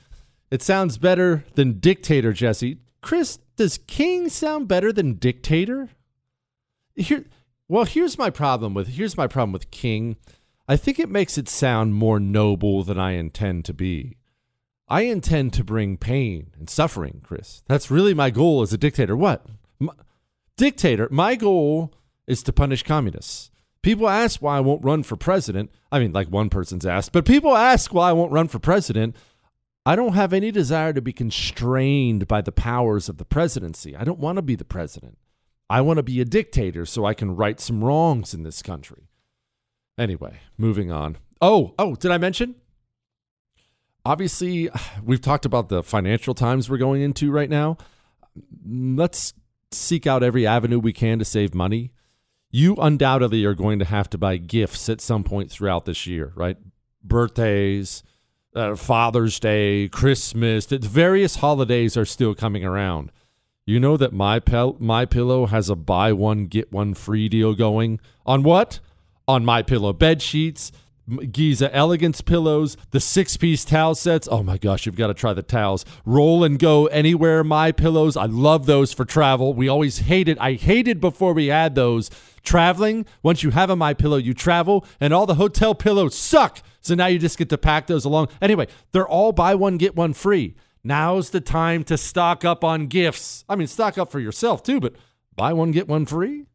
It 0.50 0.60
sounds 0.60 0.98
better 0.98 1.46
than 1.54 1.80
Dictator 1.80 2.34
Jesse. 2.34 2.76
Chris, 3.00 3.38
does 3.56 3.78
King 3.78 4.28
sound 4.28 4.68
better 4.68 4.92
than 4.92 5.14
Dictator? 5.14 5.88
Here, 6.94 7.24
well, 7.68 7.86
here's 7.86 8.18
my 8.18 8.28
problem 8.28 8.74
with 8.74 8.88
here's 8.88 9.16
my 9.16 9.26
problem 9.26 9.52
with 9.52 9.70
King. 9.70 10.16
I 10.68 10.76
think 10.76 10.98
it 10.98 11.08
makes 11.08 11.38
it 11.38 11.48
sound 11.48 11.94
more 11.94 12.20
noble 12.20 12.82
than 12.82 13.00
I 13.00 13.12
intend 13.12 13.64
to 13.64 13.72
be. 13.72 14.18
I 14.88 15.02
intend 15.04 15.54
to 15.54 15.64
bring 15.64 15.96
pain 15.96 16.50
and 16.58 16.68
suffering, 16.68 17.22
Chris. 17.24 17.62
That's 17.66 17.90
really 17.90 18.12
my 18.12 18.28
goal 18.28 18.60
as 18.60 18.74
a 18.74 18.78
dictator. 18.78 19.16
What? 19.16 19.46
My, 19.78 19.94
dictator, 20.58 21.08
my 21.10 21.34
goal 21.34 21.94
is 22.26 22.42
to 22.44 22.52
punish 22.52 22.82
communists. 22.82 23.50
People 23.82 24.08
ask 24.08 24.40
why 24.40 24.56
I 24.56 24.60
won't 24.60 24.84
run 24.84 25.02
for 25.02 25.16
president. 25.16 25.70
I 25.90 25.98
mean, 25.98 26.12
like 26.12 26.28
one 26.28 26.48
person's 26.48 26.86
asked, 26.86 27.12
but 27.12 27.24
people 27.24 27.56
ask 27.56 27.92
why 27.92 28.10
I 28.10 28.12
won't 28.12 28.32
run 28.32 28.48
for 28.48 28.60
president. 28.60 29.16
I 29.84 29.96
don't 29.96 30.14
have 30.14 30.32
any 30.32 30.52
desire 30.52 30.92
to 30.92 31.02
be 31.02 31.12
constrained 31.12 32.28
by 32.28 32.40
the 32.40 32.52
powers 32.52 33.08
of 33.08 33.18
the 33.18 33.24
presidency. 33.24 33.96
I 33.96 34.04
don't 34.04 34.20
want 34.20 34.36
to 34.36 34.42
be 34.42 34.54
the 34.54 34.64
president. 34.64 35.18
I 35.68 35.80
want 35.80 35.96
to 35.96 36.04
be 36.04 36.20
a 36.20 36.24
dictator 36.24 36.86
so 36.86 37.04
I 37.04 37.14
can 37.14 37.34
right 37.34 37.58
some 37.58 37.82
wrongs 37.82 38.34
in 38.34 38.44
this 38.44 38.62
country. 38.62 39.08
Anyway, 39.98 40.38
moving 40.56 40.92
on. 40.92 41.18
Oh, 41.40 41.74
oh, 41.78 41.96
did 41.96 42.12
I 42.12 42.18
mention? 42.18 42.54
Obviously, 44.04 44.70
we've 45.02 45.20
talked 45.20 45.44
about 45.44 45.68
the 45.68 45.82
financial 45.82 46.34
times 46.34 46.70
we're 46.70 46.76
going 46.78 47.02
into 47.02 47.32
right 47.32 47.50
now. 47.50 47.78
Let's 48.64 49.34
seek 49.72 50.06
out 50.06 50.22
every 50.22 50.46
avenue 50.46 50.78
we 50.78 50.92
can 50.92 51.18
to 51.18 51.24
save 51.24 51.52
money 51.52 51.90
you 52.52 52.76
undoubtedly 52.76 53.44
are 53.46 53.54
going 53.54 53.78
to 53.78 53.84
have 53.86 54.08
to 54.10 54.18
buy 54.18 54.36
gifts 54.36 54.88
at 54.88 55.00
some 55.00 55.24
point 55.24 55.50
throughout 55.50 55.86
this 55.86 56.06
year, 56.06 56.32
right? 56.36 56.58
Birthdays, 57.02 58.04
uh, 58.54 58.76
Father's 58.76 59.40
Day, 59.40 59.88
Christmas, 59.88 60.66
various 60.66 61.36
holidays 61.36 61.96
are 61.96 62.04
still 62.04 62.34
coming 62.34 62.62
around. 62.64 63.10
You 63.64 63.80
know 63.80 63.96
that 63.96 64.12
my 64.12 64.38
pel- 64.38 64.76
my 64.78 65.06
pillow 65.06 65.46
has 65.46 65.70
a 65.70 65.76
buy 65.76 66.12
one 66.12 66.46
get 66.46 66.70
one 66.70 66.94
free 66.94 67.28
deal 67.28 67.54
going 67.54 68.00
on 68.26 68.42
what? 68.42 68.80
On 69.26 69.44
my 69.44 69.62
pillow 69.62 69.92
bed 69.92 70.20
sheets, 70.20 70.72
Giza 71.30 71.74
Elegance 71.74 72.20
pillows, 72.20 72.76
the 72.90 73.00
six 73.00 73.36
piece 73.36 73.64
towel 73.64 73.94
sets. 73.94 74.28
Oh 74.30 74.42
my 74.42 74.58
gosh, 74.58 74.86
you've 74.86 74.96
got 74.96 75.08
to 75.08 75.14
try 75.14 75.32
the 75.32 75.42
towels. 75.42 75.84
Roll 76.04 76.44
and 76.44 76.58
go 76.58 76.86
anywhere 76.86 77.42
my 77.42 77.72
pillows. 77.72 78.16
I 78.16 78.26
love 78.26 78.66
those 78.66 78.92
for 78.92 79.04
travel. 79.04 79.52
We 79.52 79.68
always 79.68 79.98
hated. 79.98 80.38
I 80.38 80.54
hated 80.54 81.00
before 81.00 81.32
we 81.32 81.48
had 81.48 81.74
those 81.74 82.10
traveling. 82.42 83.06
Once 83.22 83.42
you 83.42 83.50
have 83.50 83.70
a 83.70 83.76
my 83.76 83.94
pillow, 83.94 84.16
you 84.16 84.34
travel, 84.34 84.84
and 85.00 85.12
all 85.12 85.26
the 85.26 85.34
hotel 85.34 85.74
pillows 85.74 86.16
suck. 86.16 86.62
So 86.80 86.94
now 86.94 87.06
you 87.06 87.18
just 87.18 87.38
get 87.38 87.48
to 87.50 87.58
pack 87.58 87.86
those 87.86 88.04
along. 88.04 88.28
Anyway, 88.40 88.68
they're 88.92 89.08
all 89.08 89.32
buy 89.32 89.54
one 89.54 89.78
get 89.78 89.96
one 89.96 90.12
free. 90.12 90.54
Now's 90.84 91.30
the 91.30 91.40
time 91.40 91.84
to 91.84 91.96
stock 91.96 92.44
up 92.44 92.64
on 92.64 92.88
gifts. 92.88 93.44
I 93.48 93.54
mean, 93.56 93.68
stock 93.68 93.98
up 93.98 94.10
for 94.10 94.18
yourself 94.18 94.62
too, 94.62 94.80
but 94.80 94.94
buy 95.36 95.52
one 95.52 95.70
get 95.70 95.88
one 95.88 96.06
free. 96.06 96.46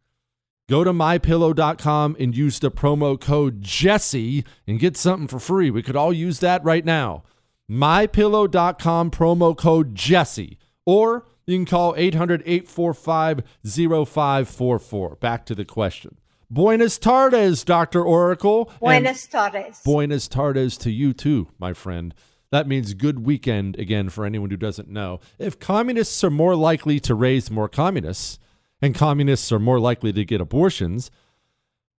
Go 0.70 0.84
to 0.84 0.92
mypillow.com 0.92 2.18
and 2.20 2.36
use 2.36 2.60
the 2.60 2.70
promo 2.70 3.20
code 3.20 3.62
Jesse 3.62 4.44
and 4.68 4.80
get 4.80 4.98
something 4.98 5.28
for 5.30 5.40
free. 5.40 5.72
We 5.72 5.82
could 5.82 5.96
all 5.96 6.12
use 6.12 6.40
that 6.42 6.62
right 6.64 6.84
now. 6.84 7.24
mypillow.com 7.72 9.12
promo 9.12 9.58
code 9.58 9.96
Jesse 9.96 10.58
or 10.86 11.26
you 11.46 11.58
can 11.58 11.66
call 11.66 11.94
800 11.96 12.44
845 12.46 13.44
0544. 13.64 15.16
Back 15.16 15.46
to 15.46 15.56
the 15.56 15.64
question. 15.64 16.18
Buenas 16.50 16.98
tardes, 16.98 17.64
Dr. 17.64 18.04
Oracle. 18.04 18.70
Buenas 18.80 19.26
tardes. 19.28 19.82
Buenas 19.84 20.28
tardes 20.28 20.78
to 20.78 20.92
you 20.92 21.14
too, 21.14 21.48
my 21.58 21.72
friend. 21.72 22.14
That 22.52 22.68
means 22.68 22.94
good 22.94 23.26
weekend 23.26 23.78
again 23.80 24.10
for 24.10 24.26
anyone 24.26 24.50
who 24.50 24.58
doesn't 24.58 24.90
know. 24.90 25.22
If 25.40 25.60
communists 25.60 26.22
are 26.26 26.30
more 26.30 26.56
likely 26.56 27.00
to 27.02 27.16
raise 27.16 27.50
more 27.50 27.70
communists 27.70 28.40
and 28.82 28.96
communists 28.96 29.52
are 29.52 29.60
more 29.60 29.80
likely 29.80 30.14
to 30.14 30.26
get 30.26 30.42
abortions, 30.42 31.12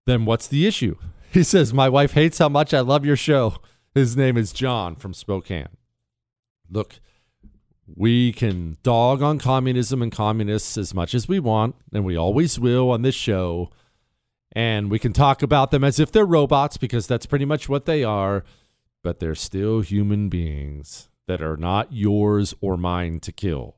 then 0.07 0.25
what's 0.25 0.47
the 0.47 0.67
issue? 0.67 0.97
He 1.31 1.43
says, 1.43 1.75
My 1.75 1.91
wife 1.91 2.13
hates 2.13 2.39
how 2.39 2.49
much 2.49 2.73
I 2.73 2.81
love 2.81 3.05
your 3.05 3.15
show. 3.15 3.57
His 3.95 4.17
name 4.17 4.39
is 4.39 4.51
John 4.51 4.97
from 4.97 5.13
Spokane. 5.13 5.69
Look, 6.71 7.01
we 7.87 8.33
can 8.33 8.79
dog 8.83 9.21
on 9.23 9.39
communism 9.39 10.01
and 10.01 10.11
communists 10.11 10.79
as 10.79 10.95
much 10.95 11.15
as 11.15 11.29
we 11.29 11.39
want, 11.39 11.75
and 11.93 12.05
we 12.05 12.17
always 12.17 12.59
will 12.59 12.91
on 12.91 13.03
this 13.03 13.15
show. 13.15 13.71
And 14.53 14.91
we 14.91 14.99
can 14.99 15.13
talk 15.13 15.43
about 15.43 15.71
them 15.71 15.85
as 15.85 16.01
if 16.01 16.11
they're 16.11 16.25
robots 16.25 16.79
because 16.79 17.07
that's 17.07 17.27
pretty 17.27 17.45
much 17.45 17.69
what 17.69 17.85
they 17.85 18.03
are, 18.03 18.45
but 19.03 19.21
they're 19.21 19.35
still 19.35 19.81
human 19.81 20.31
beings 20.31 21.11
that 21.27 21.43
are 21.43 21.57
not 21.57 21.93
yours 21.93 22.55
or 22.63 22.77
mine 22.77 23.21
to 23.21 23.33
kill. 23.33 23.77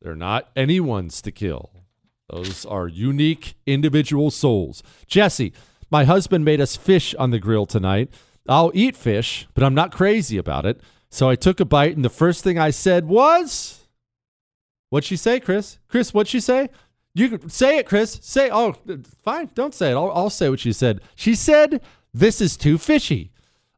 They're 0.00 0.14
not 0.14 0.50
anyone's 0.54 1.20
to 1.22 1.32
kill. 1.32 1.70
Those 2.28 2.66
are 2.66 2.88
unique 2.88 3.54
individual 3.66 4.30
souls. 4.30 4.82
Jesse, 5.06 5.52
my 5.90 6.04
husband 6.04 6.44
made 6.44 6.60
us 6.60 6.76
fish 6.76 7.14
on 7.14 7.30
the 7.30 7.38
grill 7.38 7.66
tonight. 7.66 8.12
I'll 8.48 8.72
eat 8.74 8.96
fish, 8.96 9.46
but 9.54 9.62
I'm 9.62 9.74
not 9.74 9.92
crazy 9.92 10.36
about 10.36 10.66
it. 10.66 10.80
So 11.08 11.28
I 11.28 11.36
took 11.36 11.60
a 11.60 11.64
bite, 11.64 11.94
and 11.94 12.04
the 12.04 12.10
first 12.10 12.42
thing 12.42 12.58
I 12.58 12.70
said 12.70 13.06
was, 13.06 13.86
What'd 14.90 15.06
she 15.06 15.16
say, 15.16 15.40
Chris? 15.40 15.78
Chris, 15.88 16.14
what'd 16.14 16.28
she 16.28 16.40
say? 16.40 16.68
You 17.14 17.40
say 17.48 17.78
it, 17.78 17.86
Chris. 17.86 18.18
Say, 18.22 18.50
oh, 18.52 18.74
fine. 19.22 19.50
Don't 19.54 19.74
say 19.74 19.90
it. 19.90 19.94
I'll, 19.94 20.12
I'll 20.12 20.30
say 20.30 20.48
what 20.48 20.60
she 20.60 20.72
said. 20.72 21.00
She 21.14 21.34
said, 21.34 21.80
This 22.12 22.40
is 22.40 22.56
too 22.56 22.78
fishy. 22.78 23.32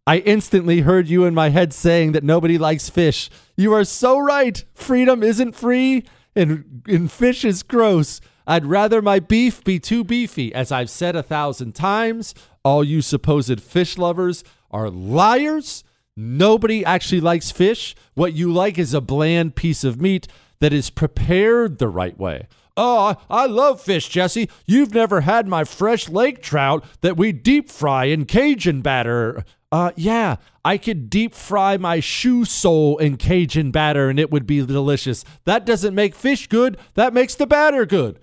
I 0.06 0.18
instantly 0.18 0.80
heard 0.80 1.08
you 1.08 1.24
in 1.24 1.34
my 1.34 1.50
head 1.50 1.72
saying 1.72 2.12
that 2.12 2.24
nobody 2.24 2.58
likes 2.58 2.88
fish. 2.88 3.30
You 3.56 3.74
are 3.74 3.84
so 3.84 4.18
right. 4.18 4.64
Freedom 4.74 5.22
isn't 5.22 5.54
free, 5.54 6.04
and, 6.34 6.82
and 6.86 7.12
fish 7.12 7.44
is 7.44 7.62
gross. 7.62 8.20
I'd 8.48 8.64
rather 8.64 9.02
my 9.02 9.20
beef 9.20 9.62
be 9.62 9.78
too 9.78 10.02
beefy. 10.02 10.54
As 10.54 10.72
I've 10.72 10.88
said 10.88 11.14
a 11.14 11.22
thousand 11.22 11.74
times, 11.74 12.34
all 12.64 12.82
you 12.82 13.02
supposed 13.02 13.60
fish 13.60 13.98
lovers 13.98 14.42
are 14.70 14.88
liars. 14.88 15.84
Nobody 16.16 16.82
actually 16.82 17.20
likes 17.20 17.50
fish. 17.50 17.94
What 18.14 18.32
you 18.32 18.50
like 18.50 18.78
is 18.78 18.94
a 18.94 19.02
bland 19.02 19.54
piece 19.54 19.84
of 19.84 20.00
meat 20.00 20.28
that 20.60 20.72
is 20.72 20.88
prepared 20.88 21.78
the 21.78 21.88
right 21.88 22.18
way. 22.18 22.48
Oh, 22.74 23.16
I 23.28 23.44
love 23.46 23.82
fish, 23.82 24.08
Jesse. 24.08 24.48
You've 24.64 24.94
never 24.94 25.20
had 25.20 25.46
my 25.46 25.64
fresh 25.64 26.08
lake 26.08 26.42
trout 26.42 26.84
that 27.02 27.18
we 27.18 27.32
deep 27.32 27.68
fry 27.68 28.04
in 28.04 28.24
Cajun 28.24 28.80
batter. 28.80 29.44
Uh, 29.70 29.90
yeah, 29.94 30.36
I 30.64 30.78
could 30.78 31.10
deep 31.10 31.34
fry 31.34 31.76
my 31.76 32.00
shoe 32.00 32.46
sole 32.46 32.96
in 32.96 33.18
Cajun 33.18 33.72
batter 33.72 34.08
and 34.08 34.18
it 34.18 34.30
would 34.30 34.46
be 34.46 34.64
delicious. 34.64 35.22
That 35.44 35.66
doesn't 35.66 35.94
make 35.94 36.14
fish 36.14 36.46
good. 36.46 36.78
That 36.94 37.12
makes 37.12 37.34
the 37.34 37.46
batter 37.46 37.84
good. 37.84 38.18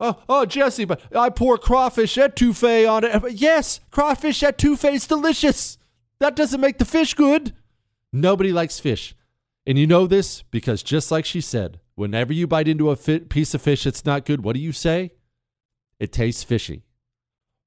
Oh, 0.00 0.22
oh, 0.28 0.44
Jesse, 0.44 0.84
but 0.84 1.00
I 1.16 1.30
pour 1.30 1.56
crawfish 1.56 2.16
etouffee 2.16 2.90
on 2.90 3.04
it. 3.04 3.32
Yes, 3.32 3.80
crawfish 3.90 4.40
etouffee 4.40 4.94
is 4.94 5.06
delicious. 5.06 5.78
That 6.18 6.36
doesn't 6.36 6.60
make 6.60 6.78
the 6.78 6.84
fish 6.84 7.14
good. 7.14 7.54
Nobody 8.12 8.52
likes 8.52 8.80
fish. 8.80 9.14
And 9.66 9.78
you 9.78 9.86
know 9.86 10.06
this 10.06 10.42
because 10.50 10.82
just 10.82 11.10
like 11.10 11.24
she 11.24 11.40
said, 11.40 11.80
whenever 11.94 12.32
you 12.32 12.46
bite 12.46 12.68
into 12.68 12.90
a 12.90 12.96
fi- 12.96 13.20
piece 13.20 13.54
of 13.54 13.62
fish 13.62 13.84
that's 13.84 14.04
not 14.04 14.24
good, 14.24 14.44
what 14.44 14.54
do 14.54 14.60
you 14.60 14.72
say? 14.72 15.12
It 15.98 16.12
tastes 16.12 16.42
fishy. 16.42 16.84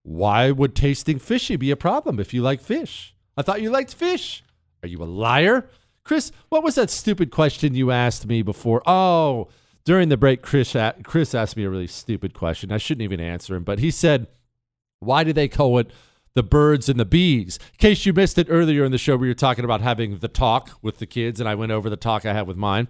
Why 0.03 0.51
would 0.51 0.75
tasting 0.75 1.19
fishy 1.19 1.55
be 1.55 1.71
a 1.71 1.75
problem 1.75 2.19
if 2.19 2.33
you 2.33 2.41
like 2.41 2.61
fish? 2.61 3.15
I 3.35 3.41
thought 3.41 3.61
you 3.61 3.69
liked 3.69 3.93
fish. 3.93 4.43
Are 4.83 4.87
you 4.87 5.01
a 5.01 5.05
liar? 5.05 5.69
Chris, 6.03 6.31
what 6.49 6.63
was 6.63 6.75
that 6.75 6.89
stupid 6.89 7.31
question 7.31 7.73
you 7.73 7.91
asked 7.91 8.25
me 8.25 8.41
before? 8.41 8.81
Oh, 8.85 9.49
during 9.87 10.09
the 10.09 10.17
break, 10.17 10.41
Chris, 10.41 10.75
Chris 11.03 11.33
asked 11.33 11.55
me 11.55 11.63
a 11.63 11.69
really 11.69 11.87
stupid 11.87 12.33
question. 12.33 12.73
I 12.73 12.77
shouldn't 12.77 13.03
even 13.03 13.21
answer 13.21 13.55
him, 13.55 13.63
but 13.63 13.79
he 13.79 13.89
said, 13.89 14.27
Why 14.99 15.23
do 15.23 15.31
they 15.31 15.47
call 15.47 15.77
it 15.77 15.89
the 16.33 16.43
birds 16.43 16.87
and 16.87 16.99
the 16.99 17.05
bees. 17.05 17.57
In 17.57 17.77
case 17.79 18.05
you 18.05 18.13
missed 18.13 18.37
it 18.37 18.45
earlier 18.47 18.85
in 18.85 18.91
the 18.91 18.99
show, 18.99 19.15
we 19.15 19.27
were 19.27 19.33
talking 19.33 19.65
about 19.65 19.81
having 19.81 20.19
the 20.19 20.27
talk 20.27 20.69
with 20.83 20.99
the 20.99 21.07
kids, 21.07 21.39
and 21.39 21.49
I 21.49 21.55
went 21.55 21.71
over 21.71 21.89
the 21.89 21.97
talk 21.97 22.27
I 22.27 22.33
had 22.33 22.45
with 22.45 22.57
mine. 22.57 22.89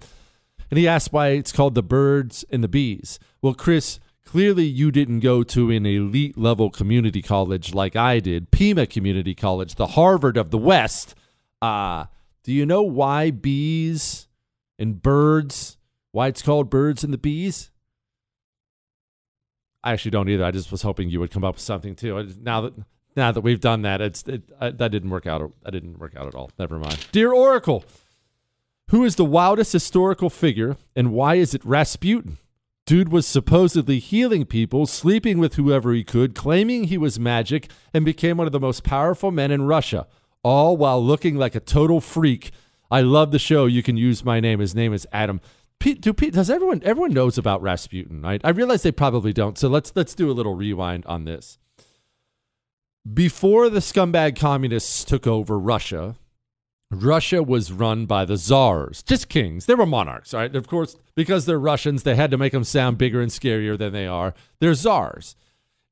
And 0.69 0.77
he 0.77 0.85
asked 0.85 1.13
why 1.13 1.29
it's 1.29 1.53
called 1.53 1.73
the 1.73 1.81
birds 1.81 2.43
and 2.49 2.61
the 2.61 2.67
bees. 2.67 3.19
Well, 3.41 3.53
Chris, 3.53 4.01
clearly 4.25 4.65
you 4.65 4.91
didn't 4.91 5.21
go 5.21 5.43
to 5.43 5.71
an 5.71 5.85
elite 5.85 6.37
level 6.37 6.69
community 6.69 7.21
college 7.21 7.73
like 7.73 7.95
I 7.95 8.19
did, 8.19 8.51
Pima 8.51 8.85
Community 8.85 9.33
College, 9.33 9.75
the 9.75 9.87
Harvard 9.87 10.35
of 10.35 10.51
the 10.51 10.57
West. 10.57 11.15
Uh, 11.61 12.07
do 12.43 12.51
you 12.51 12.65
know 12.65 12.81
why 12.81 13.31
bees 13.31 14.27
and 14.77 15.01
birds, 15.01 15.76
why 16.11 16.27
it's 16.27 16.41
called 16.41 16.69
birds 16.69 17.03
and 17.03 17.13
the 17.13 17.17
bees? 17.17 17.71
I 19.83 19.93
actually 19.93 20.11
don't 20.11 20.29
either. 20.29 20.43
I 20.43 20.51
just 20.51 20.71
was 20.71 20.81
hoping 20.81 21.09
you 21.09 21.19
would 21.19 21.31
come 21.31 21.43
up 21.43 21.55
with 21.55 21.61
something 21.61 21.95
too. 21.95 22.33
Now 22.41 22.61
that 22.61 22.73
now 23.15 23.31
that 23.31 23.41
we've 23.41 23.59
done 23.59 23.81
that, 23.81 24.01
it's 24.01 24.23
it, 24.27 24.43
I, 24.59 24.69
that 24.69 24.91
didn't 24.91 25.09
work 25.09 25.25
out. 25.25 25.51
That 25.63 25.71
didn't 25.71 25.99
work 25.99 26.15
out 26.15 26.27
at 26.27 26.35
all. 26.35 26.51
Never 26.59 26.77
mind. 26.77 27.07
Dear 27.11 27.33
Oracle, 27.33 27.83
who 28.89 29.03
is 29.03 29.15
the 29.15 29.25
wildest 29.25 29.73
historical 29.73 30.29
figure, 30.29 30.77
and 30.95 31.11
why 31.11 31.35
is 31.35 31.53
it 31.53 31.65
Rasputin? 31.65 32.37
Dude 32.85 33.11
was 33.11 33.27
supposedly 33.27 33.99
healing 33.99 34.45
people, 34.45 34.85
sleeping 34.85 35.39
with 35.39 35.55
whoever 35.55 35.93
he 35.93 36.05
could, 36.05 36.35
claiming 36.35 36.85
he 36.85 36.97
was 36.97 37.19
magic, 37.19 37.69
and 37.93 38.05
became 38.05 38.37
one 38.37 38.47
of 38.47 38.53
the 38.53 38.61
most 38.61 38.85
powerful 38.85 39.29
men 39.29 39.51
in 39.51 39.63
Russia, 39.63 40.07
all 40.41 40.77
while 40.77 41.03
looking 41.03 41.35
like 41.35 41.53
a 41.53 41.59
total 41.59 41.99
freak. 41.99 42.51
I 42.89 43.01
love 43.01 43.31
the 43.31 43.39
show. 43.39 43.65
You 43.65 43.83
can 43.83 43.97
use 43.97 44.23
my 44.23 44.39
name. 44.39 44.59
His 44.59 44.73
name 44.73 44.93
is 44.93 45.05
Adam. 45.11 45.41
Pete, 45.80 46.01
do 46.01 46.13
Pete, 46.13 46.34
does 46.34 46.49
everyone 46.49 46.82
everyone 46.84 47.13
knows 47.13 47.38
about 47.38 47.61
Rasputin, 47.61 48.21
right? 48.21 48.41
I 48.43 48.49
realize 48.49 48.84
they 48.84 48.91
probably 48.91 49.34
don't. 49.34 49.57
So 49.57 49.67
let's 49.67 49.91
let's 49.95 50.15
do 50.15 50.30
a 50.30 50.34
little 50.34 50.55
rewind 50.55 51.05
on 51.05 51.25
this 51.25 51.57
before 53.13 53.69
the 53.69 53.80
scumbag 53.80 54.36
communists 54.36 55.03
took 55.03 55.28
over 55.28 55.57
Russia, 55.57 56.15
Russia 56.89 57.43
was 57.43 57.71
run 57.71 58.05
by 58.05 58.25
the 58.25 58.38
czars, 58.38 59.03
just 59.03 59.30
kings. 59.30 59.65
They 59.65 59.75
were 59.75 59.86
monarchs, 59.86 60.34
right? 60.34 60.53
Of 60.55 60.67
course, 60.67 60.95
because 61.15 61.45
they're 61.45 61.59
Russians, 61.59 62.03
they 62.03 62.15
had 62.15 62.32
to 62.32 62.38
make 62.38 62.53
them 62.53 62.63
sound 62.63 62.97
bigger 62.97 63.21
and 63.21 63.32
scarier 63.32 63.78
than 63.78 63.93
they 63.93 64.07
are. 64.07 64.34
They're 64.59 64.73
czars. 64.73 65.36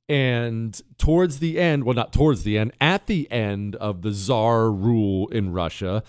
And 0.08 0.80
towards 0.98 1.40
the 1.40 1.60
end, 1.60 1.84
well, 1.84 1.96
not 1.96 2.14
towards 2.14 2.44
the 2.44 2.58
end, 2.58 2.72
at 2.80 3.08
the 3.08 3.30
end 3.32 3.76
of 3.78 4.04
the 4.04 4.12
czar 4.12 4.72
rule 4.72 5.28
in 5.30 5.52
Russia, 5.52 6.04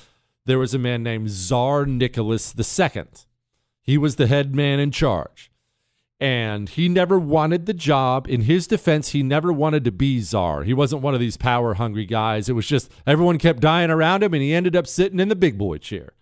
there 0.44 0.58
was 0.58 0.74
a 0.74 0.78
man 0.78 1.02
named 1.02 1.30
Tsar 1.30 1.86
Nicholas 1.86 2.54
II. 2.56 3.04
He 3.86 3.96
was 3.96 4.16
the 4.16 4.26
head 4.26 4.54
man 4.54 4.80
in 4.80 4.90
charge 4.90 5.50
and 6.18 6.70
he 6.70 6.88
never 6.88 7.18
wanted 7.18 7.66
the 7.66 7.74
job. 7.74 8.26
In 8.28 8.42
his 8.42 8.66
defense, 8.66 9.10
he 9.10 9.22
never 9.22 9.52
wanted 9.52 9.84
to 9.84 9.92
be 9.92 10.20
czar. 10.20 10.62
He 10.62 10.72
wasn't 10.72 11.02
one 11.02 11.14
of 11.14 11.20
these 11.20 11.36
power 11.36 11.74
hungry 11.74 12.06
guys. 12.06 12.48
It 12.48 12.54
was 12.54 12.66
just 12.66 12.90
everyone 13.06 13.38
kept 13.38 13.60
dying 13.60 13.90
around 13.90 14.22
him, 14.22 14.32
and 14.32 14.42
he 14.42 14.54
ended 14.54 14.74
up 14.74 14.86
sitting 14.86 15.20
in 15.20 15.28
the 15.28 15.36
big 15.36 15.58
boy 15.58 15.78
chair. 15.78 16.12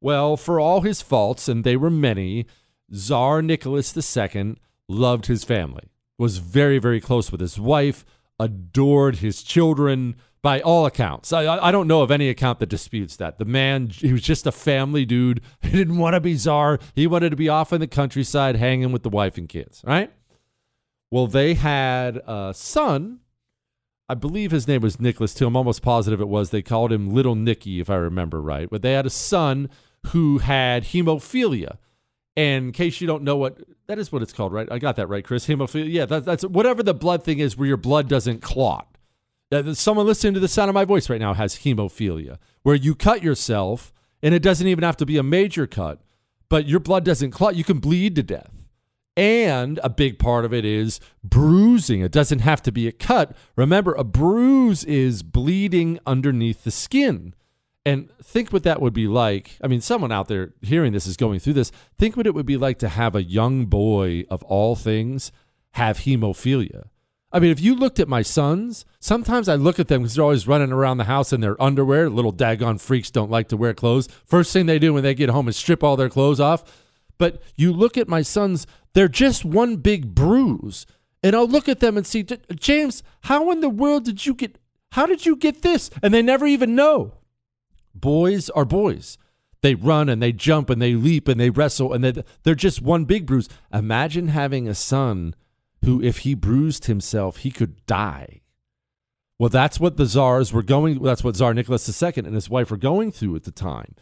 Well, 0.00 0.36
for 0.36 0.58
all 0.58 0.80
his 0.80 1.02
faults, 1.02 1.48
and 1.48 1.62
they 1.62 1.76
were 1.76 1.90
many, 1.90 2.46
Tsar 2.92 3.42
Nicholas 3.42 3.96
II 3.96 4.56
loved 4.88 5.26
his 5.26 5.44
family, 5.44 5.90
was 6.16 6.38
very, 6.38 6.78
very 6.78 7.00
close 7.00 7.30
with 7.30 7.40
his 7.40 7.60
wife, 7.60 8.04
adored 8.40 9.16
his 9.16 9.42
children, 9.42 10.16
by 10.42 10.60
all 10.60 10.86
accounts. 10.86 11.32
I, 11.32 11.46
I 11.46 11.70
don't 11.72 11.88
know 11.88 12.02
of 12.02 12.10
any 12.10 12.28
account 12.28 12.58
that 12.60 12.68
disputes 12.68 13.16
that. 13.16 13.38
The 13.38 13.44
man, 13.44 13.88
he 13.88 14.12
was 14.12 14.22
just 14.22 14.46
a 14.46 14.52
family 14.52 15.04
dude. 15.04 15.40
He 15.62 15.76
didn't 15.76 15.98
want 15.98 16.14
to 16.14 16.20
be 16.20 16.34
czar. 16.34 16.78
He 16.94 17.06
wanted 17.06 17.30
to 17.30 17.36
be 17.36 17.48
off 17.48 17.72
in 17.72 17.80
the 17.80 17.86
countryside 17.86 18.56
hanging 18.56 18.90
with 18.90 19.02
the 19.02 19.10
wife 19.10 19.36
and 19.36 19.48
kids, 19.48 19.82
right? 19.84 20.10
Well, 21.10 21.26
they 21.26 21.54
had 21.54 22.20
a 22.26 22.52
son. 22.54 23.20
I 24.08 24.14
believe 24.14 24.50
his 24.50 24.66
name 24.66 24.80
was 24.80 24.98
Nicholas 24.98 25.34
too. 25.34 25.46
I'm 25.46 25.56
almost 25.56 25.82
positive 25.82 26.20
it 26.20 26.28
was. 26.28 26.50
They 26.50 26.62
called 26.62 26.90
him 26.90 27.10
Little 27.10 27.34
Nicky, 27.34 27.80
if 27.80 27.90
I 27.90 27.96
remember 27.96 28.40
right. 28.40 28.68
But 28.70 28.82
they 28.82 28.92
had 28.92 29.06
a 29.06 29.10
son 29.10 29.68
who 30.08 30.38
had 30.38 30.84
hemophilia. 30.84 31.76
And 32.36 32.66
in 32.66 32.72
case 32.72 33.00
you 33.00 33.06
don't 33.06 33.24
know 33.24 33.36
what 33.36 33.58
that 33.88 33.98
is, 33.98 34.12
what 34.12 34.22
it's 34.22 34.32
called, 34.32 34.52
right? 34.52 34.70
I 34.70 34.78
got 34.78 34.96
that 34.96 35.08
right, 35.08 35.24
Chris. 35.24 35.46
Hemophilia. 35.46 35.92
Yeah, 35.92 36.06
that, 36.06 36.24
that's 36.24 36.44
whatever 36.44 36.82
the 36.82 36.94
blood 36.94 37.24
thing 37.24 37.40
is, 37.40 37.56
where 37.56 37.68
your 37.68 37.76
blood 37.76 38.08
doesn't 38.08 38.40
clot. 38.40 38.97
Uh, 39.50 39.72
someone 39.72 40.06
listening 40.06 40.34
to 40.34 40.40
the 40.40 40.48
sound 40.48 40.68
of 40.68 40.74
my 40.74 40.84
voice 40.84 41.08
right 41.08 41.20
now 41.20 41.34
has 41.34 41.56
hemophilia, 41.56 42.38
where 42.62 42.74
you 42.74 42.94
cut 42.94 43.22
yourself 43.22 43.92
and 44.22 44.34
it 44.34 44.42
doesn't 44.42 44.66
even 44.66 44.84
have 44.84 44.96
to 44.96 45.06
be 45.06 45.16
a 45.16 45.22
major 45.22 45.66
cut, 45.66 46.00
but 46.48 46.66
your 46.66 46.80
blood 46.80 47.04
doesn't 47.04 47.30
clot. 47.30 47.56
You 47.56 47.64
can 47.64 47.78
bleed 47.78 48.14
to 48.16 48.22
death. 48.22 48.52
And 49.16 49.80
a 49.82 49.88
big 49.88 50.18
part 50.18 50.44
of 50.44 50.54
it 50.54 50.64
is 50.64 51.00
bruising. 51.24 52.02
It 52.02 52.12
doesn't 52.12 52.40
have 52.40 52.62
to 52.62 52.72
be 52.72 52.86
a 52.86 52.92
cut. 52.92 53.34
Remember, 53.56 53.92
a 53.94 54.04
bruise 54.04 54.84
is 54.84 55.22
bleeding 55.22 55.98
underneath 56.06 56.62
the 56.62 56.70
skin. 56.70 57.34
And 57.84 58.10
think 58.22 58.52
what 58.52 58.62
that 58.64 58.80
would 58.80 58.92
be 58.92 59.08
like. 59.08 59.58
I 59.62 59.66
mean, 59.66 59.80
someone 59.80 60.12
out 60.12 60.28
there 60.28 60.52
hearing 60.62 60.92
this 60.92 61.06
is 61.06 61.16
going 61.16 61.40
through 61.40 61.54
this. 61.54 61.72
Think 61.96 62.16
what 62.16 62.26
it 62.26 62.34
would 62.34 62.46
be 62.46 62.56
like 62.56 62.78
to 62.80 62.88
have 62.88 63.16
a 63.16 63.22
young 63.22 63.66
boy, 63.66 64.24
of 64.30 64.42
all 64.44 64.76
things, 64.76 65.32
have 65.72 65.98
hemophilia. 65.98 66.88
I 67.30 67.40
mean, 67.40 67.50
if 67.50 67.60
you 67.60 67.74
looked 67.74 68.00
at 68.00 68.08
my 68.08 68.22
sons, 68.22 68.86
sometimes 69.00 69.48
I 69.48 69.54
look 69.54 69.78
at 69.78 69.88
them 69.88 70.02
because 70.02 70.14
they're 70.14 70.24
always 70.24 70.48
running 70.48 70.72
around 70.72 70.96
the 70.96 71.04
house 71.04 71.32
in 71.32 71.42
their 71.42 71.60
underwear. 71.62 72.08
Little 72.08 72.32
daggone 72.32 72.80
freaks 72.80 73.10
don't 73.10 73.30
like 73.30 73.48
to 73.48 73.56
wear 73.56 73.74
clothes. 73.74 74.08
First 74.24 74.52
thing 74.52 74.64
they 74.64 74.78
do 74.78 74.94
when 74.94 75.02
they 75.02 75.14
get 75.14 75.28
home 75.28 75.48
is 75.48 75.56
strip 75.56 75.84
all 75.84 75.96
their 75.96 76.08
clothes 76.08 76.40
off. 76.40 76.64
But 77.18 77.42
you 77.54 77.72
look 77.72 77.98
at 77.98 78.08
my 78.08 78.22
sons, 78.22 78.66
they're 78.94 79.08
just 79.08 79.44
one 79.44 79.76
big 79.76 80.14
bruise. 80.14 80.86
And 81.22 81.36
I'll 81.36 81.48
look 81.48 81.68
at 81.68 81.80
them 81.80 81.96
and 81.96 82.06
see, 82.06 82.22
James, 82.54 83.02
how 83.22 83.50
in 83.50 83.60
the 83.60 83.68
world 83.68 84.04
did 84.04 84.24
you 84.24 84.34
get, 84.34 84.56
how 84.92 85.04
did 85.04 85.26
you 85.26 85.36
get 85.36 85.60
this? 85.62 85.90
And 86.02 86.14
they 86.14 86.22
never 86.22 86.46
even 86.46 86.74
know. 86.74 87.14
Boys 87.94 88.48
are 88.50 88.64
boys. 88.64 89.18
They 89.60 89.74
run 89.74 90.08
and 90.08 90.22
they 90.22 90.32
jump 90.32 90.70
and 90.70 90.80
they 90.80 90.94
leap 90.94 91.28
and 91.28 91.38
they 91.38 91.50
wrestle 91.50 91.92
and 91.92 92.04
they, 92.04 92.22
they're 92.44 92.54
just 92.54 92.80
one 92.80 93.04
big 93.04 93.26
bruise. 93.26 93.48
Imagine 93.72 94.28
having 94.28 94.68
a 94.68 94.74
son 94.74 95.34
who, 95.84 96.02
if 96.02 96.18
he 96.18 96.34
bruised 96.34 96.86
himself, 96.86 97.38
he 97.38 97.50
could 97.50 97.84
die. 97.86 98.40
Well, 99.38 99.48
that's 99.48 99.78
what 99.78 99.96
the 99.96 100.06
czars 100.06 100.52
were 100.52 100.62
going. 100.62 101.02
That's 101.02 101.22
what 101.22 101.36
Tsar 101.36 101.54
Nicholas 101.54 102.02
II 102.02 102.12
and 102.16 102.34
his 102.34 102.50
wife 102.50 102.70
were 102.70 102.76
going 102.76 103.12
through 103.12 103.36
at 103.36 103.44
the 103.44 103.52
time, 103.52 103.94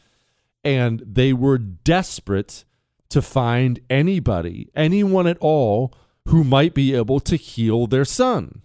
and 0.65 1.03
they 1.07 1.33
were 1.33 1.59
desperate 1.59 2.65
to 3.11 3.23
find 3.23 3.81
anybody, 3.91 4.71
anyone 4.75 5.27
at 5.27 5.39
all, 5.41 5.95
who 6.29 6.43
might 6.43 6.75
be 6.75 6.95
able 6.95 7.21
to 7.21 7.37
heal 7.37 7.87
their 7.87 8.05
son. 8.05 8.63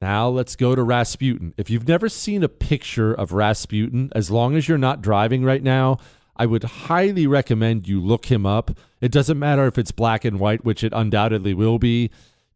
Now 0.00 0.28
let's 0.28 0.54
go 0.54 0.74
to 0.74 0.82
Rasputin. 0.82 1.54
If 1.56 1.70
you've 1.70 1.88
never 1.88 2.08
seen 2.08 2.42
a 2.42 2.48
picture 2.48 3.12
of 3.12 3.32
Rasputin, 3.32 4.10
as 4.14 4.30
long 4.30 4.54
as 4.54 4.68
you're 4.68 4.78
not 4.78 5.02
driving 5.02 5.44
right 5.44 5.62
now, 5.62 5.98
I 6.38 6.46
would 6.46 6.64
highly 6.64 7.26
recommend 7.26 7.88
you 7.88 8.00
look 8.00 8.26
him 8.26 8.46
up. 8.46 8.70
It 9.00 9.10
doesn't 9.10 9.38
matter 9.38 9.66
if 9.66 9.76
it's 9.76 9.90
black 9.90 10.24
and 10.24 10.38
white, 10.38 10.64
which 10.64 10.84
it 10.84 10.92
undoubtedly 10.94 11.54
will 11.54 11.78
be. 11.78 12.10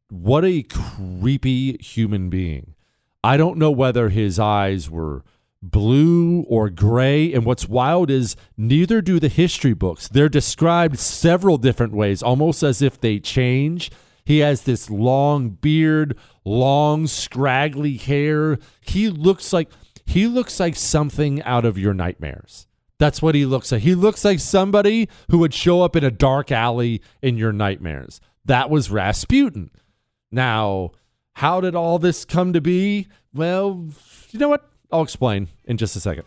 What 0.08 0.44
a 0.44 0.62
creepy 0.62 1.78
human 1.78 2.30
being. 2.30 2.74
I 3.24 3.36
don't 3.36 3.58
know 3.58 3.70
whether 3.70 4.08
his 4.08 4.38
eyes 4.38 4.90
were 4.90 5.24
blue 5.62 6.42
or 6.42 6.68
gray. 6.68 7.32
And 7.32 7.44
what's 7.44 7.68
wild 7.68 8.10
is 8.10 8.36
neither 8.56 9.00
do 9.00 9.20
the 9.20 9.28
history 9.28 9.74
books. 9.74 10.08
They're 10.08 10.28
described 10.28 10.98
several 10.98 11.56
different 11.56 11.92
ways, 11.92 12.22
almost 12.22 12.62
as 12.62 12.82
if 12.82 13.00
they 13.00 13.18
change. 13.18 13.90
He 14.24 14.38
has 14.38 14.62
this 14.62 14.90
long 14.90 15.50
beard, 15.50 16.16
long 16.44 17.06
scraggly 17.06 17.96
hair. 17.96 18.58
He 18.80 19.08
looks 19.08 19.52
like 19.52 19.70
he 20.04 20.26
looks 20.26 20.58
like 20.58 20.76
something 20.76 21.42
out 21.42 21.64
of 21.64 21.78
your 21.78 21.94
nightmares. 21.94 22.66
That's 23.02 23.20
what 23.20 23.34
he 23.34 23.44
looks 23.46 23.72
like. 23.72 23.82
He 23.82 23.96
looks 23.96 24.24
like 24.24 24.38
somebody 24.38 25.08
who 25.28 25.38
would 25.38 25.52
show 25.52 25.82
up 25.82 25.96
in 25.96 26.04
a 26.04 26.10
dark 26.12 26.52
alley 26.52 27.02
in 27.20 27.36
your 27.36 27.52
nightmares. 27.52 28.20
That 28.44 28.70
was 28.70 28.92
Rasputin. 28.92 29.72
Now, 30.30 30.92
how 31.32 31.60
did 31.60 31.74
all 31.74 31.98
this 31.98 32.24
come 32.24 32.52
to 32.52 32.60
be? 32.60 33.08
Well, 33.34 33.88
you 34.30 34.38
know 34.38 34.48
what? 34.48 34.70
I'll 34.92 35.02
explain 35.02 35.48
in 35.64 35.78
just 35.78 35.96
a 35.96 36.00
second. 36.00 36.26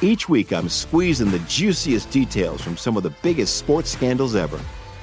Each 0.00 0.28
week, 0.28 0.52
I'm 0.52 0.68
squeezing 0.68 1.32
the 1.32 1.40
juiciest 1.40 2.10
details 2.10 2.60
from 2.60 2.76
some 2.76 2.96
of 2.96 3.02
the 3.02 3.10
biggest 3.10 3.56
sports 3.56 3.90
scandals 3.90 4.36
ever. 4.36 4.60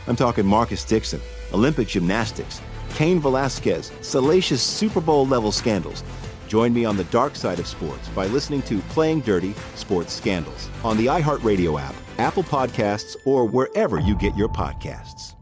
I'm 0.07 0.15
talking 0.15 0.45
Marcus 0.45 0.85
Dixon, 0.85 1.19
Olympic 1.53 1.89
gymnastics, 1.89 2.61
Cain 2.93 3.19
Velasquez, 3.19 3.91
salacious 3.99 4.61
Super 4.61 5.01
Bowl 5.01 5.27
level 5.27 5.51
scandals. 5.51 6.01
Join 6.47 6.73
me 6.73 6.85
on 6.85 6.95
the 6.95 7.03
dark 7.05 7.35
side 7.35 7.59
of 7.59 7.67
sports 7.67 8.07
by 8.09 8.27
listening 8.27 8.61
to 8.63 8.79
Playing 8.89 9.19
Dirty 9.19 9.53
Sports 9.75 10.13
Scandals 10.13 10.69
on 10.81 10.95
the 10.95 11.07
iHeartRadio 11.07 11.77
app, 11.81 11.95
Apple 12.17 12.43
Podcasts, 12.43 13.17
or 13.25 13.45
wherever 13.45 13.99
you 13.99 14.15
get 14.15 14.33
your 14.37 14.47
podcasts. 14.47 15.35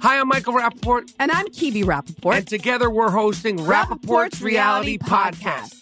Hi, 0.00 0.18
I'm 0.20 0.28
Michael 0.28 0.52
Rapaport. 0.52 1.14
And 1.18 1.30
I'm 1.30 1.46
Kibi 1.46 1.84
Rapaport. 1.84 2.36
And 2.36 2.46
together 2.46 2.90
we're 2.90 3.10
hosting 3.10 3.56
Rapaport's, 3.56 4.06
Rapaport's 4.06 4.42
Reality, 4.42 4.98
Reality 4.98 4.98
Podcast. 4.98 5.76
Podcast. 5.76 5.81